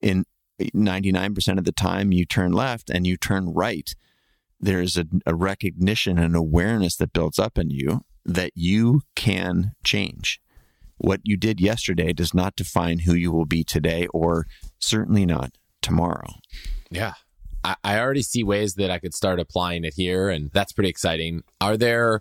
in 0.00 0.24
eh, 0.60 0.68
99% 0.74 1.58
of 1.58 1.64
the 1.64 1.72
time 1.72 2.12
you 2.12 2.24
turn 2.24 2.52
left 2.52 2.90
and 2.90 3.06
you 3.06 3.16
turn 3.16 3.52
right. 3.52 3.94
There's 4.60 4.96
a, 4.96 5.06
a 5.26 5.34
recognition 5.34 6.18
and 6.18 6.36
awareness 6.36 6.96
that 6.96 7.12
builds 7.12 7.38
up 7.38 7.58
in 7.58 7.70
you 7.70 8.04
that 8.24 8.52
you 8.54 9.02
can 9.16 9.72
change. 9.82 10.40
What 10.96 11.20
you 11.24 11.36
did 11.36 11.60
yesterday 11.60 12.12
does 12.12 12.32
not 12.32 12.54
define 12.54 13.00
who 13.00 13.14
you 13.14 13.32
will 13.32 13.46
be 13.46 13.64
today 13.64 14.06
or 14.14 14.46
certainly 14.78 15.26
not 15.26 15.58
tomorrow. 15.82 16.34
Yeah 16.88 17.14
I, 17.64 17.98
already 17.98 18.22
see 18.22 18.44
ways 18.44 18.74
that 18.74 18.90
I 18.90 18.98
could 18.98 19.14
start 19.14 19.40
applying 19.40 19.84
it 19.84 19.94
here, 19.94 20.28
and 20.28 20.50
that's 20.52 20.72
pretty 20.72 20.90
exciting. 20.90 21.42
Are 21.60 21.76
there 21.76 22.20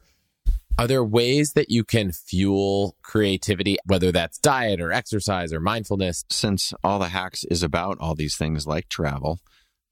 are 0.79 0.87
there 0.87 1.03
ways 1.03 1.53
that 1.53 1.69
you 1.69 1.83
can 1.83 2.11
fuel 2.11 2.95
creativity, 3.03 3.77
whether 3.85 4.11
that's 4.11 4.39
diet 4.39 4.81
or 4.81 4.91
exercise 4.91 5.53
or 5.53 5.59
mindfulness? 5.59 6.25
Since 6.31 6.73
all 6.83 6.97
the 6.97 7.09
hacks 7.09 7.43
is 7.43 7.61
about 7.61 7.97
all 7.99 8.15
these 8.15 8.35
things 8.35 8.65
like 8.65 8.89
travel, 8.89 9.39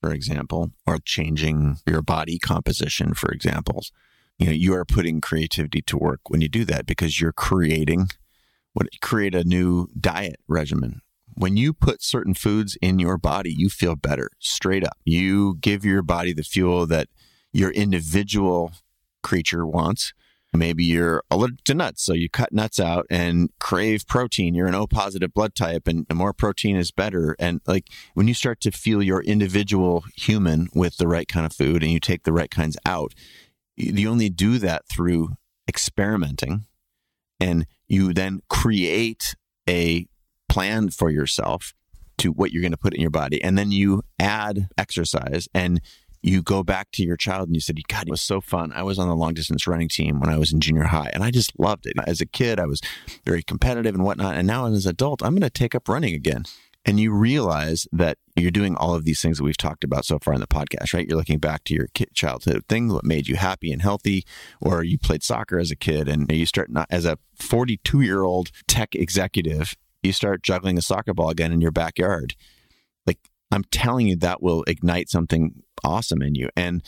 for 0.02 0.12
example, 0.12 0.72
or 0.88 0.98
changing 0.98 1.78
your 1.86 2.02
body 2.02 2.40
composition, 2.40 3.14
for 3.14 3.32
examples, 3.32 3.92
you 4.40 4.48
know, 4.48 4.54
you 4.54 4.74
are 4.74 4.86
putting 4.86 5.22
creativity 5.22 5.82
to 5.84 5.98
work 5.98 6.22
when 6.30 6.42
you 6.42 6.50
do 6.50 6.66
that 6.66 6.88
because 6.88 7.22
you're 7.22 7.32
creating 7.34 8.08
what 8.74 8.88
create 9.02 9.36
a 9.36 9.44
new 9.44 9.88
diet 10.00 10.40
regimen 10.48 11.02
when 11.36 11.58
you 11.58 11.74
put 11.74 12.04
certain 12.04 12.34
foods 12.34 12.78
in 12.82 13.00
your 13.00 13.17
body, 13.17 13.54
you 13.54 13.70
feel 13.70 13.96
better 13.96 14.30
straight 14.39 14.84
up. 14.84 14.98
You 15.06 15.58
give 15.62 15.86
your 15.86 16.02
body 16.02 16.34
the 16.34 16.44
fuel 16.44 16.86
that 16.88 17.08
your 17.52 17.72
individual 17.72 18.72
creature 19.24 19.65
wants. 19.65 20.13
Maybe 20.54 20.84
you're 20.84 21.24
allergic 21.32 21.63
to 21.65 21.74
nuts, 21.74 22.04
so 22.04 22.13
you 22.13 22.30
cut 22.30 22.52
nuts 22.52 22.78
out 22.78 23.06
and 23.10 23.50
crave 23.60 24.06
protein. 24.06 24.54
You're 24.54 24.67
an 24.67 24.76
O 24.76 24.86
positive 24.86 25.34
blood 25.34 25.56
type, 25.56 25.88
and 25.88 26.06
more 26.13 26.34
protein 26.34 26.76
is 26.76 26.91
better. 26.91 27.38
And 27.39 27.62
like 27.65 27.88
when 28.15 28.28
you 28.28 28.34
start 28.34 28.60
to 28.62 28.72
feel 28.72 29.02
your 29.02 29.22
individual 29.22 30.04
human 30.15 30.67
with 30.74 30.98
the 30.98 31.08
right 31.08 31.28
kind 31.28 31.46
of 31.46 31.54
food 31.54 31.84
and 31.84 31.91
you 31.91 32.02
take 32.02 32.24
the 32.24 32.34
right 32.34 32.52
kinds 32.52 32.76
out, 32.86 33.13
you 33.78 34.10
only 34.10 34.30
do 34.30 34.58
that 34.58 34.86
through 34.89 35.30
experimenting. 35.70 36.65
And 37.39 37.65
you 37.88 38.13
then 38.13 38.41
create 38.50 39.36
a 39.70 40.06
plan 40.52 40.90
for 40.90 41.10
yourself 41.10 41.74
to 42.18 42.32
what 42.32 42.52
you're 42.52 42.62
going 42.62 42.74
to 42.74 42.78
put 42.78 42.94
in 42.94 43.00
your 43.00 43.10
body. 43.10 43.42
And 43.42 43.58
then 43.58 43.72
you 43.72 44.04
add 44.20 44.68
exercise 44.78 45.48
and 45.54 45.82
you 46.22 46.44
go 46.44 46.62
back 46.62 46.92
to 46.92 47.04
your 47.04 47.16
child 47.16 47.48
and 47.48 47.56
you 47.56 47.62
said, 47.62 47.80
God, 47.88 48.08
it 48.08 48.12
was 48.12 48.22
so 48.22 48.42
fun. 48.42 48.74
I 48.74 48.84
was 48.84 49.00
on 49.00 49.08
the 49.08 49.16
long 49.16 49.34
distance 49.34 49.66
running 49.66 49.88
team 49.88 50.20
when 50.20 50.30
I 50.30 50.38
was 50.38 50.52
in 50.52 50.60
junior 50.60 50.84
high 50.84 51.10
and 51.14 51.24
I 51.24 51.32
just 51.32 51.58
loved 51.58 51.88
it. 51.88 51.94
As 52.06 52.20
a 52.20 52.26
kid, 52.26 52.60
I 52.60 52.66
was 52.66 52.82
very 53.26 53.42
competitive 53.42 53.96
and 53.96 54.04
whatnot. 54.04 54.36
And 54.36 54.46
now 54.46 54.66
as 54.66 54.86
an 54.86 54.92
adult, 54.92 55.24
I'm 55.24 55.32
going 55.32 55.42
to 55.42 55.50
take 55.50 55.74
up 55.74 55.88
running 55.88 56.14
again. 56.14 56.44
And 56.84 57.00
you 57.00 57.14
realize 57.14 57.88
that 57.94 58.18
you're 58.36 58.52
doing 58.52 58.76
all 58.76 58.94
of 58.94 59.06
these 59.06 59.22
things 59.22 59.38
that 59.38 59.44
we've 59.44 59.56
talked 59.56 59.84
about 59.84 60.04
so 60.04 60.20
far 60.20 60.34
in 60.34 60.42
the 60.42 60.48
podcast, 60.48 60.94
right? 60.94 61.08
You're 61.08 61.18
looking 61.18 61.38
back 61.38 61.64
to 61.66 61.74
your 61.74 61.88
childhood 62.14 62.66
thing, 62.68 62.92
what 62.92 63.06
made 63.06 63.28
you 63.28 63.36
happy 63.36 63.72
and 63.72 63.82
healthy, 63.82 64.26
or 64.60 64.84
you 64.84 64.98
played 64.98 65.24
soccer 65.24 65.60
as 65.60 65.72
a 65.72 65.76
kid 65.76 66.10
and 66.10 66.30
you 66.30 66.46
start 66.46 66.72
not 66.72 66.88
as 66.90 67.06
a 67.06 67.20
42 67.36 68.02
year 68.02 68.24
old 68.24 68.50
tech 68.68 68.96
executive 68.96 69.76
you 70.04 70.14
start 70.14 70.44
juggling 70.44 70.78
a 70.78 70.82
soccer 70.82 71.14
ball 71.14 71.30
again 71.30 71.52
in 71.52 71.62
your 71.62 71.72
backyard. 71.72 72.36
Like 73.06 73.20
I'm 73.52 73.64
telling 73.66 74.08
you, 74.08 74.16
that 74.18 74.42
will 74.42 74.64
ignite 74.68 75.10
something 75.10 75.64
awesome 75.84 76.22
in 76.22 76.36
you. 76.36 76.50
And 76.56 76.84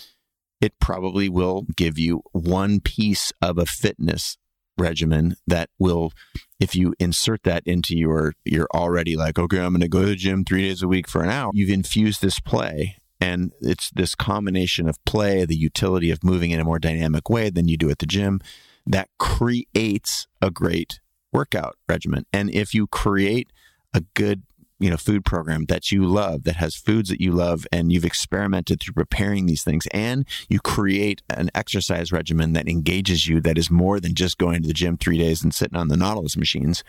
it 0.61 0.79
probably 0.79 1.27
will 1.27 1.65
give 1.75 1.99
you 1.99 2.23
one 2.31 2.79
piece 2.79 3.33
of 3.41 3.57
a 3.57 3.65
fitness 3.65 4.37
regimen 4.77 5.35
that 5.45 5.69
will 5.77 6.11
if 6.59 6.75
you 6.75 6.95
insert 6.99 7.43
that 7.43 7.61
into 7.65 7.95
your 7.95 8.33
you're 8.43 8.67
already 8.73 9.15
like 9.15 9.37
okay 9.37 9.59
i'm 9.59 9.71
going 9.71 9.81
to 9.81 9.87
go 9.87 10.01
to 10.01 10.07
the 10.07 10.15
gym 10.15 10.43
3 10.43 10.61
days 10.63 10.81
a 10.81 10.87
week 10.87 11.07
for 11.07 11.21
an 11.21 11.29
hour 11.29 11.51
you've 11.53 11.69
infused 11.69 12.23
this 12.23 12.39
play 12.39 12.97
and 13.21 13.51
it's 13.61 13.91
this 13.91 14.15
combination 14.15 14.89
of 14.89 15.03
play 15.05 15.45
the 15.45 15.55
utility 15.55 16.09
of 16.09 16.23
moving 16.23 16.49
in 16.49 16.59
a 16.59 16.63
more 16.63 16.79
dynamic 16.79 17.29
way 17.29 17.51
than 17.51 17.67
you 17.67 17.77
do 17.77 17.91
at 17.91 17.99
the 17.99 18.07
gym 18.07 18.41
that 18.85 19.09
creates 19.19 20.27
a 20.41 20.49
great 20.49 20.99
workout 21.33 21.77
regimen. 21.89 22.25
And 22.31 22.49
if 22.49 22.73
you 22.73 22.87
create 22.87 23.51
a 23.93 24.01
good 24.13 24.43
you 24.79 24.89
know 24.89 24.97
food 24.97 25.23
program 25.23 25.65
that 25.65 25.91
you 25.91 26.05
love 26.05 26.43
that 26.43 26.57
has 26.57 26.75
foods 26.75 27.07
that 27.09 27.21
you 27.21 27.31
love 27.31 27.65
and 27.71 27.91
you've 27.91 28.03
experimented 28.03 28.81
through 28.81 28.93
preparing 28.93 29.45
these 29.45 29.63
things 29.63 29.87
and 29.91 30.27
you 30.49 30.59
create 30.59 31.21
an 31.29 31.49
exercise 31.55 32.11
regimen 32.11 32.51
that 32.51 32.67
engages 32.67 33.27
you 33.27 33.39
that 33.39 33.57
is 33.57 33.71
more 33.71 33.99
than 34.01 34.13
just 34.13 34.37
going 34.37 34.61
to 34.61 34.67
the 34.67 34.73
gym 34.73 34.97
3 34.97 35.17
days 35.17 35.41
and 35.41 35.53
sitting 35.53 35.77
on 35.77 35.87
the 35.87 35.95
Nautilus 35.95 36.35
machines 36.35 36.83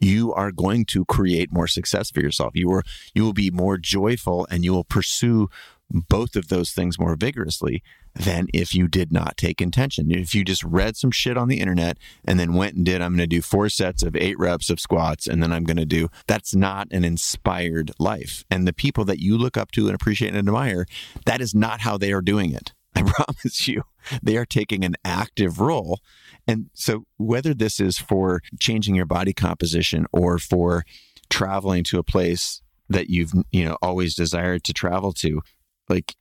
you 0.00 0.32
are 0.32 0.50
going 0.50 0.84
to 0.86 1.04
create 1.04 1.52
more 1.52 1.68
success 1.68 2.10
for 2.10 2.20
yourself 2.20 2.52
you 2.56 2.72
are 2.72 2.82
you 3.14 3.22
will 3.22 3.32
be 3.32 3.50
more 3.50 3.78
joyful 3.78 4.46
and 4.50 4.64
you 4.64 4.72
will 4.72 4.84
pursue 4.84 5.48
both 5.90 6.36
of 6.36 6.48
those 6.48 6.72
things 6.72 6.98
more 6.98 7.16
vigorously 7.16 7.82
than 8.14 8.46
if 8.52 8.74
you 8.74 8.88
did 8.88 9.12
not 9.12 9.36
take 9.36 9.60
intention. 9.60 10.10
If 10.10 10.34
you 10.34 10.44
just 10.44 10.62
read 10.64 10.96
some 10.96 11.10
shit 11.10 11.36
on 11.36 11.48
the 11.48 11.60
internet 11.60 11.98
and 12.24 12.38
then 12.38 12.54
went 12.54 12.74
and 12.74 12.84
did, 12.84 13.00
I'm 13.00 13.12
going 13.12 13.18
to 13.18 13.26
do 13.26 13.42
four 13.42 13.68
sets 13.68 14.02
of 14.02 14.16
eight 14.16 14.38
reps 14.38 14.70
of 14.70 14.80
squats 14.80 15.26
and 15.26 15.42
then 15.42 15.52
I'm 15.52 15.64
going 15.64 15.76
to 15.78 15.86
do, 15.86 16.08
that's 16.26 16.54
not 16.54 16.88
an 16.90 17.04
inspired 17.04 17.92
life. 17.98 18.44
And 18.50 18.66
the 18.66 18.72
people 18.72 19.04
that 19.06 19.20
you 19.20 19.38
look 19.38 19.56
up 19.56 19.70
to 19.72 19.86
and 19.86 19.94
appreciate 19.94 20.28
and 20.28 20.38
admire, 20.38 20.86
that 21.24 21.40
is 21.40 21.54
not 21.54 21.80
how 21.80 21.96
they 21.96 22.12
are 22.12 22.22
doing 22.22 22.52
it. 22.52 22.72
I 22.96 23.02
promise 23.02 23.68
you, 23.68 23.84
they 24.22 24.36
are 24.36 24.46
taking 24.46 24.84
an 24.84 24.96
active 25.04 25.60
role. 25.60 26.00
And 26.46 26.70
so, 26.72 27.04
whether 27.16 27.54
this 27.54 27.78
is 27.78 27.98
for 27.98 28.40
changing 28.58 28.94
your 28.94 29.06
body 29.06 29.32
composition 29.32 30.06
or 30.12 30.38
for 30.38 30.84
traveling 31.30 31.84
to 31.84 31.98
a 31.98 32.02
place 32.02 32.62
that 32.88 33.10
you've 33.10 33.32
you 33.52 33.64
know 33.64 33.76
always 33.82 34.14
desired 34.14 34.64
to 34.64 34.72
travel 34.72 35.12
to 35.12 35.42
like 35.88 36.16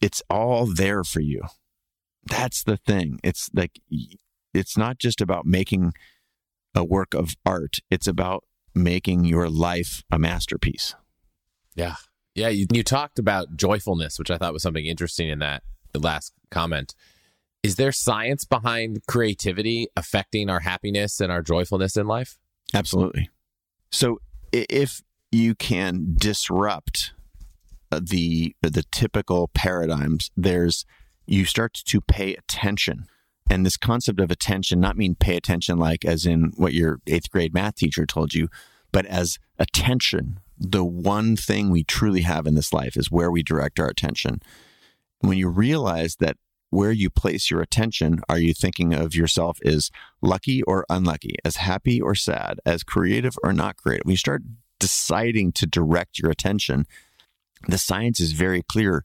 it's 0.00 0.22
all 0.30 0.66
there 0.66 1.04
for 1.04 1.20
you. 1.20 1.42
That's 2.24 2.62
the 2.62 2.76
thing. 2.76 3.20
It's 3.22 3.50
like 3.54 3.80
it's 4.54 4.76
not 4.76 4.98
just 4.98 5.20
about 5.20 5.46
making 5.46 5.92
a 6.74 6.84
work 6.84 7.14
of 7.14 7.34
art. 7.44 7.78
It's 7.90 8.06
about 8.06 8.44
making 8.74 9.24
your 9.24 9.48
life 9.48 10.02
a 10.10 10.18
masterpiece. 10.18 10.94
Yeah. 11.74 11.96
Yeah, 12.34 12.48
you, 12.48 12.66
you 12.72 12.84
talked 12.84 13.18
about 13.18 13.56
joyfulness, 13.56 14.18
which 14.18 14.30
I 14.30 14.38
thought 14.38 14.52
was 14.52 14.62
something 14.62 14.86
interesting 14.86 15.28
in 15.28 15.40
that 15.40 15.62
last 15.94 16.32
comment. 16.50 16.94
Is 17.64 17.74
there 17.74 17.90
science 17.90 18.44
behind 18.44 19.04
creativity 19.08 19.88
affecting 19.96 20.48
our 20.48 20.60
happiness 20.60 21.20
and 21.20 21.32
our 21.32 21.42
joyfulness 21.42 21.96
in 21.96 22.06
life? 22.06 22.38
Absolutely. 22.72 23.30
So 23.90 24.20
if 24.52 25.02
you 25.32 25.54
can 25.54 26.14
disrupt 26.16 27.12
the 27.90 28.54
the 28.62 28.84
typical 28.90 29.48
paradigms, 29.48 30.30
there's 30.36 30.84
you 31.26 31.44
start 31.44 31.74
to 31.74 32.00
pay 32.00 32.34
attention. 32.34 33.06
And 33.50 33.64
this 33.64 33.76
concept 33.76 34.20
of 34.20 34.30
attention, 34.30 34.80
not 34.80 34.96
mean 34.96 35.14
pay 35.14 35.36
attention 35.36 35.78
like 35.78 36.04
as 36.04 36.26
in 36.26 36.52
what 36.56 36.74
your 36.74 37.00
eighth 37.06 37.30
grade 37.30 37.54
math 37.54 37.76
teacher 37.76 38.04
told 38.04 38.34
you, 38.34 38.48
but 38.92 39.06
as 39.06 39.38
attention. 39.58 40.40
The 40.58 40.84
one 40.84 41.36
thing 41.36 41.70
we 41.70 41.84
truly 41.84 42.22
have 42.22 42.46
in 42.46 42.54
this 42.54 42.72
life 42.72 42.96
is 42.96 43.10
where 43.10 43.30
we 43.30 43.42
direct 43.42 43.78
our 43.78 43.88
attention. 43.88 44.40
When 45.20 45.38
you 45.38 45.48
realize 45.48 46.16
that 46.16 46.36
where 46.70 46.92
you 46.92 47.08
place 47.08 47.50
your 47.50 47.60
attention, 47.60 48.20
are 48.28 48.38
you 48.38 48.52
thinking 48.52 48.92
of 48.92 49.14
yourself 49.14 49.58
as 49.64 49.90
lucky 50.20 50.62
or 50.64 50.84
unlucky, 50.90 51.36
as 51.44 51.56
happy 51.56 52.00
or 52.00 52.14
sad, 52.14 52.58
as 52.66 52.82
creative 52.82 53.36
or 53.42 53.52
not 53.52 53.76
creative? 53.76 54.04
When 54.04 54.12
you 54.12 54.18
start 54.18 54.42
deciding 54.78 55.52
to 55.52 55.66
direct 55.66 56.18
your 56.18 56.30
attention, 56.30 56.86
the 57.66 57.78
science 57.78 58.20
is 58.20 58.32
very 58.32 58.62
clear. 58.62 59.04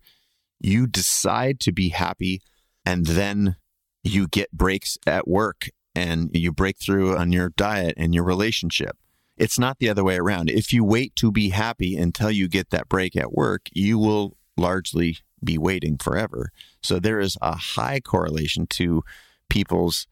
You 0.60 0.88
decide 0.88 1.60
to 1.62 1.72
be 1.72 1.90
happy 1.90 2.42
and 2.86 3.06
then 3.06 3.58
you 4.04 4.28
get 4.28 4.52
breaks 4.52 4.98
at 5.08 5.28
work 5.28 5.70
and 5.96 6.30
you 6.34 6.52
break 6.52 6.78
through 6.80 7.18
on 7.18 7.32
your 7.32 7.50
diet 7.50 7.94
and 7.98 8.14
your 8.14 8.24
relationship. 8.24 8.98
It's 9.38 9.58
not 9.58 9.80
the 9.80 9.90
other 9.90 10.04
way 10.04 10.18
around. 10.18 10.50
If 10.50 10.72
you 10.72 10.84
wait 10.84 11.16
to 11.18 11.32
be 11.32 11.50
happy 11.50 11.96
until 11.98 12.30
you 12.30 12.48
get 12.48 12.70
that 12.70 12.90
break 12.90 13.16
at 13.16 13.34
work, 13.34 13.64
you 13.72 13.98
will 13.98 14.38
largely 14.58 15.18
be 15.44 15.58
waiting 15.58 15.98
forever. 15.98 16.52
So 16.82 17.00
there 17.00 17.20
is 17.20 17.38
a 17.42 17.56
high 17.56 18.00
correlation 18.00 18.68
to 18.72 19.04
people's 19.50 20.08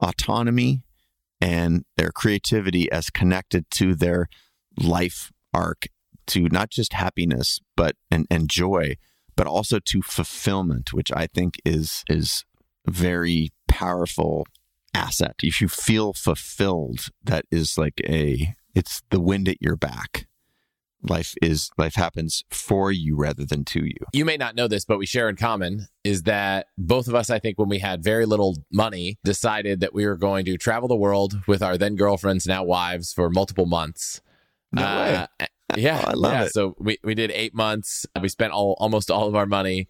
autonomy 0.00 0.82
and 1.40 1.84
their 1.96 2.10
creativity 2.10 2.90
as 2.90 3.10
connected 3.10 3.70
to 3.72 3.94
their 3.94 4.28
life 4.78 5.32
arc 5.52 5.86
to 6.26 6.48
not 6.50 6.70
just 6.70 6.92
happiness 6.92 7.60
but 7.76 7.96
and, 8.10 8.26
and 8.30 8.48
joy 8.48 8.96
but 9.36 9.46
also 9.46 9.78
to 9.78 10.02
fulfillment 10.02 10.92
which 10.92 11.10
i 11.12 11.26
think 11.26 11.60
is 11.64 12.04
is 12.08 12.44
very 12.88 13.50
powerful 13.68 14.46
asset. 14.96 15.34
If 15.42 15.60
you 15.60 15.68
feel 15.68 16.12
fulfilled 16.12 17.08
that 17.22 17.44
is 17.50 17.76
like 17.76 18.00
a 18.04 18.54
it's 18.74 19.02
the 19.10 19.20
wind 19.20 19.48
at 19.48 19.60
your 19.60 19.76
back. 19.76 20.26
Life 21.02 21.34
is 21.40 21.70
life 21.76 21.94
happens 21.94 22.42
for 22.50 22.90
you 22.90 23.16
rather 23.16 23.44
than 23.44 23.64
to 23.66 23.84
you. 23.84 23.96
You 24.12 24.24
may 24.24 24.36
not 24.36 24.56
know 24.56 24.66
this, 24.66 24.84
but 24.84 24.98
we 24.98 25.06
share 25.06 25.28
in 25.28 25.36
common 25.36 25.86
is 26.02 26.22
that 26.22 26.66
both 26.78 27.06
of 27.06 27.14
us, 27.14 27.30
I 27.30 27.38
think, 27.38 27.58
when 27.58 27.68
we 27.68 27.78
had 27.78 28.02
very 28.02 28.26
little 28.26 28.56
money, 28.72 29.18
decided 29.22 29.80
that 29.80 29.94
we 29.94 30.06
were 30.06 30.16
going 30.16 30.46
to 30.46 30.56
travel 30.56 30.88
the 30.88 30.96
world 30.96 31.40
with 31.46 31.62
our 31.62 31.76
then 31.76 31.94
girlfriends, 31.94 32.46
now 32.46 32.64
wives, 32.64 33.12
for 33.12 33.30
multiple 33.30 33.66
months. 33.66 34.20
no 34.72 34.82
way. 34.82 35.26
Uh, 35.40 35.46
yeah, 35.76 36.02
Oh, 36.04 36.10
I 36.10 36.12
love 36.14 36.32
yeah. 36.32 36.44
it. 36.44 36.52
So 36.52 36.74
we, 36.78 36.98
we 37.02 37.14
did 37.14 37.30
eight 37.32 37.54
months. 37.54 38.06
We 38.20 38.28
spent 38.28 38.52
all 38.52 38.76
almost 38.78 39.10
all 39.10 39.26
of 39.28 39.34
our 39.34 39.46
money. 39.46 39.88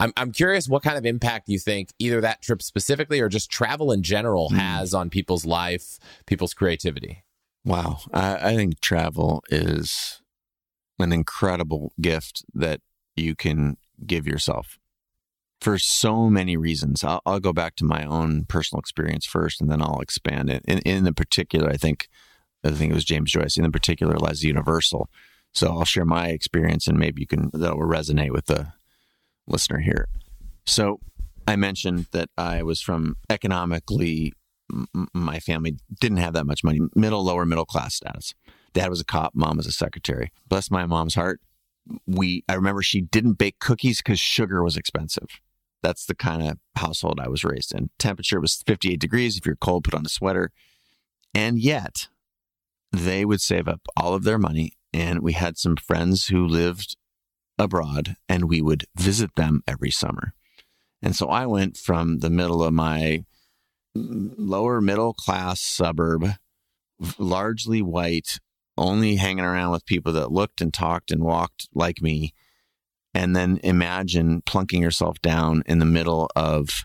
I'm 0.00 0.12
I'm 0.16 0.30
curious 0.32 0.68
what 0.68 0.82
kind 0.84 0.96
of 0.96 1.04
impact 1.04 1.48
you 1.48 1.58
think 1.58 1.90
either 1.98 2.20
that 2.20 2.40
trip 2.40 2.62
specifically 2.62 3.20
or 3.20 3.28
just 3.28 3.50
travel 3.50 3.90
in 3.92 4.02
general 4.02 4.48
Hmm. 4.50 4.56
has 4.56 4.94
on 4.94 5.10
people's 5.10 5.44
life, 5.44 5.98
people's 6.26 6.54
creativity. 6.54 7.24
Wow. 7.64 7.98
I, 8.14 8.50
I 8.50 8.56
think 8.56 8.80
travel 8.80 9.42
is 9.50 10.22
an 11.00 11.12
incredible 11.12 11.92
gift 12.00 12.44
that 12.54 12.80
you 13.16 13.34
can 13.34 13.76
give 14.06 14.26
yourself 14.26 14.78
for 15.60 15.76
so 15.78 16.30
many 16.30 16.56
reasons. 16.56 17.02
I'll, 17.02 17.20
I'll 17.26 17.40
go 17.40 17.52
back 17.52 17.74
to 17.76 17.84
my 17.84 18.04
own 18.04 18.44
personal 18.48 18.78
experience 18.78 19.26
first 19.26 19.60
and 19.60 19.68
then 19.70 19.82
I'll 19.82 20.00
expand 20.00 20.48
it. 20.48 20.64
In, 20.68 20.78
in 20.78 21.02
the 21.04 21.12
particular, 21.12 21.68
I 21.68 21.76
think, 21.76 22.08
I 22.64 22.70
think 22.70 22.90
it 22.90 22.94
was 22.94 23.04
James 23.04 23.30
Joyce, 23.30 23.56
in 23.56 23.70
particular, 23.72 24.16
lies 24.18 24.42
universal. 24.42 25.08
So 25.52 25.68
I'll 25.68 25.84
share 25.84 26.04
my 26.04 26.28
experience 26.28 26.86
and 26.86 26.98
maybe 26.98 27.22
you 27.22 27.26
can, 27.26 27.50
that 27.54 27.76
will 27.76 27.86
resonate 27.86 28.32
with 28.32 28.46
the 28.46 28.72
listener 29.46 29.78
here. 29.78 30.08
So 30.66 31.00
I 31.46 31.56
mentioned 31.56 32.06
that 32.12 32.28
I 32.36 32.62
was 32.62 32.80
from 32.80 33.16
economically 33.30 34.34
m- 34.70 35.08
my 35.14 35.40
family 35.40 35.78
didn't 36.00 36.18
have 36.18 36.34
that 36.34 36.46
much 36.46 36.62
money, 36.62 36.80
middle, 36.94 37.24
lower 37.24 37.46
middle 37.46 37.64
class 37.64 37.94
status. 37.94 38.34
Dad 38.74 38.90
was 38.90 39.00
a 39.00 39.04
cop, 39.04 39.34
mom 39.34 39.56
was 39.56 39.66
a 39.66 39.72
secretary. 39.72 40.30
Bless 40.46 40.70
my 40.70 40.86
mom's 40.86 41.14
heart. 41.14 41.40
We, 42.06 42.44
I 42.48 42.54
remember 42.54 42.82
she 42.82 43.00
didn't 43.00 43.34
bake 43.34 43.58
cookies 43.60 43.98
because 43.98 44.20
sugar 44.20 44.62
was 44.62 44.76
expensive. 44.76 45.40
That's 45.82 46.04
the 46.04 46.14
kind 46.14 46.46
of 46.46 46.58
household 46.76 47.20
I 47.20 47.28
was 47.28 47.44
raised 47.44 47.74
in. 47.74 47.90
Temperature 47.98 48.40
was 48.40 48.62
58 48.66 49.00
degrees. 49.00 49.38
If 49.38 49.46
you're 49.46 49.56
cold, 49.56 49.84
put 49.84 49.94
on 49.94 50.04
a 50.04 50.08
sweater. 50.08 50.50
And 51.34 51.58
yet, 51.58 52.08
they 52.98 53.24
would 53.24 53.40
save 53.40 53.68
up 53.68 53.80
all 53.96 54.14
of 54.14 54.24
their 54.24 54.38
money. 54.38 54.72
And 54.92 55.20
we 55.20 55.32
had 55.32 55.58
some 55.58 55.76
friends 55.76 56.26
who 56.26 56.46
lived 56.46 56.96
abroad, 57.58 58.16
and 58.28 58.48
we 58.48 58.62
would 58.62 58.84
visit 58.96 59.30
them 59.36 59.62
every 59.66 59.90
summer. 59.90 60.32
And 61.02 61.14
so 61.14 61.28
I 61.28 61.46
went 61.46 61.76
from 61.76 62.18
the 62.18 62.30
middle 62.30 62.62
of 62.62 62.72
my 62.72 63.24
lower 63.94 64.80
middle 64.80 65.12
class 65.12 65.60
suburb, 65.60 66.26
largely 67.18 67.82
white, 67.82 68.38
only 68.76 69.16
hanging 69.16 69.44
around 69.44 69.72
with 69.72 69.86
people 69.86 70.12
that 70.12 70.32
looked 70.32 70.60
and 70.60 70.72
talked 70.72 71.10
and 71.10 71.22
walked 71.22 71.68
like 71.74 72.00
me. 72.00 72.32
And 73.14 73.34
then 73.34 73.58
imagine 73.62 74.42
plunking 74.42 74.82
yourself 74.82 75.20
down 75.20 75.62
in 75.66 75.78
the 75.78 75.84
middle 75.84 76.30
of 76.36 76.84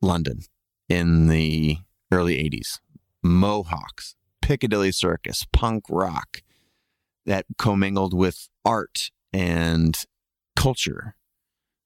London 0.00 0.40
in 0.88 1.28
the 1.28 1.78
early 2.12 2.36
80s. 2.36 2.80
Mohawks, 3.22 4.14
Piccadilly 4.50 4.90
Circus, 4.90 5.46
punk 5.52 5.84
rock 5.88 6.42
that 7.24 7.46
commingled 7.56 8.12
with 8.12 8.48
art 8.64 9.12
and 9.32 9.96
culture. 10.56 11.14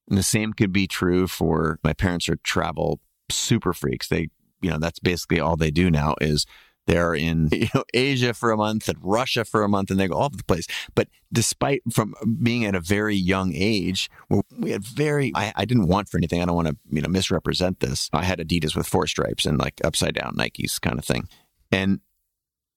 And 0.09 0.17
the 0.17 0.23
same 0.23 0.55
could 0.55 0.73
be 0.73 0.87
true 0.87 1.29
for 1.29 1.79
my 1.85 1.93
parents 1.93 2.27
are 2.31 2.37
travel 2.37 3.01
super 3.31 3.75
freaks. 3.75 4.09
They, 4.09 4.31
you 4.63 4.71
know, 4.71 4.79
that's 4.79 4.99
basically 4.99 5.41
all 5.41 5.57
they 5.57 5.71
do 5.71 5.91
now 5.91 6.15
is 6.23 6.47
they're 6.87 7.15
in 7.15 7.49
you 7.53 7.69
know 7.75 7.85
Asia 7.93 8.33
for 8.33 8.51
a 8.51 8.57
month 8.57 8.89
and 8.89 8.97
Russia 9.03 9.45
for 9.45 9.63
a 9.63 9.69
month 9.69 9.91
and 9.91 10.01
they 10.01 10.09
go 10.09 10.15
all 10.15 10.25
over 10.25 10.37
the 10.39 10.43
place. 10.45 10.67
But 10.95 11.09
despite 11.31 11.83
from 11.93 12.15
being 12.43 12.65
at 12.65 12.75
a 12.75 12.81
very 12.81 13.15
young 13.15 13.53
age, 13.55 14.09
where 14.29 14.41
we 14.59 14.71
had 14.71 14.83
very 14.83 15.33
I, 15.35 15.53
I 15.55 15.67
didn't 15.67 15.89
want 15.89 16.09
for 16.09 16.17
anything. 16.17 16.41
I 16.41 16.47
don't 16.47 16.57
want 16.57 16.69
to 16.69 16.77
you 16.89 17.03
know 17.03 17.11
misrepresent 17.11 17.81
this. 17.81 18.09
I 18.15 18.25
had 18.25 18.39
Adidas 18.39 18.75
with 18.75 18.87
four 18.87 19.07
stripes 19.07 19.45
and 19.45 19.59
like 19.59 19.83
upside 19.85 20.15
down 20.15 20.35
Nikes 20.39 20.81
kind 20.81 20.99
of 20.99 21.05
thing. 21.05 21.29
And 21.71 22.01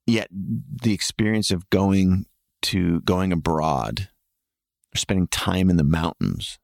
yet 0.08 0.30
the 0.32 0.94
experience 0.94 1.52
of 1.52 1.70
going 1.70 2.26
to 2.64 3.02
going 3.02 3.32
abroad 3.32 4.10
or 4.94 4.98
spending 4.98 5.28
time 5.28 5.70
in 5.70 5.78
the 5.78 5.84
mountains 5.84 6.58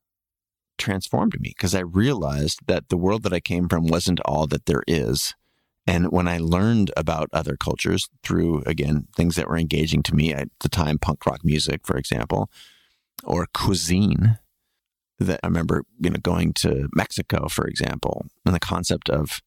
transformed 0.78 1.40
me 1.40 1.54
because 1.56 1.76
I 1.76 1.82
realized 1.82 2.60
that 2.68 2.90
the 2.90 2.98
world 2.98 3.24
that 3.24 3.34
I 3.34 3.40
came 3.40 3.70
from 3.70 3.86
wasn't 3.86 4.20
all 4.22 4.48
that 4.48 4.66
there 4.66 4.84
is. 4.88 5.36
And 5.86 6.12
when 6.12 6.28
I 6.28 6.38
learned 6.38 6.92
about 6.96 7.30
other 7.34 7.58
cultures 7.58 8.08
through, 8.24 8.64
again, 8.66 9.08
things 9.16 9.36
that 9.36 9.48
were 9.48 9.58
engaging 9.58 10.02
to 10.04 10.16
me 10.16 10.34
at 10.34 10.48
the 10.62 10.70
time, 10.70 10.98
punk 10.98 11.26
rock 11.26 11.42
music, 11.44 11.82
for 11.86 11.98
example, 11.98 12.50
or 13.24 13.48
cuisine, 13.54 14.40
that 15.20 15.42
I 15.44 15.48
remember, 15.48 15.84
you 16.00 16.10
know, 16.10 16.20
going 16.22 16.54
to 16.56 16.88
Mexico, 16.96 17.48
for 17.50 17.68
example, 17.68 18.26
and 18.46 18.56
the 18.56 18.60
concept 18.60 19.10
of 19.10 19.42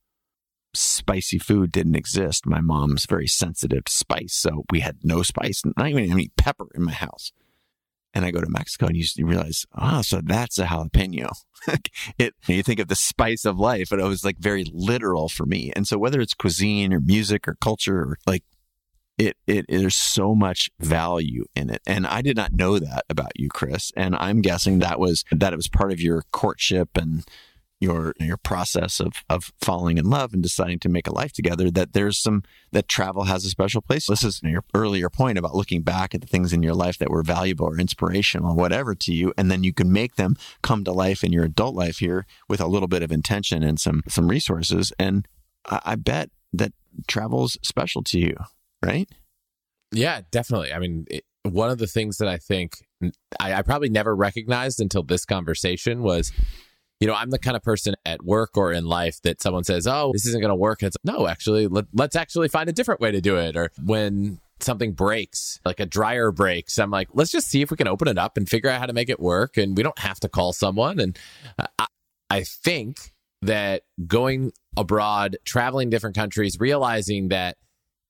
spicy 0.79 1.39
food 1.39 1.72
didn't 1.72 1.97
exist. 1.97 2.47
My 2.47 2.61
mom's 2.61 3.07
very 3.07 3.27
sensitive 3.27 3.85
to 3.85 3.93
spice, 3.93 4.35
so 4.35 4.64
we 4.70 4.81
had 4.81 4.99
no 5.03 5.22
spice, 5.22 5.62
not 5.77 5.89
even 5.89 6.11
any 6.11 6.31
pepper 6.37 6.66
in 6.74 6.85
my 6.85 6.93
house 6.93 7.33
and 8.16 8.24
I 8.24 8.31
go 8.31 8.41
to 8.41 8.49
Mexico 8.49 8.87
and 8.87 8.97
you, 8.97 9.27
realize, 9.27 9.66
oh, 9.77 10.01
so 10.01 10.22
that's 10.24 10.59
a 10.59 10.64
jalapeno. 10.64 11.29
it 12.18 12.33
you 12.47 12.62
think 12.62 12.81
of 12.81 12.89
the 12.89 12.97
spice 12.97 13.45
of 13.45 13.59
life, 13.59 13.89
but 13.91 14.01
it 14.01 14.05
was 14.05 14.24
like 14.24 14.39
very 14.39 14.64
literal 14.72 15.29
for 15.29 15.45
me. 15.45 15.70
And 15.77 15.87
so 15.87 15.99
whether 15.99 16.18
it's 16.22 16.33
cuisine 16.33 16.95
or 16.95 17.01
music 17.01 17.47
or 17.47 17.59
culture, 17.61 17.99
or 17.99 18.18
like 18.27 18.43
it, 19.18 19.37
it, 19.47 19.66
there's 19.68 19.97
so 19.97 20.35
much 20.35 20.70
value 20.81 21.45
in 21.55 21.68
it. 21.68 21.83
And 21.87 22.07
I 22.07 22.22
did 22.22 22.37
not 22.37 22.55
know 22.55 22.79
that 22.79 23.05
about 23.11 23.33
you, 23.39 23.51
Chris. 23.51 23.93
And 23.95 24.16
I'm 24.16 24.41
guessing 24.41 24.79
that 24.79 24.99
was 24.99 25.22
that 25.31 25.53
it 25.53 25.57
was 25.57 25.68
part 25.68 25.93
of 25.93 26.01
your 26.01 26.22
courtship 26.33 26.97
and 26.97 27.22
your 27.81 28.14
your 28.18 28.37
process 28.37 29.01
of 29.01 29.24
of 29.29 29.53
falling 29.61 29.99
in 29.99 30.09
love 30.09 30.33
and 30.33 30.43
deciding 30.43 30.79
to 30.79 30.89
make 30.89 31.07
a 31.07 31.12
life 31.12 31.33
together 31.33 31.70
that 31.70 31.93
there's 31.93 32.20
some 32.20 32.43
that 32.72 32.89
travel 32.89 33.24
has 33.24 33.45
a 33.45 33.51
special 33.51 33.83
place. 33.83 34.07
This 34.07 34.24
is 34.24 34.41
your 34.43 34.64
earlier 34.74 35.11
point 35.11 35.39
about 35.39 35.55
looking 35.55 35.83
back 35.83 36.14
at 36.14 36.20
the 36.20 36.27
things 36.27 36.53
in 36.53 36.62
your 36.62 36.74
life 36.74 36.99
that 36.99 37.11
were 37.11 37.22
valuable 37.22 37.66
or 37.66 37.79
inspirational 37.79 38.53
or 38.53 38.57
whatever 38.57 38.95
to 38.95 39.12
you 39.12 39.33
and 39.37 39.51
then 39.51 39.62
you 39.62 39.72
can 39.72 39.93
make 39.93 40.16
them 40.16 40.37
come 40.62 40.85
to 40.85 40.93
life 40.93 41.22
in 41.22 41.33
your 41.33 41.45
adult 41.45 41.74
life 41.74 41.99
here 41.99 42.27
with 42.49 42.61
a 42.61 42.66
little 42.66 42.89
bit 42.89 43.03
of 43.03 43.12
intention 43.12 43.62
and 43.62 43.79
some 43.79 44.03
some 44.09 44.29
resources. 44.29 44.93
And 44.99 45.29
i, 45.66 45.81
I 45.85 45.95
bet 45.97 46.31
that 46.53 46.72
travel's 47.07 47.59
special 47.62 48.03
to 48.05 48.18
you 48.18 48.37
right? 48.83 49.09
Yeah, 49.93 50.22
definitely. 50.31 50.72
I 50.72 50.79
mean, 50.79 51.07
it, 51.11 51.24
one 51.43 51.70
of 51.70 51.79
the 51.79 51.87
things 51.87 52.18
that 52.18 52.29
I 52.29 52.39
think 52.39 52.85
I, 53.39 53.55
I 53.55 53.62
probably 53.62 53.89
never 53.89 54.14
recognized 54.14 54.81
until 54.81 55.03
this 55.03 55.24
conversation 55.24 56.03
was, 56.03 56.33
you 57.01 57.07
know, 57.07 57.14
I'm 57.14 57.30
the 57.30 57.38
kind 57.38 57.57
of 57.57 57.62
person 57.62 57.94
at 58.05 58.24
work 58.24 58.57
or 58.57 58.72
in 58.72 58.86
life 58.86 59.20
that 59.22 59.42
someone 59.42 59.64
says, 59.64 59.86
"Oh, 59.86 60.12
this 60.12 60.26
isn't 60.26 60.40
going 60.40 60.51
to 60.51 60.57
work." 60.57 60.82
And 60.82 60.88
it's 60.88 60.97
no, 61.05 61.26
actually, 61.26 61.66
let, 61.66 61.86
let's 61.92 62.16
actually 62.16 62.49
find 62.49 62.68
a 62.68 62.72
different 62.72 63.01
way 63.01 63.11
to 63.11 63.20
do 63.20 63.36
it. 63.36 63.57
Or 63.57 63.70
when 63.82 64.40
something 64.61 64.92
breaks, 64.92 65.61
like 65.64 65.80
a 65.80 65.86
dryer 65.86 66.30
breaks, 66.30 66.78
I'm 66.78 66.90
like, 66.90 67.09
let's 67.12 67.30
just 67.30 67.49
see 67.49 67.61
if 67.61 67.70
we 67.70 67.76
can 67.76 67.88
open 67.88 68.09
it 68.09 68.18
up 68.18 68.36
and 68.36 68.49
figure 68.49 68.70
out 68.70 68.80
how 68.80 68.86
to 68.86 68.94
make 68.94 69.11
it 69.11 69.20
work. 69.20 69.57
And 69.57 69.76
we 69.76 69.82
don't 69.82 69.99
have 69.99 70.20
to 70.20 70.28
call 70.28 70.53
someone. 70.53 70.99
And 70.99 71.18
I, 71.78 71.86
I 72.30 72.42
think 72.42 73.12
that 73.42 73.82
going 74.07 74.53
abroad, 74.76 75.36
traveling 75.44 75.90
different 75.90 76.16
countries, 76.16 76.57
realizing 76.59 77.28
that 77.28 77.57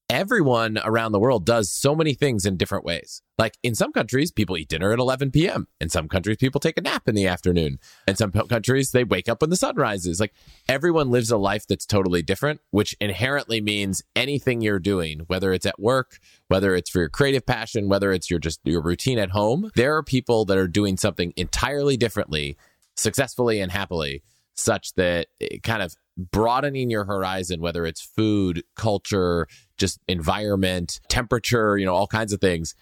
everyone 0.09 0.79
around 0.85 1.13
the 1.13 1.19
world 1.19 1.45
does 1.45 1.71
so 1.71 1.95
many 1.95 2.15
things 2.15 2.47
in 2.47 2.57
different 2.57 2.85
ways. 2.85 3.23
Like 3.39 3.59
in 3.63 3.75
some 3.75 3.93
countries, 3.93 4.31
people 4.31 4.57
eat 4.57 4.69
dinner 4.69 4.93
at 4.93 4.99
11 4.99 5.31
p.m. 5.31 5.67
In 5.81 5.89
some 5.89 6.09
countries, 6.09 6.37
people 6.39 6.61
take 6.61 6.79
a 6.79 6.83
nap 6.83 7.09
in 7.09 7.15
the 7.15 7.27
afternoon. 7.27 7.79
In 8.07 8.17
some 8.17 8.33
countries, 8.33 8.93
they 8.93 9.05
wake 9.05 9.29
up 9.29 9.41
when 9.41 9.51
the 9.51 9.57
sun 9.57 9.77
rises. 9.77 10.21
Like 10.21 10.33
everyone 10.69 11.11
lives 11.11 11.31
a 11.31 11.37
life 11.37 11.67
that's 11.67 11.85
totally 11.85 12.23
different, 12.23 12.61
which 12.71 12.95
inherently 13.01 13.61
means 13.61 14.03
anything 14.15 14.61
you're 14.61 14.79
doing, 14.79 15.21
whether 15.27 15.53
it's 15.53 15.67
at 15.67 15.81
work, 15.81 16.19
whether 16.49 16.75
it's 16.75 16.89
for 16.89 17.01
your 17.01 17.09
creative 17.09 17.45
passion, 17.45 17.89
whether 17.89 18.13
it's 18.13 18.31
your 18.31 18.39
just 18.39 18.61
your 18.65 18.81
routine 18.81 19.19
at 19.19 19.31
home, 19.31 19.71
there 19.75 19.97
are 19.97 20.03
people 20.03 20.45
that 20.47 20.57
are 20.57 20.69
doing 20.69 20.97
something 20.97 21.33
entirely 21.37 21.97
differently, 21.97 22.57
successfully 22.97 23.61
and 23.61 23.73
happily, 23.73 24.23
such 24.57 24.95
that 24.95 25.29
kind 25.63 25.83
of 25.83 25.95
broadening 26.17 26.91
your 26.91 27.05
horizon, 27.05 27.61
whether 27.61 27.85
it's 27.87 28.01
food, 28.01 28.65
culture, 28.75 29.47
just 29.77 30.01
environment, 30.09 31.01
temperature, 31.09 31.77
you 31.77 31.85
know, 31.85 31.95
all 31.95 32.07
kinds 32.07 32.33
of 32.33 32.41
things. 32.41 32.75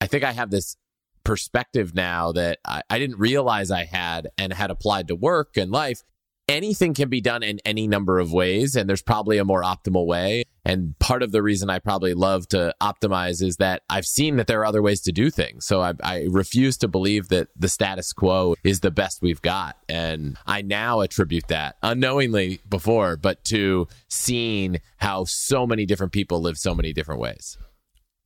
I 0.00 0.06
think 0.06 0.24
I 0.24 0.32
have 0.32 0.50
this 0.50 0.76
perspective 1.24 1.94
now 1.94 2.32
that 2.32 2.58
I, 2.64 2.82
I 2.90 2.98
didn't 2.98 3.18
realize 3.18 3.70
I 3.70 3.84
had 3.84 4.28
and 4.36 4.52
had 4.52 4.70
applied 4.70 5.08
to 5.08 5.14
work 5.14 5.56
and 5.56 5.70
life 5.70 6.02
anything 6.48 6.94
can 6.94 7.08
be 7.08 7.20
done 7.20 7.42
in 7.42 7.60
any 7.64 7.86
number 7.86 8.18
of 8.18 8.32
ways 8.32 8.76
and 8.76 8.88
there's 8.88 9.02
probably 9.02 9.38
a 9.38 9.44
more 9.44 9.62
optimal 9.62 10.06
way. 10.06 10.44
And 10.64 10.98
part 10.98 11.22
of 11.22 11.32
the 11.32 11.42
reason 11.42 11.70
i 11.70 11.78
probably 11.78 12.14
love 12.14 12.46
to 12.48 12.74
optimize 12.80 13.42
is 13.42 13.56
that 13.56 13.82
i've 13.90 14.06
seen 14.06 14.36
that 14.36 14.46
there 14.46 14.60
are 14.60 14.66
other 14.66 14.82
ways 14.82 15.00
to 15.02 15.12
do 15.12 15.30
things. 15.30 15.66
So 15.66 15.80
I, 15.80 15.94
I, 16.02 16.26
refuse 16.30 16.76
to 16.78 16.88
believe 16.88 17.28
that 17.28 17.48
the 17.56 17.68
status 17.68 18.12
quo 18.12 18.54
is 18.64 18.80
the 18.80 18.90
best 18.90 19.22
we've 19.22 19.42
got. 19.42 19.76
And 19.88 20.36
i 20.46 20.62
now 20.62 21.00
attribute 21.00 21.48
that 21.48 21.76
unknowingly 21.82 22.60
before 22.68 23.16
but 23.16 23.44
to 23.46 23.88
seeing 24.08 24.80
how 24.98 25.24
so 25.24 25.66
many 25.66 25.86
different 25.86 26.12
people 26.12 26.40
live 26.40 26.58
so 26.58 26.74
many 26.74 26.92
different 26.92 27.20
ways. 27.20 27.58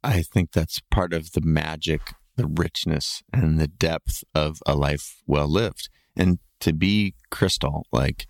I 0.02 0.22
think 0.22 0.52
that's 0.52 0.80
part 0.90 1.12
of 1.12 1.32
the 1.32 1.40
magic 1.40 2.12
the 2.36 2.46
richness 2.46 3.22
and 3.32 3.58
the 3.58 3.66
depth 3.66 4.22
of 4.34 4.58
a 4.66 4.74
life 4.74 5.22
well 5.26 5.48
lived. 5.48 5.88
And 6.14 6.38
to 6.60 6.72
be 6.72 7.14
crystal, 7.30 7.86
like 7.92 8.26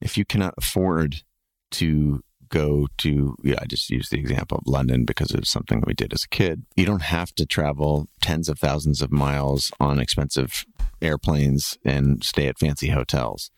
if 0.00 0.16
you 0.16 0.24
cannot 0.24 0.54
afford 0.56 1.22
to 1.72 2.22
go 2.48 2.88
to, 2.98 3.36
yeah, 3.42 3.58
I 3.60 3.66
just 3.66 3.90
use 3.90 4.08
the 4.08 4.18
example 4.18 4.58
of 4.58 4.66
London 4.66 5.04
because 5.04 5.30
it's 5.30 5.50
something 5.50 5.82
we 5.86 5.94
did 5.94 6.12
as 6.12 6.24
a 6.24 6.28
kid. 6.28 6.64
You 6.76 6.84
don't 6.84 7.02
have 7.02 7.32
to 7.36 7.46
travel 7.46 8.08
tens 8.20 8.48
of 8.48 8.58
thousands 8.58 9.00
of 9.00 9.12
miles 9.12 9.70
on 9.80 9.98
expensive 9.98 10.64
airplanes 11.00 11.78
and 11.84 12.22
stay 12.24 12.48
at 12.48 12.58
fancy 12.58 12.88
hotels. 12.88 13.50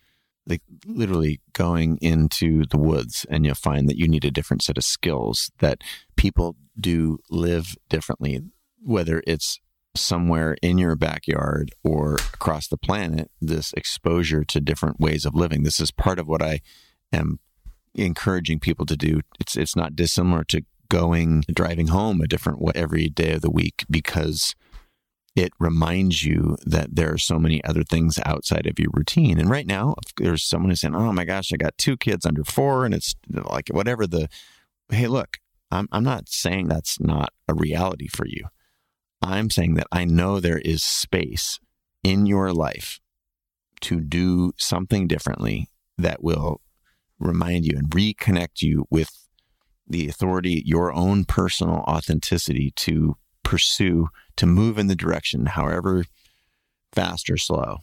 Like 0.47 0.63
literally 0.85 1.41
going 1.53 1.99
into 1.99 2.65
the 2.67 2.77
woods, 2.77 3.25
and 3.31 3.47
you'll 3.47 3.55
find 3.55 3.89
that 3.89 3.97
you 3.97 4.09
need 4.09 4.25
a 4.25 4.31
different 4.31 4.63
set 4.63 4.77
of 4.77 4.85
skills 4.85 5.51
that 5.61 5.79
people 6.17 6.57
do 6.79 7.19
live 7.31 7.77
differently, 7.89 8.41
whether 8.83 9.23
it's 9.27 9.61
somewhere 9.95 10.57
in 10.63 10.79
your 10.79 10.97
backyard 10.97 11.75
or 11.85 12.15
across 12.15 12.69
the 12.69 12.77
planet 12.77 13.31
this 13.41 13.73
exposure 13.75 14.45
to 14.45 14.61
different 14.61 15.01
ways 15.01 15.27
of 15.27 15.35
living. 15.35 15.63
This 15.63 15.81
is 15.81 15.91
part 15.91 16.19
of 16.19 16.27
what 16.27 16.43
I 16.43 16.61
am 17.13 17.39
encouraging 17.95 18.61
people 18.61 18.87
to 18.87 18.97
do. 18.97 19.21
It's 19.39 19.57
it's 19.57 19.77
not 19.77 19.97
dissimilar 19.97 20.45
to 20.45 20.63
going 20.89 21.45
driving 21.53 21.89
home 21.89 22.21
a 22.21 22.27
different 22.27 22.61
way 22.61 22.73
every 22.75 23.09
day 23.09 23.33
of 23.33 23.43
the 23.43 23.51
week 23.51 23.85
because 23.91 24.55
it 25.35 25.53
reminds 25.59 26.25
you 26.25 26.59
that 26.67 26.95
there 26.95 27.13
are 27.13 27.19
so 27.19 27.39
many 27.39 27.65
other 27.65 27.83
things 27.83 28.19
outside 28.27 28.67
of 28.67 28.79
your 28.79 28.91
routine. 28.93 29.39
And 29.39 29.49
right 29.49 29.67
now, 29.67 29.95
there's 30.19 30.45
someone 30.45 30.71
who's 30.71 30.81
saying, 30.81 30.95
"Oh 30.95 31.13
my 31.13 31.25
gosh, 31.25 31.53
I 31.53 31.57
got 31.57 31.79
two 31.79 31.97
kids 31.97 32.27
under 32.27 32.45
four, 32.45 32.85
and 32.85 32.95
it's 32.95 33.15
like 33.29 33.69
whatever 33.71 34.07
the." 34.07 34.29
Hey, 34.91 35.07
look, 35.07 35.39
I'm 35.71 35.89
I'm 35.91 36.05
not 36.05 36.29
saying 36.29 36.69
that's 36.69 37.01
not 37.01 37.33
a 37.49 37.55
reality 37.55 38.09
for 38.09 38.27
you. 38.27 38.47
I'm 39.23 39.51
saying 39.51 39.75
that 39.75 39.87
I 39.93 40.05
know 40.05 40.41
there 40.41 40.59
is 40.59 40.83
space 40.83 41.61
in 42.03 42.27
your 42.27 42.53
life 42.53 43.01
to 43.83 44.01
do 44.01 44.53
something 44.57 45.07
differently 45.07 45.69
that 45.99 46.23
will 46.23 46.61
remind 47.19 47.65
you 47.65 47.77
and 47.77 47.89
reconnect 47.91 48.63
you 48.63 48.87
with 48.91 49.11
the 49.87 50.09
authority, 50.09 50.63
your 50.65 50.93
own 50.93 51.25
personal 51.25 51.85
authenticity 51.89 52.73
to 52.77 53.17
pursue, 53.43 54.09
to 54.37 54.47
move 54.47 54.79
in 54.79 54.87
the 54.87 54.97
direction, 54.97 55.47
however 55.47 56.05
fast 56.93 57.31
or 57.31 57.37
slow, 57.37 57.79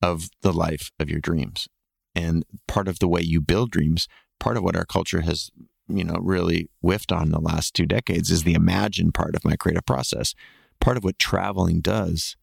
of 0.00 0.28
the 0.42 0.52
life 0.52 0.90
of 0.98 1.10
your 1.10 1.20
dreams. 1.20 1.68
And 2.14 2.44
part 2.66 2.88
of 2.88 2.98
the 2.98 3.08
way 3.08 3.20
you 3.22 3.40
build 3.40 3.70
dreams, 3.70 4.08
part 4.38 4.56
of 4.56 4.62
what 4.62 4.76
our 4.76 4.84
culture 4.84 5.22
has, 5.22 5.50
you 5.88 6.04
know, 6.04 6.18
really 6.20 6.68
whiffed 6.80 7.12
on 7.12 7.30
the 7.30 7.40
last 7.40 7.74
two 7.74 7.86
decades 7.86 8.30
is 8.30 8.42
the 8.42 8.54
imagine 8.54 9.12
part 9.12 9.34
of 9.34 9.44
my 9.44 9.56
creative 9.56 9.86
process 9.86 10.34
part 10.82 10.96
of 10.96 11.04
what 11.04 11.18
traveling 11.18 11.80
does 11.80 12.36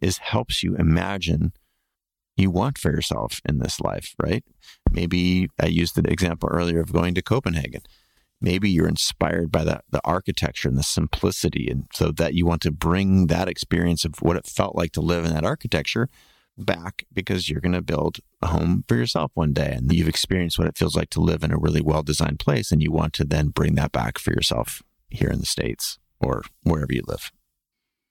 is 0.00 0.18
helps 0.18 0.62
you 0.62 0.74
imagine 0.76 1.52
you 2.36 2.50
want 2.50 2.76
for 2.76 2.90
yourself 2.90 3.40
in 3.48 3.58
this 3.60 3.80
life, 3.80 4.14
right? 4.22 4.44
Maybe 4.90 5.48
I 5.58 5.66
used 5.66 5.94
the 5.94 6.10
example 6.10 6.50
earlier 6.52 6.80
of 6.80 6.92
going 6.92 7.14
to 7.14 7.22
Copenhagen. 7.22 7.82
Maybe 8.40 8.68
you're 8.68 8.88
inspired 8.88 9.50
by 9.50 9.64
the, 9.64 9.80
the 9.90 10.02
architecture 10.04 10.68
and 10.68 10.76
the 10.76 10.82
simplicity, 10.82 11.68
and 11.70 11.86
so 11.94 12.10
that 12.12 12.34
you 12.34 12.44
want 12.44 12.60
to 12.62 12.70
bring 12.70 13.28
that 13.28 13.48
experience 13.48 14.04
of 14.04 14.16
what 14.20 14.36
it 14.36 14.46
felt 14.46 14.76
like 14.76 14.92
to 14.92 15.00
live 15.00 15.24
in 15.24 15.32
that 15.32 15.46
architecture 15.46 16.10
back 16.58 17.06
because 17.12 17.48
you're 17.48 17.60
going 17.60 17.72
to 17.72 17.82
build 17.82 18.18
a 18.42 18.48
home 18.48 18.84
for 18.88 18.96
yourself 18.96 19.30
one 19.34 19.52
day 19.52 19.72
and 19.72 19.92
you've 19.92 20.08
experienced 20.08 20.58
what 20.58 20.68
it 20.68 20.76
feels 20.76 20.96
like 20.96 21.10
to 21.10 21.20
live 21.20 21.42
in 21.42 21.52
a 21.52 21.58
really 21.58 21.82
well 21.82 22.02
designed 22.02 22.38
place 22.38 22.72
and 22.72 22.82
you 22.82 22.90
want 22.90 23.12
to 23.12 23.24
then 23.24 23.48
bring 23.48 23.74
that 23.74 23.92
back 23.92 24.18
for 24.18 24.32
yourself 24.32 24.82
here 25.10 25.28
in 25.28 25.38
the 25.38 25.46
States 25.46 25.98
or 26.18 26.42
wherever 26.62 26.92
you 26.92 27.02
live. 27.06 27.30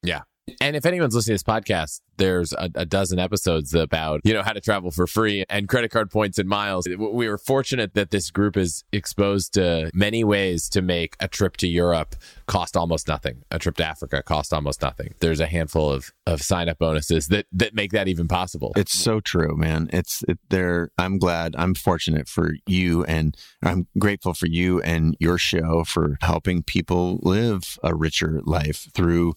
Yeah. 0.06 0.22
And 0.62 0.76
if 0.76 0.86
anyone's 0.86 1.16
listening 1.16 1.38
to 1.38 1.43
this 1.43 1.53
podcast, 1.56 2.01
there's 2.18 2.53
a, 2.53 2.70
a, 2.76 2.86
dozen 2.86 3.18
episodes 3.18 3.74
about, 3.74 4.22
you 4.24 4.34
know, 4.34 4.43
how 4.43 4.53
to 4.53 4.62
travel 4.62 4.91
for 4.91 5.08
free 5.08 5.43
and 5.49 5.68
credit 5.68 5.89
card 5.89 6.12
points 6.12 6.38
and 6.38 6.47
miles. 6.47 6.88
We 6.88 7.28
were 7.28 7.39
fortunate 7.39 7.95
that 7.95 8.12
this 8.12 8.30
group 8.30 8.56
is 8.56 8.84
exposed 8.91 9.56
to 9.56 9.89
many 9.93 10.24
ways 10.24 10.70
to 10.70 10.84
make 10.84 11.16
a 11.20 11.28
trip 11.28 11.58
to 11.58 11.68
Europe 11.68 12.16
cost 12.45 12.78
almost 12.78 13.08
nothing. 13.08 13.43
A 13.49 13.58
trip 13.58 13.76
to 13.78 13.86
Africa 13.86 14.22
cost 14.22 14.53
almost 14.53 14.84
nothing. 14.84 15.16
There's 15.20 15.39
a 15.39 15.47
handful 15.47 15.91
of, 15.91 16.14
of 16.28 16.43
sign 16.43 16.70
up 16.70 16.78
bonuses 16.78 17.28
that, 17.30 17.47
that 17.51 17.74
make 17.74 17.91
that 17.91 18.08
even 18.08 18.28
possible. 18.28 18.72
It's 18.76 18.97
so 18.97 19.20
true, 19.20 19.58
man. 19.58 19.89
It's 19.91 20.24
it, 20.28 20.38
there. 20.49 20.91
I'm 20.99 21.18
glad. 21.18 21.56
I'm 21.58 21.74
fortunate 21.74 22.30
for 22.30 22.53
you 22.68 23.03
and 23.06 23.36
I'm 23.64 23.88
grateful 23.97 24.36
for 24.36 24.45
you 24.45 24.80
and 24.82 25.18
your 25.20 25.39
show 25.39 25.84
for 25.84 26.18
helping 26.22 26.62
people 26.62 27.20
live 27.24 27.80
a 27.84 27.95
richer 27.95 28.41
life 28.45 28.89
through 28.93 29.34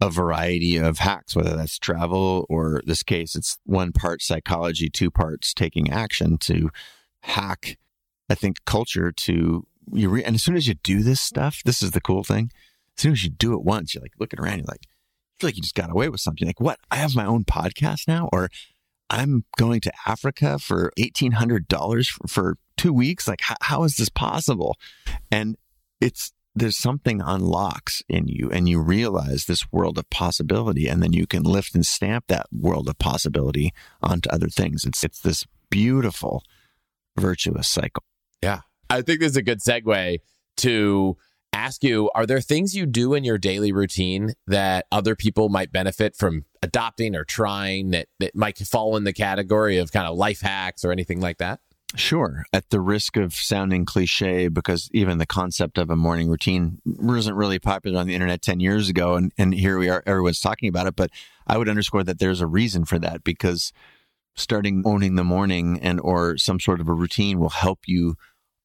a 0.00 0.10
variety 0.10 0.76
of 0.76 0.98
hacks, 0.98 1.36
whether 1.36 1.56
that's 1.56 1.78
travel 1.78 2.46
or 2.48 2.82
this 2.84 3.02
case, 3.02 3.34
it's 3.34 3.58
one 3.64 3.92
part 3.92 4.22
psychology, 4.22 4.90
two 4.90 5.10
parts 5.10 5.54
taking 5.54 5.90
action 5.90 6.36
to 6.38 6.70
hack, 7.20 7.78
I 8.28 8.34
think, 8.34 8.64
culture 8.64 9.12
to 9.12 9.66
you. 9.92 10.08
Re- 10.08 10.24
and 10.24 10.34
as 10.34 10.42
soon 10.42 10.56
as 10.56 10.66
you 10.66 10.74
do 10.74 11.02
this 11.02 11.20
stuff, 11.20 11.62
this 11.64 11.82
is 11.82 11.92
the 11.92 12.00
cool 12.00 12.24
thing. 12.24 12.50
As 12.96 13.02
soon 13.02 13.12
as 13.12 13.24
you 13.24 13.30
do 13.30 13.54
it 13.54 13.62
once, 13.62 13.94
you're 13.94 14.02
like 14.02 14.14
looking 14.18 14.40
around, 14.40 14.58
you're 14.58 14.66
like, 14.66 14.86
I 14.86 15.34
feel 15.40 15.48
like 15.48 15.56
you 15.56 15.62
just 15.62 15.74
got 15.74 15.90
away 15.90 16.08
with 16.08 16.20
something. 16.20 16.46
Like, 16.46 16.60
what? 16.60 16.78
I 16.90 16.96
have 16.96 17.14
my 17.14 17.24
own 17.24 17.44
podcast 17.44 18.06
now, 18.06 18.28
or 18.32 18.50
I'm 19.10 19.44
going 19.56 19.80
to 19.82 19.92
Africa 20.06 20.58
for 20.58 20.92
$1,800 20.98 22.30
for, 22.30 22.56
two 22.76 22.92
weeks. 22.92 23.28
Like, 23.28 23.40
how 23.60 23.84
is 23.84 23.96
this 23.96 24.08
possible? 24.08 24.76
And 25.30 25.56
it's 26.00 26.32
there's 26.54 26.78
something 26.78 27.20
unlocks 27.20 28.02
in 28.08 28.28
you 28.28 28.50
and 28.50 28.68
you 28.68 28.80
realize 28.80 29.44
this 29.44 29.72
world 29.72 29.98
of 29.98 30.08
possibility 30.10 30.86
and 30.86 31.02
then 31.02 31.12
you 31.12 31.26
can 31.26 31.42
lift 31.42 31.74
and 31.74 31.84
stamp 31.84 32.26
that 32.28 32.46
world 32.52 32.88
of 32.88 32.98
possibility 32.98 33.72
onto 34.02 34.30
other 34.30 34.48
things. 34.48 34.84
It's 34.84 35.02
it's 35.02 35.20
this 35.20 35.44
beautiful 35.70 36.44
virtuous 37.18 37.68
cycle. 37.68 38.04
Yeah. 38.42 38.60
I 38.88 39.02
think 39.02 39.20
this 39.20 39.30
is 39.30 39.36
a 39.36 39.42
good 39.42 39.60
segue 39.60 40.18
to 40.58 41.16
ask 41.52 41.82
you 41.82 42.10
are 42.14 42.26
there 42.26 42.40
things 42.40 42.74
you 42.74 42.86
do 42.86 43.14
in 43.14 43.24
your 43.24 43.38
daily 43.38 43.72
routine 43.72 44.34
that 44.46 44.86
other 44.92 45.16
people 45.16 45.48
might 45.48 45.72
benefit 45.72 46.16
from 46.16 46.44
adopting 46.62 47.14
or 47.14 47.24
trying 47.24 47.90
that, 47.90 48.08
that 48.18 48.34
might 48.34 48.58
fall 48.58 48.96
in 48.96 49.04
the 49.04 49.12
category 49.12 49.78
of 49.78 49.92
kind 49.92 50.06
of 50.06 50.16
life 50.16 50.40
hacks 50.40 50.84
or 50.84 50.92
anything 50.92 51.20
like 51.20 51.38
that 51.38 51.60
Sure. 51.96 52.44
At 52.52 52.70
the 52.70 52.80
risk 52.80 53.16
of 53.16 53.34
sounding 53.34 53.84
cliche, 53.84 54.48
because 54.48 54.90
even 54.92 55.18
the 55.18 55.26
concept 55.26 55.78
of 55.78 55.90
a 55.90 55.96
morning 55.96 56.28
routine 56.28 56.80
wasn't 56.84 57.36
really 57.36 57.60
popular 57.60 58.00
on 58.00 58.08
the 58.08 58.14
internet 58.14 58.42
10 58.42 58.58
years 58.58 58.88
ago. 58.88 59.14
And, 59.14 59.32
and 59.38 59.54
here 59.54 59.78
we 59.78 59.88
are, 59.88 60.02
everyone's 60.04 60.40
talking 60.40 60.68
about 60.68 60.88
it. 60.88 60.96
But 60.96 61.10
I 61.46 61.56
would 61.56 61.68
underscore 61.68 62.02
that 62.04 62.18
there's 62.18 62.40
a 62.40 62.48
reason 62.48 62.84
for 62.84 62.98
that 62.98 63.22
because 63.22 63.72
starting 64.34 64.82
owning 64.84 65.14
the 65.14 65.24
morning 65.24 65.78
and 65.80 66.00
or 66.00 66.36
some 66.36 66.58
sort 66.58 66.80
of 66.80 66.88
a 66.88 66.92
routine 66.92 67.38
will 67.38 67.50
help 67.50 67.80
you 67.86 68.16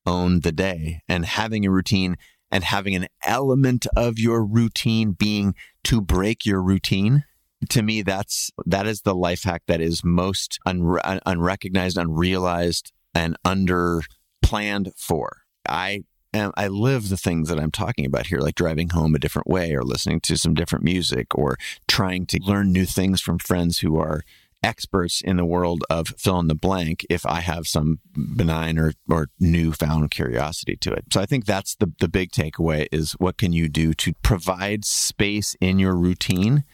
own 0.05 0.39
the 0.39 0.51
day 0.51 1.01
and 1.07 1.25
having 1.25 1.65
a 1.65 1.71
routine 1.71 2.15
and 2.51 2.63
having 2.63 2.95
an 2.95 3.07
element 3.23 3.85
of 3.95 4.17
your 4.17 4.43
routine 4.43 5.11
being 5.11 5.53
to 5.83 6.01
break 6.01 6.45
your 6.47 6.63
routine 6.63 7.23
to 7.69 7.83
me 7.83 8.01
that's 8.01 8.49
that 8.65 8.87
is 8.87 9.01
the 9.01 9.13
life 9.13 9.43
hack 9.43 9.61
that 9.67 9.81
is 9.81 10.03
most 10.03 10.59
unre- 10.65 11.19
unrecognized 11.25 11.97
unrealized 11.97 12.91
and 13.13 13.37
under 13.43 14.01
planned 14.41 14.91
for. 14.97 15.41
I 15.67 16.03
am, 16.33 16.51
I 16.57 16.67
live 16.67 17.09
the 17.09 17.17
things 17.17 17.49
that 17.49 17.59
I'm 17.59 17.71
talking 17.71 18.05
about 18.05 18.27
here, 18.27 18.39
like 18.39 18.55
driving 18.55 18.89
home 18.89 19.15
a 19.15 19.19
different 19.19 19.47
way 19.47 19.73
or 19.73 19.83
listening 19.83 20.21
to 20.21 20.37
some 20.37 20.53
different 20.53 20.83
music 20.83 21.27
or 21.35 21.57
trying 21.87 22.25
to 22.27 22.39
learn 22.41 22.71
new 22.71 22.85
things 22.85 23.21
from 23.21 23.39
friends 23.39 23.79
who 23.79 23.97
are 23.97 24.23
experts 24.61 25.21
in 25.21 25.37
the 25.37 25.45
world 25.45 25.83
of 25.89 26.09
fill 26.17 26.39
in 26.39 26.47
the 26.47 26.55
blank 26.55 27.05
if 27.09 27.25
I 27.25 27.39
have 27.39 27.67
some 27.67 27.99
benign 28.35 28.77
or, 28.77 28.93
or 29.09 29.27
newfound 29.39 30.11
curiosity 30.11 30.75
to 30.77 30.91
it. 30.91 31.05
So 31.13 31.21
I 31.21 31.25
think 31.25 31.45
that's 31.45 31.75
the, 31.75 31.93
the 31.99 32.09
big 32.09 32.31
takeaway 32.31 32.87
is 32.91 33.13
what 33.13 33.37
can 33.37 33.53
you 33.53 33.69
do 33.69 33.93
to 33.93 34.13
provide 34.21 34.83
space 34.83 35.55
in 35.61 35.79
your 35.79 35.95
routine 35.95 36.65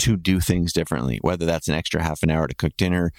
to 0.00 0.16
do 0.16 0.40
things 0.40 0.72
differently, 0.72 1.18
whether 1.22 1.46
that's 1.46 1.68
an 1.68 1.74
extra 1.74 2.02
half 2.02 2.22
an 2.22 2.30
hour 2.30 2.46
to 2.46 2.54
cook 2.54 2.76
dinner 2.76 3.10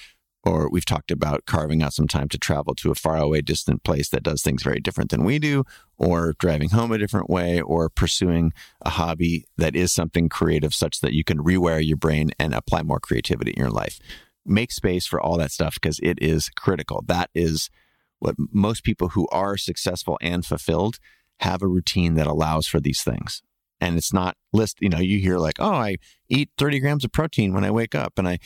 or 0.44 0.70
we've 0.70 0.86
talked 0.86 1.12
about 1.12 1.46
carving 1.46 1.84
out 1.84 1.94
some 1.94 2.08
time 2.08 2.28
to 2.30 2.38
travel 2.38 2.74
to 2.76 2.92
a 2.92 2.96
faraway, 2.96 3.42
distant 3.42 3.84
place 3.84 4.10
that 4.10 4.24
does 4.24 4.42
things 4.42 4.64
very 4.64 4.80
different 4.80 5.12
than 5.12 5.24
we 5.24 5.38
do, 5.38 5.64
or 5.98 6.34
driving 6.40 6.70
home 6.70 6.92
a 6.92 6.98
different 6.98 7.30
way, 7.30 7.62
or 7.62 7.90
pursuing 7.90 8.52
a 8.82 8.92
hobby 8.92 9.46
that 9.58 9.76
is 9.76 9.92
something 9.92 10.30
creative 10.30 10.74
such 10.74 11.00
that 11.02 11.14
you 11.14 11.24
can 11.24 11.38
rewire 11.38 11.86
your 11.86 11.98
brain 11.98 12.32
and 12.40 12.54
apply 12.54 12.82
more 12.82 13.00
creativity 13.00 13.52
in 13.52 13.62
your 13.62 13.72
life. 13.72 14.00
Make 14.44 14.72
space 14.72 15.06
for 15.06 15.22
all 15.22 15.38
that 15.38 15.52
stuff 15.52 15.76
because 15.76 16.00
it 16.02 16.18
is 16.20 16.50
critical. 16.50 17.04
That 17.06 17.30
is 17.36 17.70
what 18.18 18.36
most 18.52 18.84
people 18.84 19.10
who 19.10 19.28
are 19.32 19.58
successful 19.58 20.18
and 20.22 20.44
fulfilled 20.44 20.98
have 21.42 21.62
a 21.62 21.68
routine 21.68 22.16
that 22.16 22.28
allows 22.28 22.66
for 22.66 22.80
these 22.80 23.04
things. 23.04 23.44
And 23.80 23.98
it's 23.98 24.14
not 24.14 24.38
list, 24.54 24.78
you 24.80 24.90
know, 24.90 25.00
you 25.00 25.20
hear 25.20 25.38
like, 25.38 25.60
oh, 25.60 25.74
I 25.74 25.98
eat 26.30 26.50
30 26.58 26.80
grams 26.80 27.04
of 27.04 27.12
protein 27.12 27.54
when 27.54 27.64
I 27.64 27.72
wake 27.72 27.96
up. 27.96 28.14
And 28.18 28.28
I, 28.28 28.38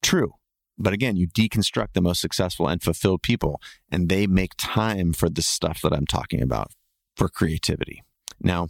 true 0.00 0.34
but 0.80 0.92
again, 0.92 1.16
you 1.16 1.28
deconstruct 1.28 1.92
the 1.92 2.00
most 2.00 2.20
successful 2.20 2.66
and 2.66 2.82
fulfilled 2.82 3.22
people, 3.22 3.60
and 3.92 4.08
they 4.08 4.26
make 4.26 4.52
time 4.56 5.12
for 5.12 5.28
the 5.28 5.42
stuff 5.42 5.80
that 5.82 5.92
I'm 5.92 6.06
talking 6.06 6.42
about 6.42 6.72
for 7.16 7.28
creativity. 7.28 8.02
Now, 8.40 8.68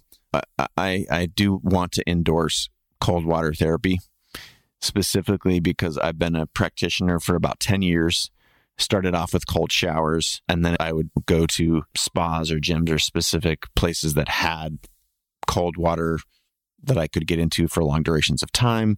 I, 0.76 1.06
I 1.10 1.26
do 1.26 1.60
want 1.62 1.92
to 1.92 2.10
endorse 2.10 2.68
cold 3.00 3.24
water 3.24 3.54
therapy 3.54 3.98
specifically 4.80 5.60
because 5.60 5.98
I've 5.98 6.18
been 6.18 6.36
a 6.36 6.46
practitioner 6.46 7.20
for 7.20 7.36
about 7.36 7.60
10 7.60 7.82
years. 7.82 8.30
Started 8.78 9.14
off 9.14 9.34
with 9.34 9.46
cold 9.46 9.70
showers, 9.70 10.40
and 10.48 10.64
then 10.64 10.74
I 10.80 10.92
would 10.92 11.10
go 11.26 11.46
to 11.46 11.82
spas 11.94 12.50
or 12.50 12.58
gyms 12.58 12.90
or 12.90 12.98
specific 12.98 13.64
places 13.76 14.14
that 14.14 14.28
had 14.28 14.78
cold 15.46 15.76
water 15.76 16.18
that 16.82 16.96
I 16.96 17.06
could 17.06 17.26
get 17.26 17.38
into 17.38 17.68
for 17.68 17.84
long 17.84 18.02
durations 18.02 18.42
of 18.42 18.50
time. 18.52 18.96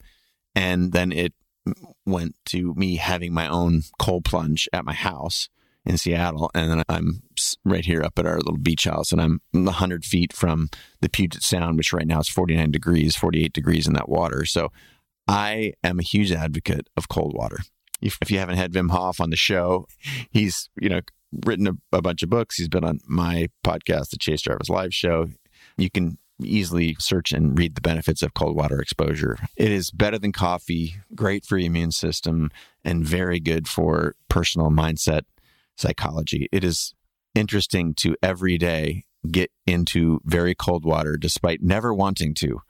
And 0.55 0.93
then 0.93 1.11
it 1.11 1.35
went 2.05 2.35
to 2.47 2.75
me 2.75 2.97
having 2.97 3.33
my 3.33 3.49
own 3.49 3.83
cold 3.99 4.25
plunge 4.25 4.69
at 4.73 4.85
my 4.85 4.95
house 4.95 5.49
in 5.85 5.97
Seattle. 5.97 6.51
And 6.55 6.71
then 6.71 6.83
I'm 6.89 7.23
right 7.65 7.85
here 7.85 8.03
up 8.03 8.19
at 8.19 8.27
our 8.27 8.37
little 8.37 8.59
beach 8.59 8.85
house 8.85 9.13
and 9.13 9.21
I'm 9.21 9.41
100 9.53 10.05
feet 10.05 10.33
from 10.33 10.69
the 11.01 11.09
Puget 11.09 11.43
Sound, 11.43 11.77
which 11.77 11.93
right 11.93 12.07
now 12.07 12.21
is 12.21 12.29
49 12.29 12.71
degrees, 12.71 13.17
48 13.17 13.53
degrees 13.53 13.87
in 13.87 13.95
that 13.95 14.09
water. 14.09 14.45
So 14.45 14.71
I 15.29 15.73
am 15.83 15.99
a 15.99 16.05
huge 16.05 16.33
advocate 16.33 16.89
of 16.97 17.09
cold 17.09 17.35
water. 17.35 17.59
If, 18.01 18.19
if 18.21 18.31
you 18.31 18.39
haven't 18.39 18.57
had 18.57 18.73
Wim 18.73 18.91
Hof 18.91 19.21
on 19.21 19.31
the 19.31 19.37
show, 19.37 19.87
he's, 20.31 20.69
you 20.81 20.89
know, 20.89 21.01
written 21.47 21.69
a, 21.69 21.97
a 21.97 22.03
bunch 22.03 22.23
of 22.23 22.31
books. 22.31 22.57
He's 22.57 22.69
been 22.69 22.85
on 22.85 22.99
my 23.07 23.49
podcast, 23.65 24.11
the 24.11 24.19
Chase 24.19 24.43
Jarvis 24.43 24.69
Live 24.69 24.93
Show. 24.93 25.29
You 25.77 25.91
can 25.91 26.19
easily 26.45 26.97
search 26.99 27.33
and 27.33 27.59
read 27.59 27.75
the 27.75 27.81
benefits 27.81 28.23
of 28.23 28.35
cold 28.35 28.57
water 28.57 28.81
exposure. 28.81 29.39
It 29.57 29.71
is 29.71 29.91
better 29.91 30.19
than 30.19 30.33
coffee, 30.33 30.97
great 31.15 31.45
for 31.45 31.59
your 31.59 31.67
immune 31.67 31.93
system, 31.93 32.51
and 32.85 33.05
very 33.05 33.41
good 33.41 33.69
for 33.69 34.15
personal 34.29 34.71
mindset 34.71 35.23
psychology. 35.77 36.49
It 36.53 36.65
is 36.65 36.95
interesting 37.35 37.95
to 37.95 38.17
every 38.23 38.59
day 38.59 39.05
get 39.31 39.51
into 39.67 40.21
very 40.25 40.55
cold 40.55 40.85
water 40.85 41.17
despite 41.17 41.63
never 41.63 41.95
wanting 41.95 42.35
to. 42.35 42.61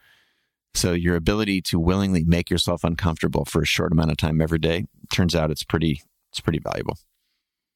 So 0.75 0.93
your 0.93 1.17
ability 1.17 1.61
to 1.63 1.79
willingly 1.79 2.25
make 2.25 2.51
yourself 2.51 2.85
uncomfortable 2.85 3.45
for 3.45 3.63
a 3.63 3.67
short 3.67 3.93
amount 3.93 4.11
of 4.11 4.17
time 4.17 4.41
every 4.41 4.59
day 4.59 4.87
turns 5.13 5.35
out 5.35 5.51
it's 5.51 5.65
pretty 5.65 6.03
it's 6.31 6.41
pretty 6.41 6.61
valuable. 6.61 6.97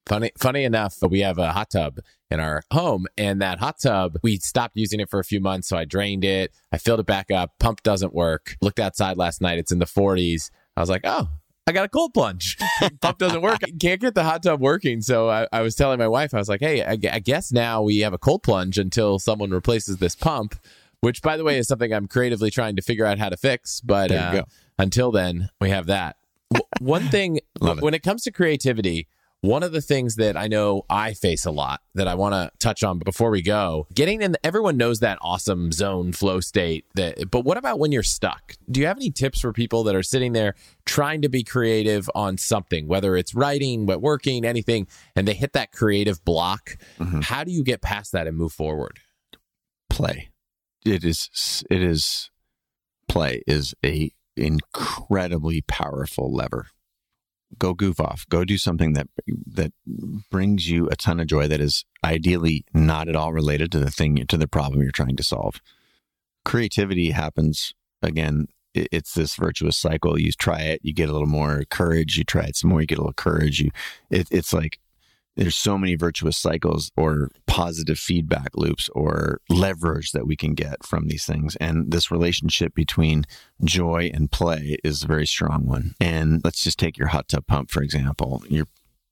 Funny, 0.06 0.30
funny 0.38 0.62
enough, 0.62 0.96
we 1.08 1.20
have 1.20 1.38
a 1.38 1.52
hot 1.52 1.70
tub 1.70 1.98
in 2.30 2.38
our 2.38 2.62
home, 2.72 3.06
and 3.18 3.42
that 3.42 3.58
hot 3.58 3.80
tub, 3.80 4.18
we 4.22 4.38
stopped 4.38 4.76
using 4.76 5.00
it 5.00 5.10
for 5.10 5.18
a 5.18 5.24
few 5.24 5.40
months. 5.40 5.68
So 5.68 5.76
I 5.76 5.84
drained 5.84 6.24
it, 6.24 6.52
I 6.70 6.78
filled 6.78 7.00
it 7.00 7.06
back 7.06 7.30
up. 7.32 7.58
Pump 7.58 7.82
doesn't 7.82 8.14
work. 8.14 8.56
Looked 8.60 8.78
outside 8.78 9.16
last 9.16 9.40
night; 9.40 9.58
it's 9.58 9.72
in 9.72 9.80
the 9.80 9.84
40s. 9.86 10.50
I 10.76 10.80
was 10.80 10.90
like, 10.90 11.00
oh, 11.04 11.28
I 11.66 11.72
got 11.72 11.84
a 11.84 11.88
cold 11.88 12.14
plunge. 12.14 12.56
Pump 13.00 13.18
doesn't 13.18 13.42
work. 13.42 13.58
Can't 13.80 14.00
get 14.00 14.14
the 14.14 14.22
hot 14.22 14.44
tub 14.44 14.60
working. 14.60 15.00
So 15.02 15.28
I, 15.28 15.48
I 15.52 15.62
was 15.62 15.74
telling 15.74 15.98
my 15.98 16.06
wife, 16.06 16.32
I 16.32 16.38
was 16.38 16.48
like, 16.48 16.60
hey, 16.60 16.84
I, 16.84 16.92
I, 16.92 17.18
guess 17.18 17.50
now 17.50 17.82
we 17.82 17.98
have 18.00 18.12
a 18.12 18.18
cold 18.18 18.44
plunge 18.44 18.78
until 18.78 19.18
someone 19.18 19.50
replaces 19.50 19.96
this 19.96 20.14
pump, 20.14 20.54
which, 21.00 21.22
by 21.22 21.36
the 21.36 21.42
way, 21.42 21.58
is 21.58 21.66
something 21.66 21.92
I'm 21.92 22.06
creatively 22.06 22.52
trying 22.52 22.76
to 22.76 22.82
figure 22.82 23.04
out 23.04 23.18
how 23.18 23.30
to 23.30 23.36
fix. 23.36 23.80
But 23.80 24.12
uh, 24.12 24.44
until 24.78 25.10
then, 25.10 25.48
we 25.60 25.70
have 25.70 25.86
that. 25.86 26.16
One 26.78 27.08
thing, 27.08 27.40
when 27.80 27.94
it 27.94 28.04
comes 28.04 28.22
to 28.24 28.30
creativity, 28.30 29.08
one 29.46 29.62
of 29.62 29.72
the 29.72 29.80
things 29.80 30.16
that 30.16 30.36
I 30.36 30.48
know 30.48 30.82
I 30.90 31.14
face 31.14 31.46
a 31.46 31.50
lot 31.50 31.80
that 31.94 32.08
I 32.08 32.14
want 32.14 32.34
to 32.34 32.50
touch 32.58 32.82
on 32.82 32.98
before 32.98 33.30
we 33.30 33.42
go, 33.42 33.86
getting 33.94 34.20
in, 34.22 34.36
everyone 34.42 34.76
knows 34.76 35.00
that 35.00 35.18
awesome 35.20 35.72
zone 35.72 36.12
flow 36.12 36.40
state 36.40 36.84
that, 36.94 37.30
but 37.30 37.44
what 37.44 37.56
about 37.56 37.78
when 37.78 37.92
you're 37.92 38.02
stuck? 38.02 38.54
Do 38.70 38.80
you 38.80 38.86
have 38.86 38.98
any 38.98 39.10
tips 39.10 39.40
for 39.40 39.52
people 39.52 39.84
that 39.84 39.94
are 39.94 40.02
sitting 40.02 40.32
there 40.32 40.54
trying 40.84 41.22
to 41.22 41.28
be 41.28 41.44
creative 41.44 42.10
on 42.14 42.36
something, 42.38 42.88
whether 42.88 43.16
it's 43.16 43.34
writing, 43.34 43.86
but 43.86 44.00
working, 44.00 44.44
anything, 44.44 44.88
and 45.14 45.26
they 45.26 45.34
hit 45.34 45.52
that 45.52 45.72
creative 45.72 46.24
block? 46.24 46.76
Mm-hmm. 46.98 47.20
How 47.20 47.44
do 47.44 47.52
you 47.52 47.62
get 47.62 47.80
past 47.80 48.12
that 48.12 48.26
and 48.26 48.36
move 48.36 48.52
forward? 48.52 48.98
Play. 49.88 50.30
It 50.84 51.04
is, 51.04 51.64
it 51.70 51.82
is, 51.82 52.30
play 53.08 53.42
is 53.46 53.74
a 53.84 54.10
incredibly 54.36 55.62
powerful 55.62 56.32
lever 56.32 56.66
go 57.58 57.74
goof 57.74 58.00
off. 58.00 58.26
Go 58.28 58.44
do 58.44 58.58
something 58.58 58.92
that 58.94 59.08
that 59.26 59.72
brings 60.30 60.68
you 60.68 60.88
a 60.88 60.96
ton 60.96 61.20
of 61.20 61.26
joy 61.26 61.48
that 61.48 61.60
is 61.60 61.84
ideally 62.04 62.64
not 62.74 63.08
at 63.08 63.16
all 63.16 63.32
related 63.32 63.72
to 63.72 63.78
the 63.78 63.90
thing 63.90 64.24
to 64.26 64.36
the 64.36 64.48
problem 64.48 64.82
you're 64.82 64.90
trying 64.90 65.16
to 65.16 65.22
solve. 65.22 65.60
Creativity 66.44 67.10
happens 67.10 67.74
again 68.02 68.46
it's 68.74 69.14
this 69.14 69.36
virtuous 69.36 69.76
cycle. 69.76 70.20
You 70.20 70.32
try 70.32 70.60
it 70.60 70.80
you 70.82 70.92
get 70.92 71.08
a 71.08 71.12
little 71.12 71.26
more 71.26 71.64
courage. 71.70 72.18
You 72.18 72.24
try 72.24 72.44
it 72.44 72.56
some 72.56 72.70
more 72.70 72.80
you 72.80 72.86
get 72.86 72.98
a 72.98 73.00
little 73.00 73.14
courage. 73.14 73.60
You 73.60 73.70
it, 74.10 74.28
it's 74.30 74.52
like 74.52 74.78
there's 75.36 75.56
so 75.56 75.76
many 75.76 75.94
virtuous 75.94 76.38
cycles 76.38 76.90
or 76.96 77.30
positive 77.46 77.98
feedback 77.98 78.50
loops 78.54 78.88
or 78.94 79.40
leverage 79.48 80.12
that 80.12 80.26
we 80.26 80.36
can 80.36 80.54
get 80.54 80.84
from 80.84 81.08
these 81.08 81.24
things. 81.24 81.56
And 81.56 81.90
this 81.90 82.10
relationship 82.10 82.74
between 82.74 83.24
joy 83.62 84.10
and 84.12 84.30
play 84.30 84.78
is 84.82 85.02
a 85.02 85.06
very 85.06 85.26
strong 85.26 85.66
one. 85.66 85.94
And 86.00 86.40
let's 86.42 86.62
just 86.62 86.78
take 86.78 86.96
your 86.96 87.08
hot 87.08 87.28
tub 87.28 87.46
pump, 87.46 87.70
for 87.70 87.82
example. 87.82 88.42
You're 88.48 88.66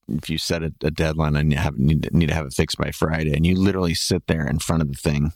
if 0.09 0.29
you 0.29 0.39
set 0.39 0.63
a, 0.63 0.73
a 0.83 0.91
deadline 0.91 1.37
and 1.37 1.51
you 1.51 1.59
have, 1.59 1.79
need, 1.79 2.13
need 2.13 2.29
to 2.29 2.35
have 2.35 2.47
it 2.47 2.53
fixed 2.53 2.77
by 2.77 2.91
Friday, 2.91 3.33
and 3.33 3.47
you 3.47 3.55
literally 3.55 3.95
sit 3.95 4.27
there 4.27 4.47
in 4.47 4.59
front 4.59 4.83
of 4.83 4.89
the 4.89 4.99
thing, 4.99 5.33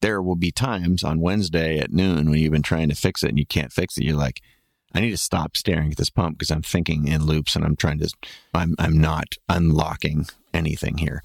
there 0.00 0.22
will 0.22 0.36
be 0.36 0.52
times 0.52 1.02
on 1.02 1.20
Wednesday 1.20 1.78
at 1.78 1.92
noon 1.92 2.30
when 2.30 2.38
you've 2.38 2.52
been 2.52 2.62
trying 2.62 2.88
to 2.88 2.94
fix 2.94 3.22
it 3.22 3.30
and 3.30 3.38
you 3.38 3.46
can't 3.46 3.72
fix 3.72 3.96
it. 3.96 4.04
You're 4.04 4.16
like, 4.16 4.40
I 4.94 5.00
need 5.00 5.10
to 5.10 5.16
stop 5.16 5.56
staring 5.56 5.90
at 5.90 5.96
this 5.96 6.10
pump 6.10 6.38
because 6.38 6.50
I'm 6.50 6.62
thinking 6.62 7.08
in 7.08 7.26
loops 7.26 7.56
and 7.56 7.64
I'm 7.64 7.76
trying 7.76 7.98
to, 7.98 8.10
I'm, 8.54 8.74
I'm 8.78 8.98
not 8.98 9.34
unlocking 9.48 10.26
anything 10.52 10.98
here. 10.98 11.22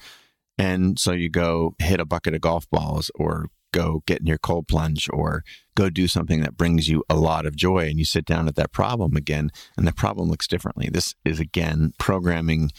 And 0.58 1.00
so 1.00 1.12
you 1.12 1.30
go 1.30 1.76
hit 1.80 2.00
a 2.00 2.06
bucket 2.06 2.34
of 2.34 2.42
golf 2.42 2.70
balls 2.70 3.12
or 3.16 3.48
go 3.72 4.02
get 4.08 4.20
in 4.20 4.26
your 4.26 4.38
cold 4.38 4.68
plunge 4.68 5.08
or 5.14 5.44
go 5.76 5.90
do 5.90 6.08
something 6.08 6.42
that 6.42 6.58
brings 6.58 6.90
you 6.90 7.04
a 7.10 7.16
lot 7.16 7.46
of 7.46 7.56
joy 7.56 7.88
and 7.88 8.00
you 8.00 8.06
sit 8.06 8.26
down 8.26 8.48
at 8.48 8.56
that 8.56 8.72
problem 8.72 9.16
again 9.16 9.52
and 9.78 9.88
the 9.88 9.94
problem 9.94 10.30
looks 10.30 10.48
differently. 10.48 10.90
This 10.92 11.14
is 11.24 11.40
again 11.40 11.94
programming 12.00 12.72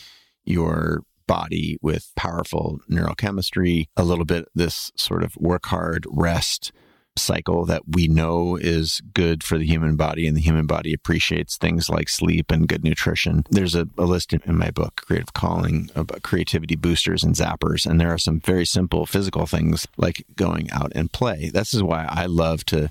your 0.44 1.02
body 1.26 1.78
with 1.80 2.10
powerful 2.16 2.80
neurochemistry, 2.90 3.86
a 3.96 4.02
little 4.02 4.24
bit 4.24 4.48
this 4.54 4.90
sort 4.96 5.22
of 5.22 5.36
work 5.36 5.66
hard, 5.66 6.04
rest, 6.10 6.72
cycle 7.16 7.64
that 7.66 7.82
we 7.88 8.08
know 8.08 8.56
is 8.56 9.00
good 9.14 9.42
for 9.42 9.58
the 9.58 9.66
human 9.66 9.96
body 9.96 10.26
and 10.26 10.36
the 10.36 10.40
human 10.40 10.66
body 10.66 10.92
appreciates 10.92 11.56
things 11.56 11.88
like 11.88 12.08
sleep 12.08 12.50
and 12.50 12.68
good 12.68 12.84
nutrition. 12.84 13.44
There's 13.50 13.74
a, 13.74 13.88
a 13.98 14.04
list 14.04 14.32
in, 14.32 14.40
in 14.46 14.56
my 14.56 14.70
book, 14.70 15.02
Creative 15.06 15.32
Calling, 15.32 15.90
about 15.94 16.22
creativity 16.22 16.76
boosters 16.76 17.22
and 17.22 17.34
zappers. 17.34 17.86
And 17.86 18.00
there 18.00 18.12
are 18.12 18.18
some 18.18 18.40
very 18.40 18.64
simple 18.64 19.06
physical 19.06 19.46
things 19.46 19.86
like 19.96 20.24
going 20.36 20.70
out 20.70 20.92
and 20.94 21.12
play. 21.12 21.50
This 21.52 21.74
is 21.74 21.82
why 21.82 22.06
I 22.08 22.26
love 22.26 22.64
to 22.66 22.90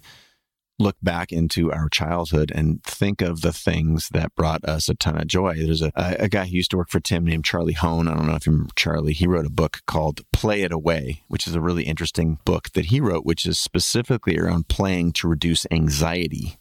look 0.79 0.95
back 1.03 1.31
into 1.31 1.71
our 1.71 1.89
childhood 1.89 2.51
and 2.55 2.81
think 2.83 3.21
of 3.21 3.41
the 3.41 3.51
things 3.51 4.07
that 4.13 4.33
brought 4.35 4.63
us 4.63 4.87
a 4.87 4.95
ton 4.95 5.17
of 5.17 5.27
joy. 5.27 5.55
There's 5.55 5.81
a, 5.81 5.91
a 5.95 6.29
guy 6.29 6.45
who 6.45 6.55
used 6.55 6.71
to 6.71 6.77
work 6.77 6.89
for 6.89 7.01
Tim 7.01 7.25
named 7.25 7.45
Charlie 7.45 7.73
Hoehn. 7.73 8.09
I 8.09 8.15
don't 8.15 8.27
know 8.27 8.35
if 8.35 8.45
you 8.45 8.53
remember 8.53 8.73
Charlie. 8.75 9.13
He 9.13 9.27
wrote 9.27 9.45
a 9.45 9.51
book 9.51 9.81
called 9.85 10.21
Play 10.31 10.61
It 10.61 10.71
Away, 10.71 11.23
which 11.27 11.45
is 11.47 11.53
a 11.53 11.61
really 11.61 11.83
interesting 11.83 12.39
book 12.45 12.71
that 12.71 12.85
he 12.85 13.01
wrote, 13.01 13.25
which 13.25 13.45
is 13.45 13.59
specifically 13.59 14.39
around 14.39 14.69
playing 14.69 15.11
to 15.13 15.27
reduce 15.27 15.65
anxiety. 15.69 16.57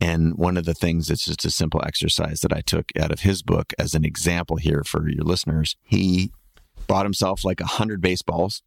And 0.00 0.36
one 0.36 0.56
of 0.56 0.64
the 0.64 0.74
things 0.74 1.10
it's 1.10 1.24
just 1.24 1.44
a 1.44 1.50
simple 1.50 1.82
exercise 1.84 2.40
that 2.40 2.52
I 2.52 2.62
took 2.62 2.90
out 2.98 3.12
of 3.12 3.20
his 3.20 3.42
book 3.42 3.72
as 3.78 3.94
an 3.94 4.04
example 4.04 4.56
here 4.56 4.82
for 4.86 5.08
your 5.08 5.24
listeners. 5.24 5.76
He 5.82 6.32
bought 6.86 7.04
himself 7.04 7.44
like 7.44 7.60
a 7.60 7.66
hundred 7.66 8.00
baseballs 8.00 8.62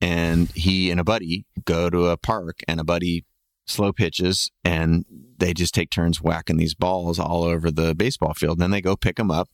and 0.00 0.50
he 0.50 0.90
and 0.90 1.00
a 1.00 1.04
buddy 1.04 1.46
go 1.64 1.90
to 1.90 2.06
a 2.06 2.16
park 2.16 2.60
and 2.68 2.78
a 2.78 2.84
buddy 2.84 3.24
slow 3.66 3.92
pitches 3.92 4.50
and 4.64 5.04
they 5.38 5.52
just 5.52 5.74
take 5.74 5.90
turns 5.90 6.20
whacking 6.20 6.56
these 6.56 6.74
balls 6.74 7.18
all 7.18 7.44
over 7.44 7.70
the 7.70 7.94
baseball 7.94 8.34
field. 8.34 8.58
And 8.58 8.62
then 8.62 8.70
they 8.70 8.80
go 8.80 8.96
pick 8.96 9.16
them 9.16 9.30
up. 9.30 9.48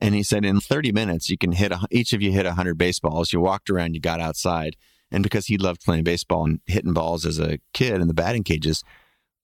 And 0.00 0.14
he 0.14 0.22
said, 0.22 0.44
in 0.44 0.60
30 0.60 0.92
minutes, 0.92 1.28
you 1.28 1.36
can 1.36 1.52
hit, 1.52 1.72
a, 1.72 1.80
each 1.90 2.12
of 2.12 2.22
you 2.22 2.30
hit 2.30 2.46
100 2.46 2.78
baseballs. 2.78 3.32
You 3.32 3.40
walked 3.40 3.68
around, 3.68 3.94
you 3.94 4.00
got 4.00 4.20
outside. 4.20 4.76
And 5.10 5.22
because 5.22 5.46
he 5.46 5.58
loved 5.58 5.84
playing 5.84 6.04
baseball 6.04 6.44
and 6.44 6.60
hitting 6.66 6.92
balls 6.92 7.26
as 7.26 7.40
a 7.40 7.58
kid 7.74 8.00
in 8.00 8.06
the 8.06 8.14
batting 8.14 8.44
cages, 8.44 8.84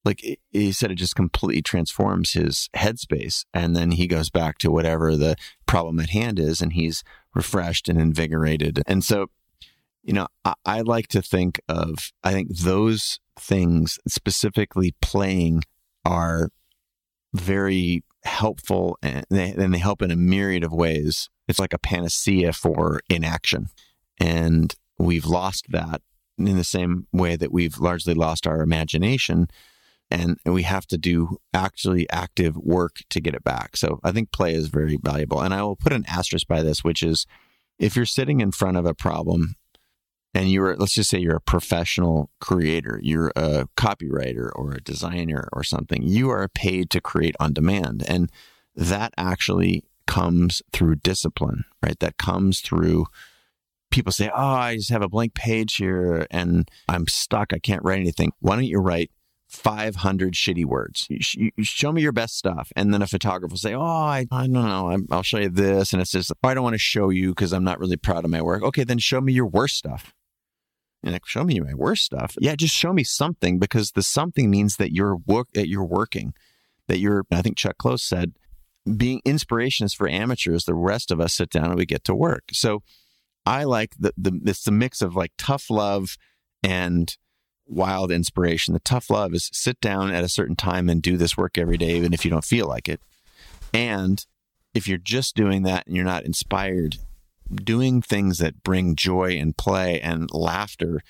like 0.05 0.39
he 0.51 0.73
said 0.73 0.91
it 0.91 0.97
just 0.97 1.17
completely 1.17 1.63
transforms 1.63 2.33
his 2.33 2.69
headspace 2.77 3.45
and 3.55 3.75
then 3.75 3.93
he 3.93 4.07
goes 4.07 4.31
back 4.31 4.59
to 4.59 4.71
whatever 4.71 5.17
the 5.17 5.35
problem 5.67 5.99
at 5.99 6.11
hand 6.11 6.39
is 6.39 6.61
and 6.61 6.75
he's 6.75 7.03
refreshed 7.35 7.89
and 7.89 7.99
invigorated 7.99 8.83
and 8.87 9.03
so 9.03 9.29
you 10.05 10.13
know 10.13 10.27
I, 10.45 10.55
I 10.65 10.81
like 10.83 11.09
to 11.09 11.23
think 11.23 11.61
of 11.69 11.97
i 12.23 12.33
think 12.33 12.57
those 12.57 13.19
things 13.39 13.99
specifically 14.07 14.95
playing 15.01 15.63
are 16.05 16.51
very 17.33 18.05
helpful 18.25 18.97
and 19.03 19.25
they, 19.29 19.51
and 19.51 19.75
they 19.75 19.79
help 19.79 20.03
in 20.03 20.11
a 20.11 20.17
myriad 20.17 20.63
of 20.63 20.73
ways 20.73 21.29
it's 21.49 21.59
like 21.59 21.73
a 21.73 21.79
panacea 21.79 22.53
for 22.53 23.01
inaction 23.11 23.67
and 24.21 24.75
we've 24.99 25.27
lost 25.27 25.67
that 25.71 26.01
in 26.39 26.57
the 26.57 26.65
same 26.65 27.07
way 27.13 27.37
that 27.37 27.53
we've 27.53 27.79
largely 27.79 28.15
lost 28.15 28.47
our 28.47 28.61
imagination 28.61 29.49
and 30.11 30.39
we 30.45 30.63
have 30.63 30.87
to 30.87 30.99
do 30.99 31.39
actually 31.53 32.09
active 32.11 32.57
work 32.57 32.99
to 33.11 33.21
get 33.21 33.35
it 33.35 33.43
back. 33.43 33.77
So 33.77 34.01
I 34.05 34.13
think 34.13 34.33
play 34.33 34.55
is 34.55 34.69
very 34.69 34.99
valuable. 35.03 35.41
And 35.41 35.53
I 35.53 35.63
will 35.63 35.77
put 35.77 35.93
an 35.93 36.05
asterisk 36.07 36.47
by 36.47 36.63
this, 36.63 36.85
which 36.85 37.03
is 37.03 37.27
if 37.79 37.97
you're 37.97 38.07
sitting 38.07 38.41
in 38.41 38.53
front 38.53 38.77
of 38.77 38.87
a 38.87 38.95
problem 38.95 39.55
and 40.35 40.51
you're, 40.51 40.77
let's 40.77 40.95
just 40.95 41.11
say 41.11 41.19
you're 41.19 41.37
a 41.37 41.41
professional 41.41 42.31
creator, 42.41 42.99
you're 43.03 43.33
a 43.37 43.67
copywriter 43.77 44.51
or 44.55 44.73
a 44.73 44.83
designer 44.83 45.49
or 45.53 45.63
something, 45.63 46.03
you 46.03 46.29
are 46.31 46.49
paid 46.49 46.91
to 46.91 47.01
create 47.01 47.37
on 47.39 47.53
demand. 47.53 48.05
And 48.09 48.31
that 48.75 49.15
actually 49.17 49.85
comes 50.07 50.61
through 50.73 50.97
discipline, 50.97 51.65
right? 51.83 51.99
That 52.01 52.19
comes 52.19 52.61
through 52.61 53.07
people 53.91 54.13
say, 54.13 54.29
Oh, 54.35 54.43
I 54.43 54.77
just 54.77 54.91
have 54.91 55.03
a 55.03 55.09
blank 55.09 55.35
page 55.35 55.77
here 55.77 56.27
and 56.31 56.69
I'm 56.89 57.07
stuck. 57.07 57.53
I 57.53 57.59
can't 57.59 57.83
write 57.85 58.01
anything. 58.01 58.33
Why 58.41 58.57
don't 58.57 58.65
you 58.65 58.81
write 58.81 59.11
500 59.49 60.35
shitty 60.35 60.65
words. 60.65 61.07
Show 61.61 61.93
me 61.93 62.03
your 62.03 62.13
best 62.13 62.37
stuff. 62.37 62.73
And 62.75 62.93
then 62.93 63.03
a 63.03 63.07
photographer 63.07 63.53
will 63.53 63.59
say, 63.59 63.75
Oh, 63.75 63.83
I, 63.83 64.27
I 64.33 64.43
don't 64.43 64.53
know. 64.53 64.91
i 64.91 64.97
will 65.17 65.23
show 65.23 65.39
you 65.39 65.49
this. 65.49 65.93
And 65.93 66.03
it's 66.03 66.11
just, 66.11 66.33
oh, 66.33 66.49
I 66.49 66.55
don't 66.55 66.65
want 66.65 66.75
to 66.75 66.79
show 66.79 67.11
you 67.11 67.31
because 67.31 67.53
I'm 67.53 67.65
not 67.65 67.79
really 67.79 67.97
proud 67.97 68.25
of 68.25 68.31
my 68.31 68.43
work. 68.43 68.65
Okay, 68.65 68.83
then 68.83 68.99
show 68.99 69.21
me 69.21 69.33
your 69.33 69.47
worst 69.47 69.77
stuff. 69.77 70.13
And 71.05 71.13
like, 71.13 71.27
show 71.27 71.45
me 71.45 71.61
my 71.61 71.75
worst 71.75 72.05
stuff. 72.05 72.35
Yeah, 72.41 72.57
just 72.57 72.75
show 72.75 72.93
me 72.93 73.05
something 73.05 73.59
because 73.59 73.93
the 73.93 74.03
something 74.03 74.51
means 74.51 74.77
that 74.77 74.93
you're 74.93 75.17
work 75.27 75.49
that 75.53 75.69
you're 75.69 75.85
working, 75.85 76.35
that 76.89 76.99
you're. 76.99 77.25
I 77.31 77.43
think 77.43 77.59
Chuck 77.59 77.77
Close 77.79 78.03
said, 78.03 78.33
being 78.97 79.21
inspiration 79.25 79.85
is 79.85 79.95
for 79.95 80.09
amateurs. 80.09 80.65
The 80.65 80.75
rest 80.75 81.11
of 81.11 81.21
us 81.21 81.35
sit 81.35 81.51
down 81.51 81.67
and 81.67 81.77
we 81.77 81.87
get 81.87 82.05
to 82.05 82.15
work. 82.15 82.45
So 82.53 82.83
I 83.45 83.65
like 83.65 83.95
the 83.99 84.13
the 84.17 84.41
it's 84.47 84.65
the 84.65 84.73
mix 84.73 85.03
of 85.03 85.15
like 85.15 85.33
tough 85.37 85.69
love 85.69 86.17
and 86.63 87.15
wild 87.67 88.11
inspiration. 88.11 88.75
The 88.75 88.81
tough 88.81 89.11
love 89.11 89.35
is 89.35 89.51
sit 89.53 89.81
down 89.81 90.13
at 90.13 90.25
a 90.25 90.29
certain 90.29 90.57
time 90.57 90.89
and 90.89 91.03
do 91.03 91.17
this 91.17 91.37
work 91.37 91.59
every 91.59 91.77
day, 91.77 91.97
even 91.97 92.15
if 92.15 92.25
you 92.25 92.31
don't 92.31 92.45
feel 92.45 92.67
like 92.67 92.89
it. 92.89 93.01
And 93.73 94.25
if 94.73 94.89
you're 94.89 94.99
just 94.99 95.37
doing 95.37 95.63
that 95.63 95.87
and 95.87 95.95
you're 95.95 96.05
not 96.05 96.25
inspired, 96.25 96.97
doing 97.53 98.03
things 98.03 98.39
that 98.39 98.63
bring 98.63 98.97
joy 98.97 99.33
and 99.33 99.57
play 99.57 100.01
and 100.01 100.29
laughter, 100.33 101.01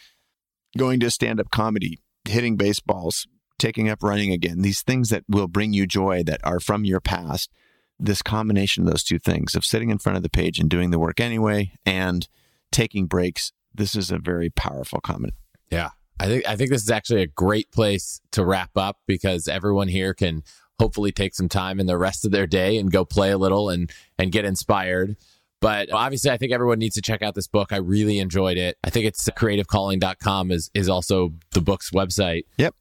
going 0.76 1.00
to 1.00 1.10
stand 1.10 1.40
up 1.40 1.50
comedy, 1.50 2.00
hitting 2.28 2.56
baseballs, 2.56 3.26
taking 3.58 3.88
up 3.88 4.02
running 4.02 4.32
again, 4.32 4.62
these 4.62 4.82
things 4.82 5.10
that 5.10 5.24
will 5.28 5.48
bring 5.48 5.72
you 5.72 5.86
joy 5.86 6.22
that 6.24 6.40
are 6.44 6.60
from 6.60 6.84
your 6.84 7.00
past. 7.00 7.50
This 7.98 8.22
combination 8.22 8.84
of 8.84 8.90
those 8.90 9.04
two 9.04 9.20
things 9.20 9.54
of 9.54 9.64
sitting 9.64 9.88
in 9.88 9.98
front 9.98 10.16
of 10.16 10.24
the 10.24 10.28
page 10.28 10.58
and 10.58 10.68
doing 10.68 10.90
the 10.90 10.98
work 10.98 11.20
anyway 11.20 11.72
and 11.86 12.28
taking 12.72 13.06
breaks, 13.06 13.52
this 13.72 13.94
is 13.94 14.10
a 14.10 14.18
very 14.18 14.50
powerful 14.50 15.00
comment. 15.00 15.34
Yeah, 15.70 15.90
I 16.18 16.26
think 16.26 16.48
I 16.48 16.56
think 16.56 16.70
this 16.70 16.82
is 16.82 16.90
actually 16.90 17.22
a 17.22 17.28
great 17.28 17.70
place 17.70 18.20
to 18.32 18.44
wrap 18.44 18.70
up 18.76 18.98
because 19.06 19.46
everyone 19.46 19.88
here 19.88 20.12
can 20.12 20.42
hopefully 20.78 21.12
take 21.12 21.34
some 21.34 21.48
time 21.48 21.80
in 21.80 21.86
the 21.86 21.98
rest 21.98 22.24
of 22.24 22.32
their 22.32 22.46
day 22.46 22.78
and 22.78 22.90
go 22.90 23.04
play 23.04 23.30
a 23.30 23.38
little 23.38 23.70
and 23.70 23.90
and 24.18 24.32
get 24.32 24.44
inspired. 24.44 25.16
But 25.64 25.90
obviously, 25.90 26.30
I 26.30 26.36
think 26.36 26.52
everyone 26.52 26.78
needs 26.78 26.94
to 26.96 27.00
check 27.00 27.22
out 27.22 27.34
this 27.34 27.46
book. 27.46 27.72
I 27.72 27.78
really 27.78 28.18
enjoyed 28.18 28.58
it. 28.58 28.76
I 28.84 28.90
think 28.90 29.06
it's 29.06 29.26
creativecalling.com 29.30 30.50
is 30.50 30.70
is 30.74 30.90
also 30.90 31.32
the 31.52 31.62
book's 31.62 31.90
website. 31.90 32.42
Yep. 32.58 32.74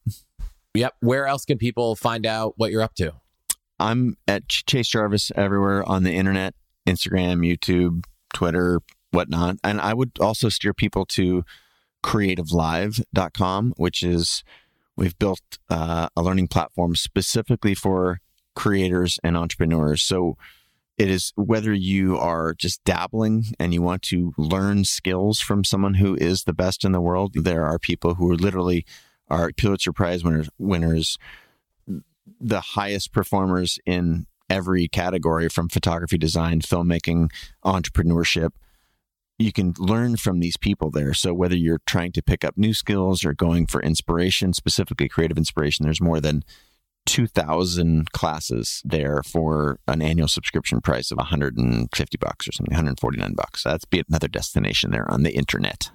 Yep. 0.74 0.94
Where 1.00 1.26
else 1.26 1.46
can 1.46 1.58
people 1.58 1.96
find 1.96 2.26
out 2.26 2.56
what 2.58 2.72
you're 2.72 2.82
up 2.82 2.94
to? 2.96 3.14
I'm 3.80 4.18
at 4.28 4.50
Chase 4.50 4.90
Jarvis 4.90 5.32
everywhere 5.34 5.88
on 5.88 6.04
the 6.04 6.12
internet, 6.12 6.56
Instagram, 6.86 7.50
YouTube, 7.50 8.04
Twitter, 8.34 8.82
whatnot. 9.12 9.60
And 9.64 9.80
I 9.80 9.94
would 9.94 10.12
also 10.20 10.50
steer 10.50 10.74
people 10.74 11.06
to 11.06 11.46
creativelive.com, 12.04 13.76
which 13.78 14.04
is 14.04 14.44
we've 14.98 15.18
built 15.18 15.40
uh, 15.70 16.10
a 16.18 16.22
learning 16.22 16.50
platform 16.50 16.98
specifically 16.98 17.76
for 17.76 18.20
creators 18.58 19.20
and 19.24 19.38
entrepreneurs. 19.38 20.04
So 20.04 20.36
it 20.98 21.10
is 21.10 21.34
whether 21.36 21.74
you 21.74 22.18
are 22.18 22.54
just 22.54 22.84
dabbling 22.84 23.46
and 23.60 23.74
you 23.74 23.82
want 23.82 24.02
to 24.04 24.34
learn 24.38 24.86
skills 24.86 25.40
from 25.40 25.64
someone 25.64 25.96
who 25.96 26.16
is 26.16 26.44
the 26.44 26.54
best 26.54 26.86
in 26.86 26.92
the 26.92 27.02
world. 27.02 27.34
There 27.36 27.66
are 27.66 27.80
people 27.80 28.16
who 28.16 28.30
are 28.32 28.36
literally 28.36 28.86
are 29.30 29.52
Pulitzer 29.56 29.94
Prize 29.94 30.24
winners, 30.24 30.50
winners, 30.58 31.18
the 32.40 32.62
highest 32.62 33.12
performers 33.12 33.80
in 33.86 34.28
every 34.50 34.88
category 34.88 35.50
from 35.50 35.70
photography, 35.70 36.18
design, 36.18 36.62
filmmaking, 36.62 37.30
entrepreneurship 37.66 38.52
you 39.38 39.52
can 39.52 39.74
learn 39.78 40.16
from 40.16 40.40
these 40.40 40.58
people 40.58 40.90
there. 40.90 41.14
So 41.14 41.34
whether 41.34 41.56
you're 41.56 41.82
trying 41.86 42.12
to 42.14 42.22
pick 42.22 42.44
up 42.44 42.58
new 42.58 42.74
skills 42.74 43.26
or 43.26 43.34
going 43.34 43.68
for 43.68 43.82
inspiration, 43.82 44.54
specifically 44.54 45.10
creative 45.10 45.38
inspiration, 45.38 45.86
there's 45.86 46.02
more 46.02 46.22
than 46.22 46.44
2000 47.06 48.12
classes 48.12 48.82
there 48.86 49.22
for 49.24 49.80
an 49.88 50.02
annual 50.02 50.28
subscription 50.28 50.82
price 50.82 51.12
of 51.12 51.18
150 51.18 52.18
bucks 52.18 52.48
or 52.48 52.52
something 52.52 52.74
149 52.74 53.34
bucks. 53.34 53.64
That's 53.64 53.86
be 53.86 54.04
another 54.08 54.28
destination 54.28 54.92
there 54.92 55.10
on 55.12 55.24
the 55.24 55.32
internet. 55.32 55.92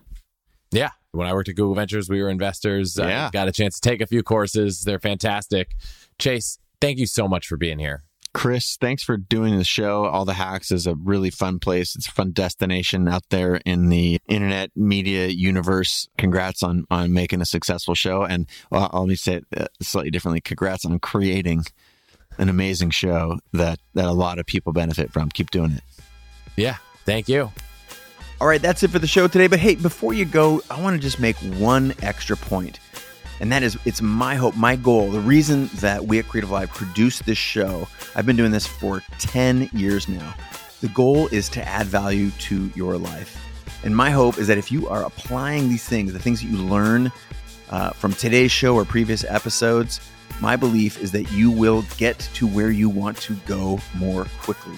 Yeah. 0.71 0.91
When 1.13 1.27
i 1.27 1.33
worked 1.33 1.49
at 1.49 1.57
google 1.57 1.75
ventures 1.75 2.09
we 2.09 2.23
were 2.23 2.29
investors. 2.29 2.99
Yeah. 2.99 3.29
I 3.29 3.31
got 3.31 3.49
a 3.49 3.53
chance 3.53 3.81
to 3.81 3.89
take 3.89 4.01
a 4.01 4.07
few 4.07 4.23
courses. 4.23 4.83
They're 4.83 4.99
fantastic. 4.99 5.75
Chase 6.19 6.59
thank 6.81 6.99
you 6.99 7.07
so 7.07 7.27
much 7.27 7.47
for 7.47 7.57
being 7.57 7.79
here 7.79 8.05
Chris, 8.35 8.77
thanks 8.81 9.03
for 9.03 9.17
doing 9.17 9.57
the 9.57 9.65
show. 9.65 10.05
All 10.05 10.25
the 10.25 10.35
Hacks 10.35 10.71
is 10.71 10.87
a 10.87 10.95
really 10.95 11.31
fun 11.31 11.59
place. 11.59 11.97
It's 11.97 12.09
a 12.09 12.13
fun 12.13 12.33
destination 12.33 13.09
out 13.09 13.25
there 13.31 13.57
in 13.65 13.89
the 13.89 14.21
internet 14.29 14.71
media 14.77 15.27
universe. 15.29 16.09
Congrats 16.19 16.63
on 16.63 16.85
on 16.91 17.13
making 17.13 17.41
a 17.41 17.47
successful 17.47 17.95
show, 17.95 18.23
and 18.23 18.47
well, 18.71 18.91
let 18.93 19.09
me 19.09 19.17
say 19.17 19.37
it 19.37 19.47
uh, 19.57 19.67
slightly 19.81 20.11
differently. 20.11 20.41
Congrats 20.41 20.85
on 20.85 20.99
creating 20.99 21.65
an 22.39 22.49
amazing 22.49 22.91
show 22.91 23.39
that 23.53 23.81
that 23.95 24.07
a 24.07 24.13
lot 24.13 24.39
of 24.39 24.47
people 24.47 24.73
benefit 24.73 25.13
from. 25.13 25.31
Keep 25.31 25.51
doing 25.51 25.73
it. 25.73 25.83
Yeah, 26.57 26.77
thank 27.05 27.29
you. 27.29 27.51
All 28.41 28.47
right, 28.47 28.63
that's 28.63 28.85
it 28.85 28.91
for 28.91 29.01
the 29.01 29.07
show 29.09 29.27
today. 29.27 29.49
But 29.49 29.59
hey, 29.59 29.75
before 29.75 30.15
you 30.15 30.25
go, 30.25 30.63
I 30.71 30.81
want 30.81 30.95
to 30.95 31.03
just 31.03 31.19
make 31.19 31.37
one 31.37 31.95
extra 32.03 32.37
point. 32.37 32.79
And 33.41 33.53
that 33.53 33.63
is, 33.63 33.79
it's 33.85 34.03
my 34.03 34.35
hope, 34.35 34.57
my 34.57 34.77
goal, 34.77 35.11
the 35.11 35.21
reason 35.21 35.69
that 35.75 36.05
we 36.05 36.19
at 36.19 36.27
Creative 36.29 36.51
Live 36.51 36.71
produce 36.71 37.21
this 37.21 37.39
show. 37.39 37.89
I've 38.15 38.27
been 38.27 38.37
doing 38.37 38.51
this 38.51 38.67
for 38.67 39.03
10 39.19 39.71
years 39.73 40.09
now. 40.09 40.35
The 40.81 40.89
goal 40.89 41.29
is 41.29 41.49
to 41.51 41.67
add 41.67 41.87
value 41.87 42.31
to 42.31 42.71
your 42.75 42.99
life. 42.99 43.37
And 43.85 43.97
my 43.97 44.11
hope 44.11 44.39
is 44.39 44.47
that 44.49 44.59
if 44.59 44.73
you 44.73 44.89
are 44.89 45.05
applying 45.05 45.69
these 45.69 45.85
things, 45.85 46.13
the 46.13 46.19
things 46.19 46.41
that 46.41 46.49
you 46.49 46.57
learn 46.57 47.13
uh, 47.71 47.91
from 47.91 48.13
today's 48.13 48.51
show 48.51 48.75
or 48.75 48.85
previous 48.85 49.25
episodes, 49.25 50.01
my 50.41 50.57
belief 50.57 51.01
is 51.01 51.13
that 51.13 51.31
you 51.33 51.51
will 51.51 51.85
get 51.97 52.19
to 52.35 52.47
where 52.47 52.71
you 52.71 52.89
want 52.89 53.17
to 53.19 53.35
go 53.47 53.79
more 53.97 54.25
quickly 54.41 54.77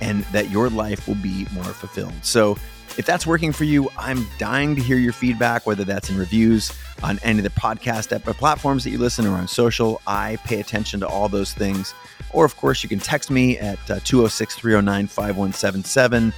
and 0.00 0.24
that 0.24 0.50
your 0.50 0.68
life 0.68 1.08
will 1.08 1.16
be 1.16 1.46
more 1.52 1.64
fulfilled. 1.64 2.12
So, 2.22 2.56
if 2.98 3.04
that's 3.04 3.26
working 3.26 3.52
for 3.52 3.64
you, 3.64 3.90
I'm 3.98 4.26
dying 4.38 4.74
to 4.76 4.82
hear 4.82 4.96
your 4.96 5.12
feedback, 5.12 5.66
whether 5.66 5.84
that's 5.84 6.08
in 6.08 6.16
reviews 6.16 6.72
on 7.02 7.18
any 7.22 7.38
of 7.38 7.44
the 7.44 7.50
podcast 7.50 8.16
platforms 8.38 8.84
that 8.84 8.90
you 8.90 8.98
listen 8.98 9.26
or 9.26 9.36
on 9.36 9.48
social. 9.48 10.00
I 10.06 10.36
pay 10.44 10.60
attention 10.60 11.00
to 11.00 11.06
all 11.06 11.28
those 11.28 11.52
things. 11.52 11.94
Or, 12.30 12.44
of 12.44 12.56
course, 12.56 12.82
you 12.82 12.88
can 12.88 12.98
text 12.98 13.30
me 13.30 13.58
at 13.58 13.78
uh, 13.90 14.00
206 14.04 14.54
309 14.54 15.06
5177 15.06 16.32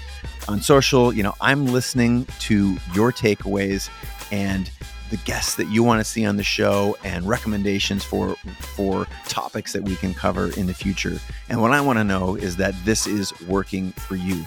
on 0.48 0.60
social. 0.60 1.12
You 1.12 1.22
know, 1.22 1.34
I'm 1.40 1.66
listening 1.66 2.26
to 2.40 2.76
your 2.94 3.12
takeaways 3.12 3.88
and 4.30 4.70
the 5.10 5.16
guests 5.18 5.54
that 5.54 5.68
you 5.68 5.82
want 5.82 6.00
to 6.00 6.04
see 6.04 6.26
on 6.26 6.36
the 6.36 6.42
show 6.42 6.96
and 7.02 7.26
recommendations 7.26 8.04
for 8.04 8.34
for 8.60 9.06
topics 9.26 9.72
that 9.72 9.82
we 9.82 9.96
can 9.96 10.12
cover 10.12 10.52
in 10.58 10.66
the 10.66 10.74
future. 10.74 11.18
And 11.48 11.62
what 11.62 11.72
I 11.72 11.80
want 11.80 11.98
to 11.98 12.04
know 12.04 12.36
is 12.36 12.56
that 12.56 12.74
this 12.84 13.06
is 13.06 13.38
working 13.42 13.92
for 13.92 14.16
you. 14.16 14.44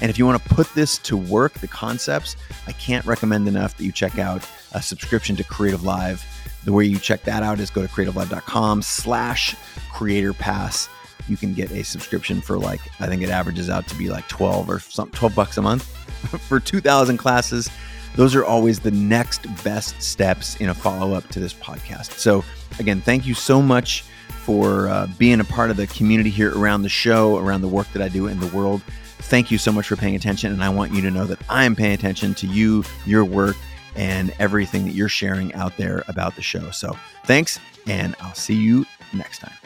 And 0.00 0.10
if 0.10 0.18
you 0.18 0.26
want 0.26 0.42
to 0.42 0.48
put 0.48 0.72
this 0.74 0.98
to 0.98 1.16
work, 1.16 1.54
the 1.54 1.68
concepts, 1.68 2.36
I 2.66 2.72
can't 2.72 3.04
recommend 3.06 3.46
enough 3.48 3.76
that 3.76 3.84
you 3.84 3.92
check 3.92 4.18
out 4.18 4.46
a 4.72 4.82
subscription 4.82 5.36
to 5.36 5.44
Creative 5.44 5.82
Live. 5.84 6.24
The 6.64 6.72
way 6.72 6.84
you 6.84 6.98
check 6.98 7.22
that 7.24 7.42
out 7.42 7.60
is 7.60 7.70
go 7.70 7.82
to 7.82 7.88
creativelive.com 7.88 8.82
slash 8.82 9.54
creator 9.92 10.32
pass. 10.32 10.88
You 11.28 11.36
can 11.36 11.54
get 11.54 11.70
a 11.70 11.84
subscription 11.84 12.40
for 12.40 12.58
like, 12.58 12.80
I 13.00 13.06
think 13.06 13.22
it 13.22 13.30
averages 13.30 13.70
out 13.70 13.86
to 13.88 13.94
be 13.96 14.10
like 14.10 14.26
12 14.28 14.68
or 14.68 14.78
some 14.80 15.10
12 15.10 15.34
bucks 15.34 15.56
a 15.58 15.62
month 15.62 15.84
for 16.48 16.58
2000 16.60 17.16
classes. 17.16 17.70
those 18.16 18.34
are 18.34 18.44
always 18.44 18.80
the 18.80 18.90
next 18.90 19.46
best 19.62 20.00
steps 20.02 20.56
in 20.56 20.68
a 20.68 20.74
follow 20.74 21.14
up 21.14 21.26
to 21.28 21.40
this 21.40 21.54
podcast. 21.54 22.12
So, 22.18 22.44
again, 22.78 23.00
thank 23.00 23.26
you 23.26 23.34
so 23.34 23.62
much 23.62 24.02
for 24.28 24.88
uh, 24.88 25.06
being 25.18 25.40
a 25.40 25.44
part 25.44 25.70
of 25.70 25.76
the 25.76 25.86
community 25.86 26.30
here 26.30 26.56
around 26.56 26.82
the 26.82 26.88
show, 26.88 27.38
around 27.38 27.62
the 27.62 27.68
work 27.68 27.90
that 27.92 28.02
I 28.02 28.08
do 28.08 28.26
in 28.26 28.38
the 28.40 28.46
world. 28.48 28.82
Thank 29.24 29.50
you 29.50 29.58
so 29.58 29.72
much 29.72 29.88
for 29.88 29.96
paying 29.96 30.14
attention. 30.14 30.52
And 30.52 30.62
I 30.62 30.68
want 30.68 30.92
you 30.92 31.00
to 31.02 31.10
know 31.10 31.26
that 31.26 31.38
I 31.48 31.64
am 31.64 31.74
paying 31.74 31.94
attention 31.94 32.34
to 32.34 32.46
you, 32.46 32.84
your 33.06 33.24
work, 33.24 33.56
and 33.96 34.34
everything 34.38 34.84
that 34.84 34.92
you're 34.92 35.08
sharing 35.08 35.52
out 35.54 35.76
there 35.76 36.04
about 36.08 36.36
the 36.36 36.42
show. 36.42 36.70
So, 36.70 36.96
thanks, 37.24 37.58
and 37.86 38.14
I'll 38.20 38.34
see 38.34 38.54
you 38.54 38.86
next 39.12 39.38
time. 39.38 39.63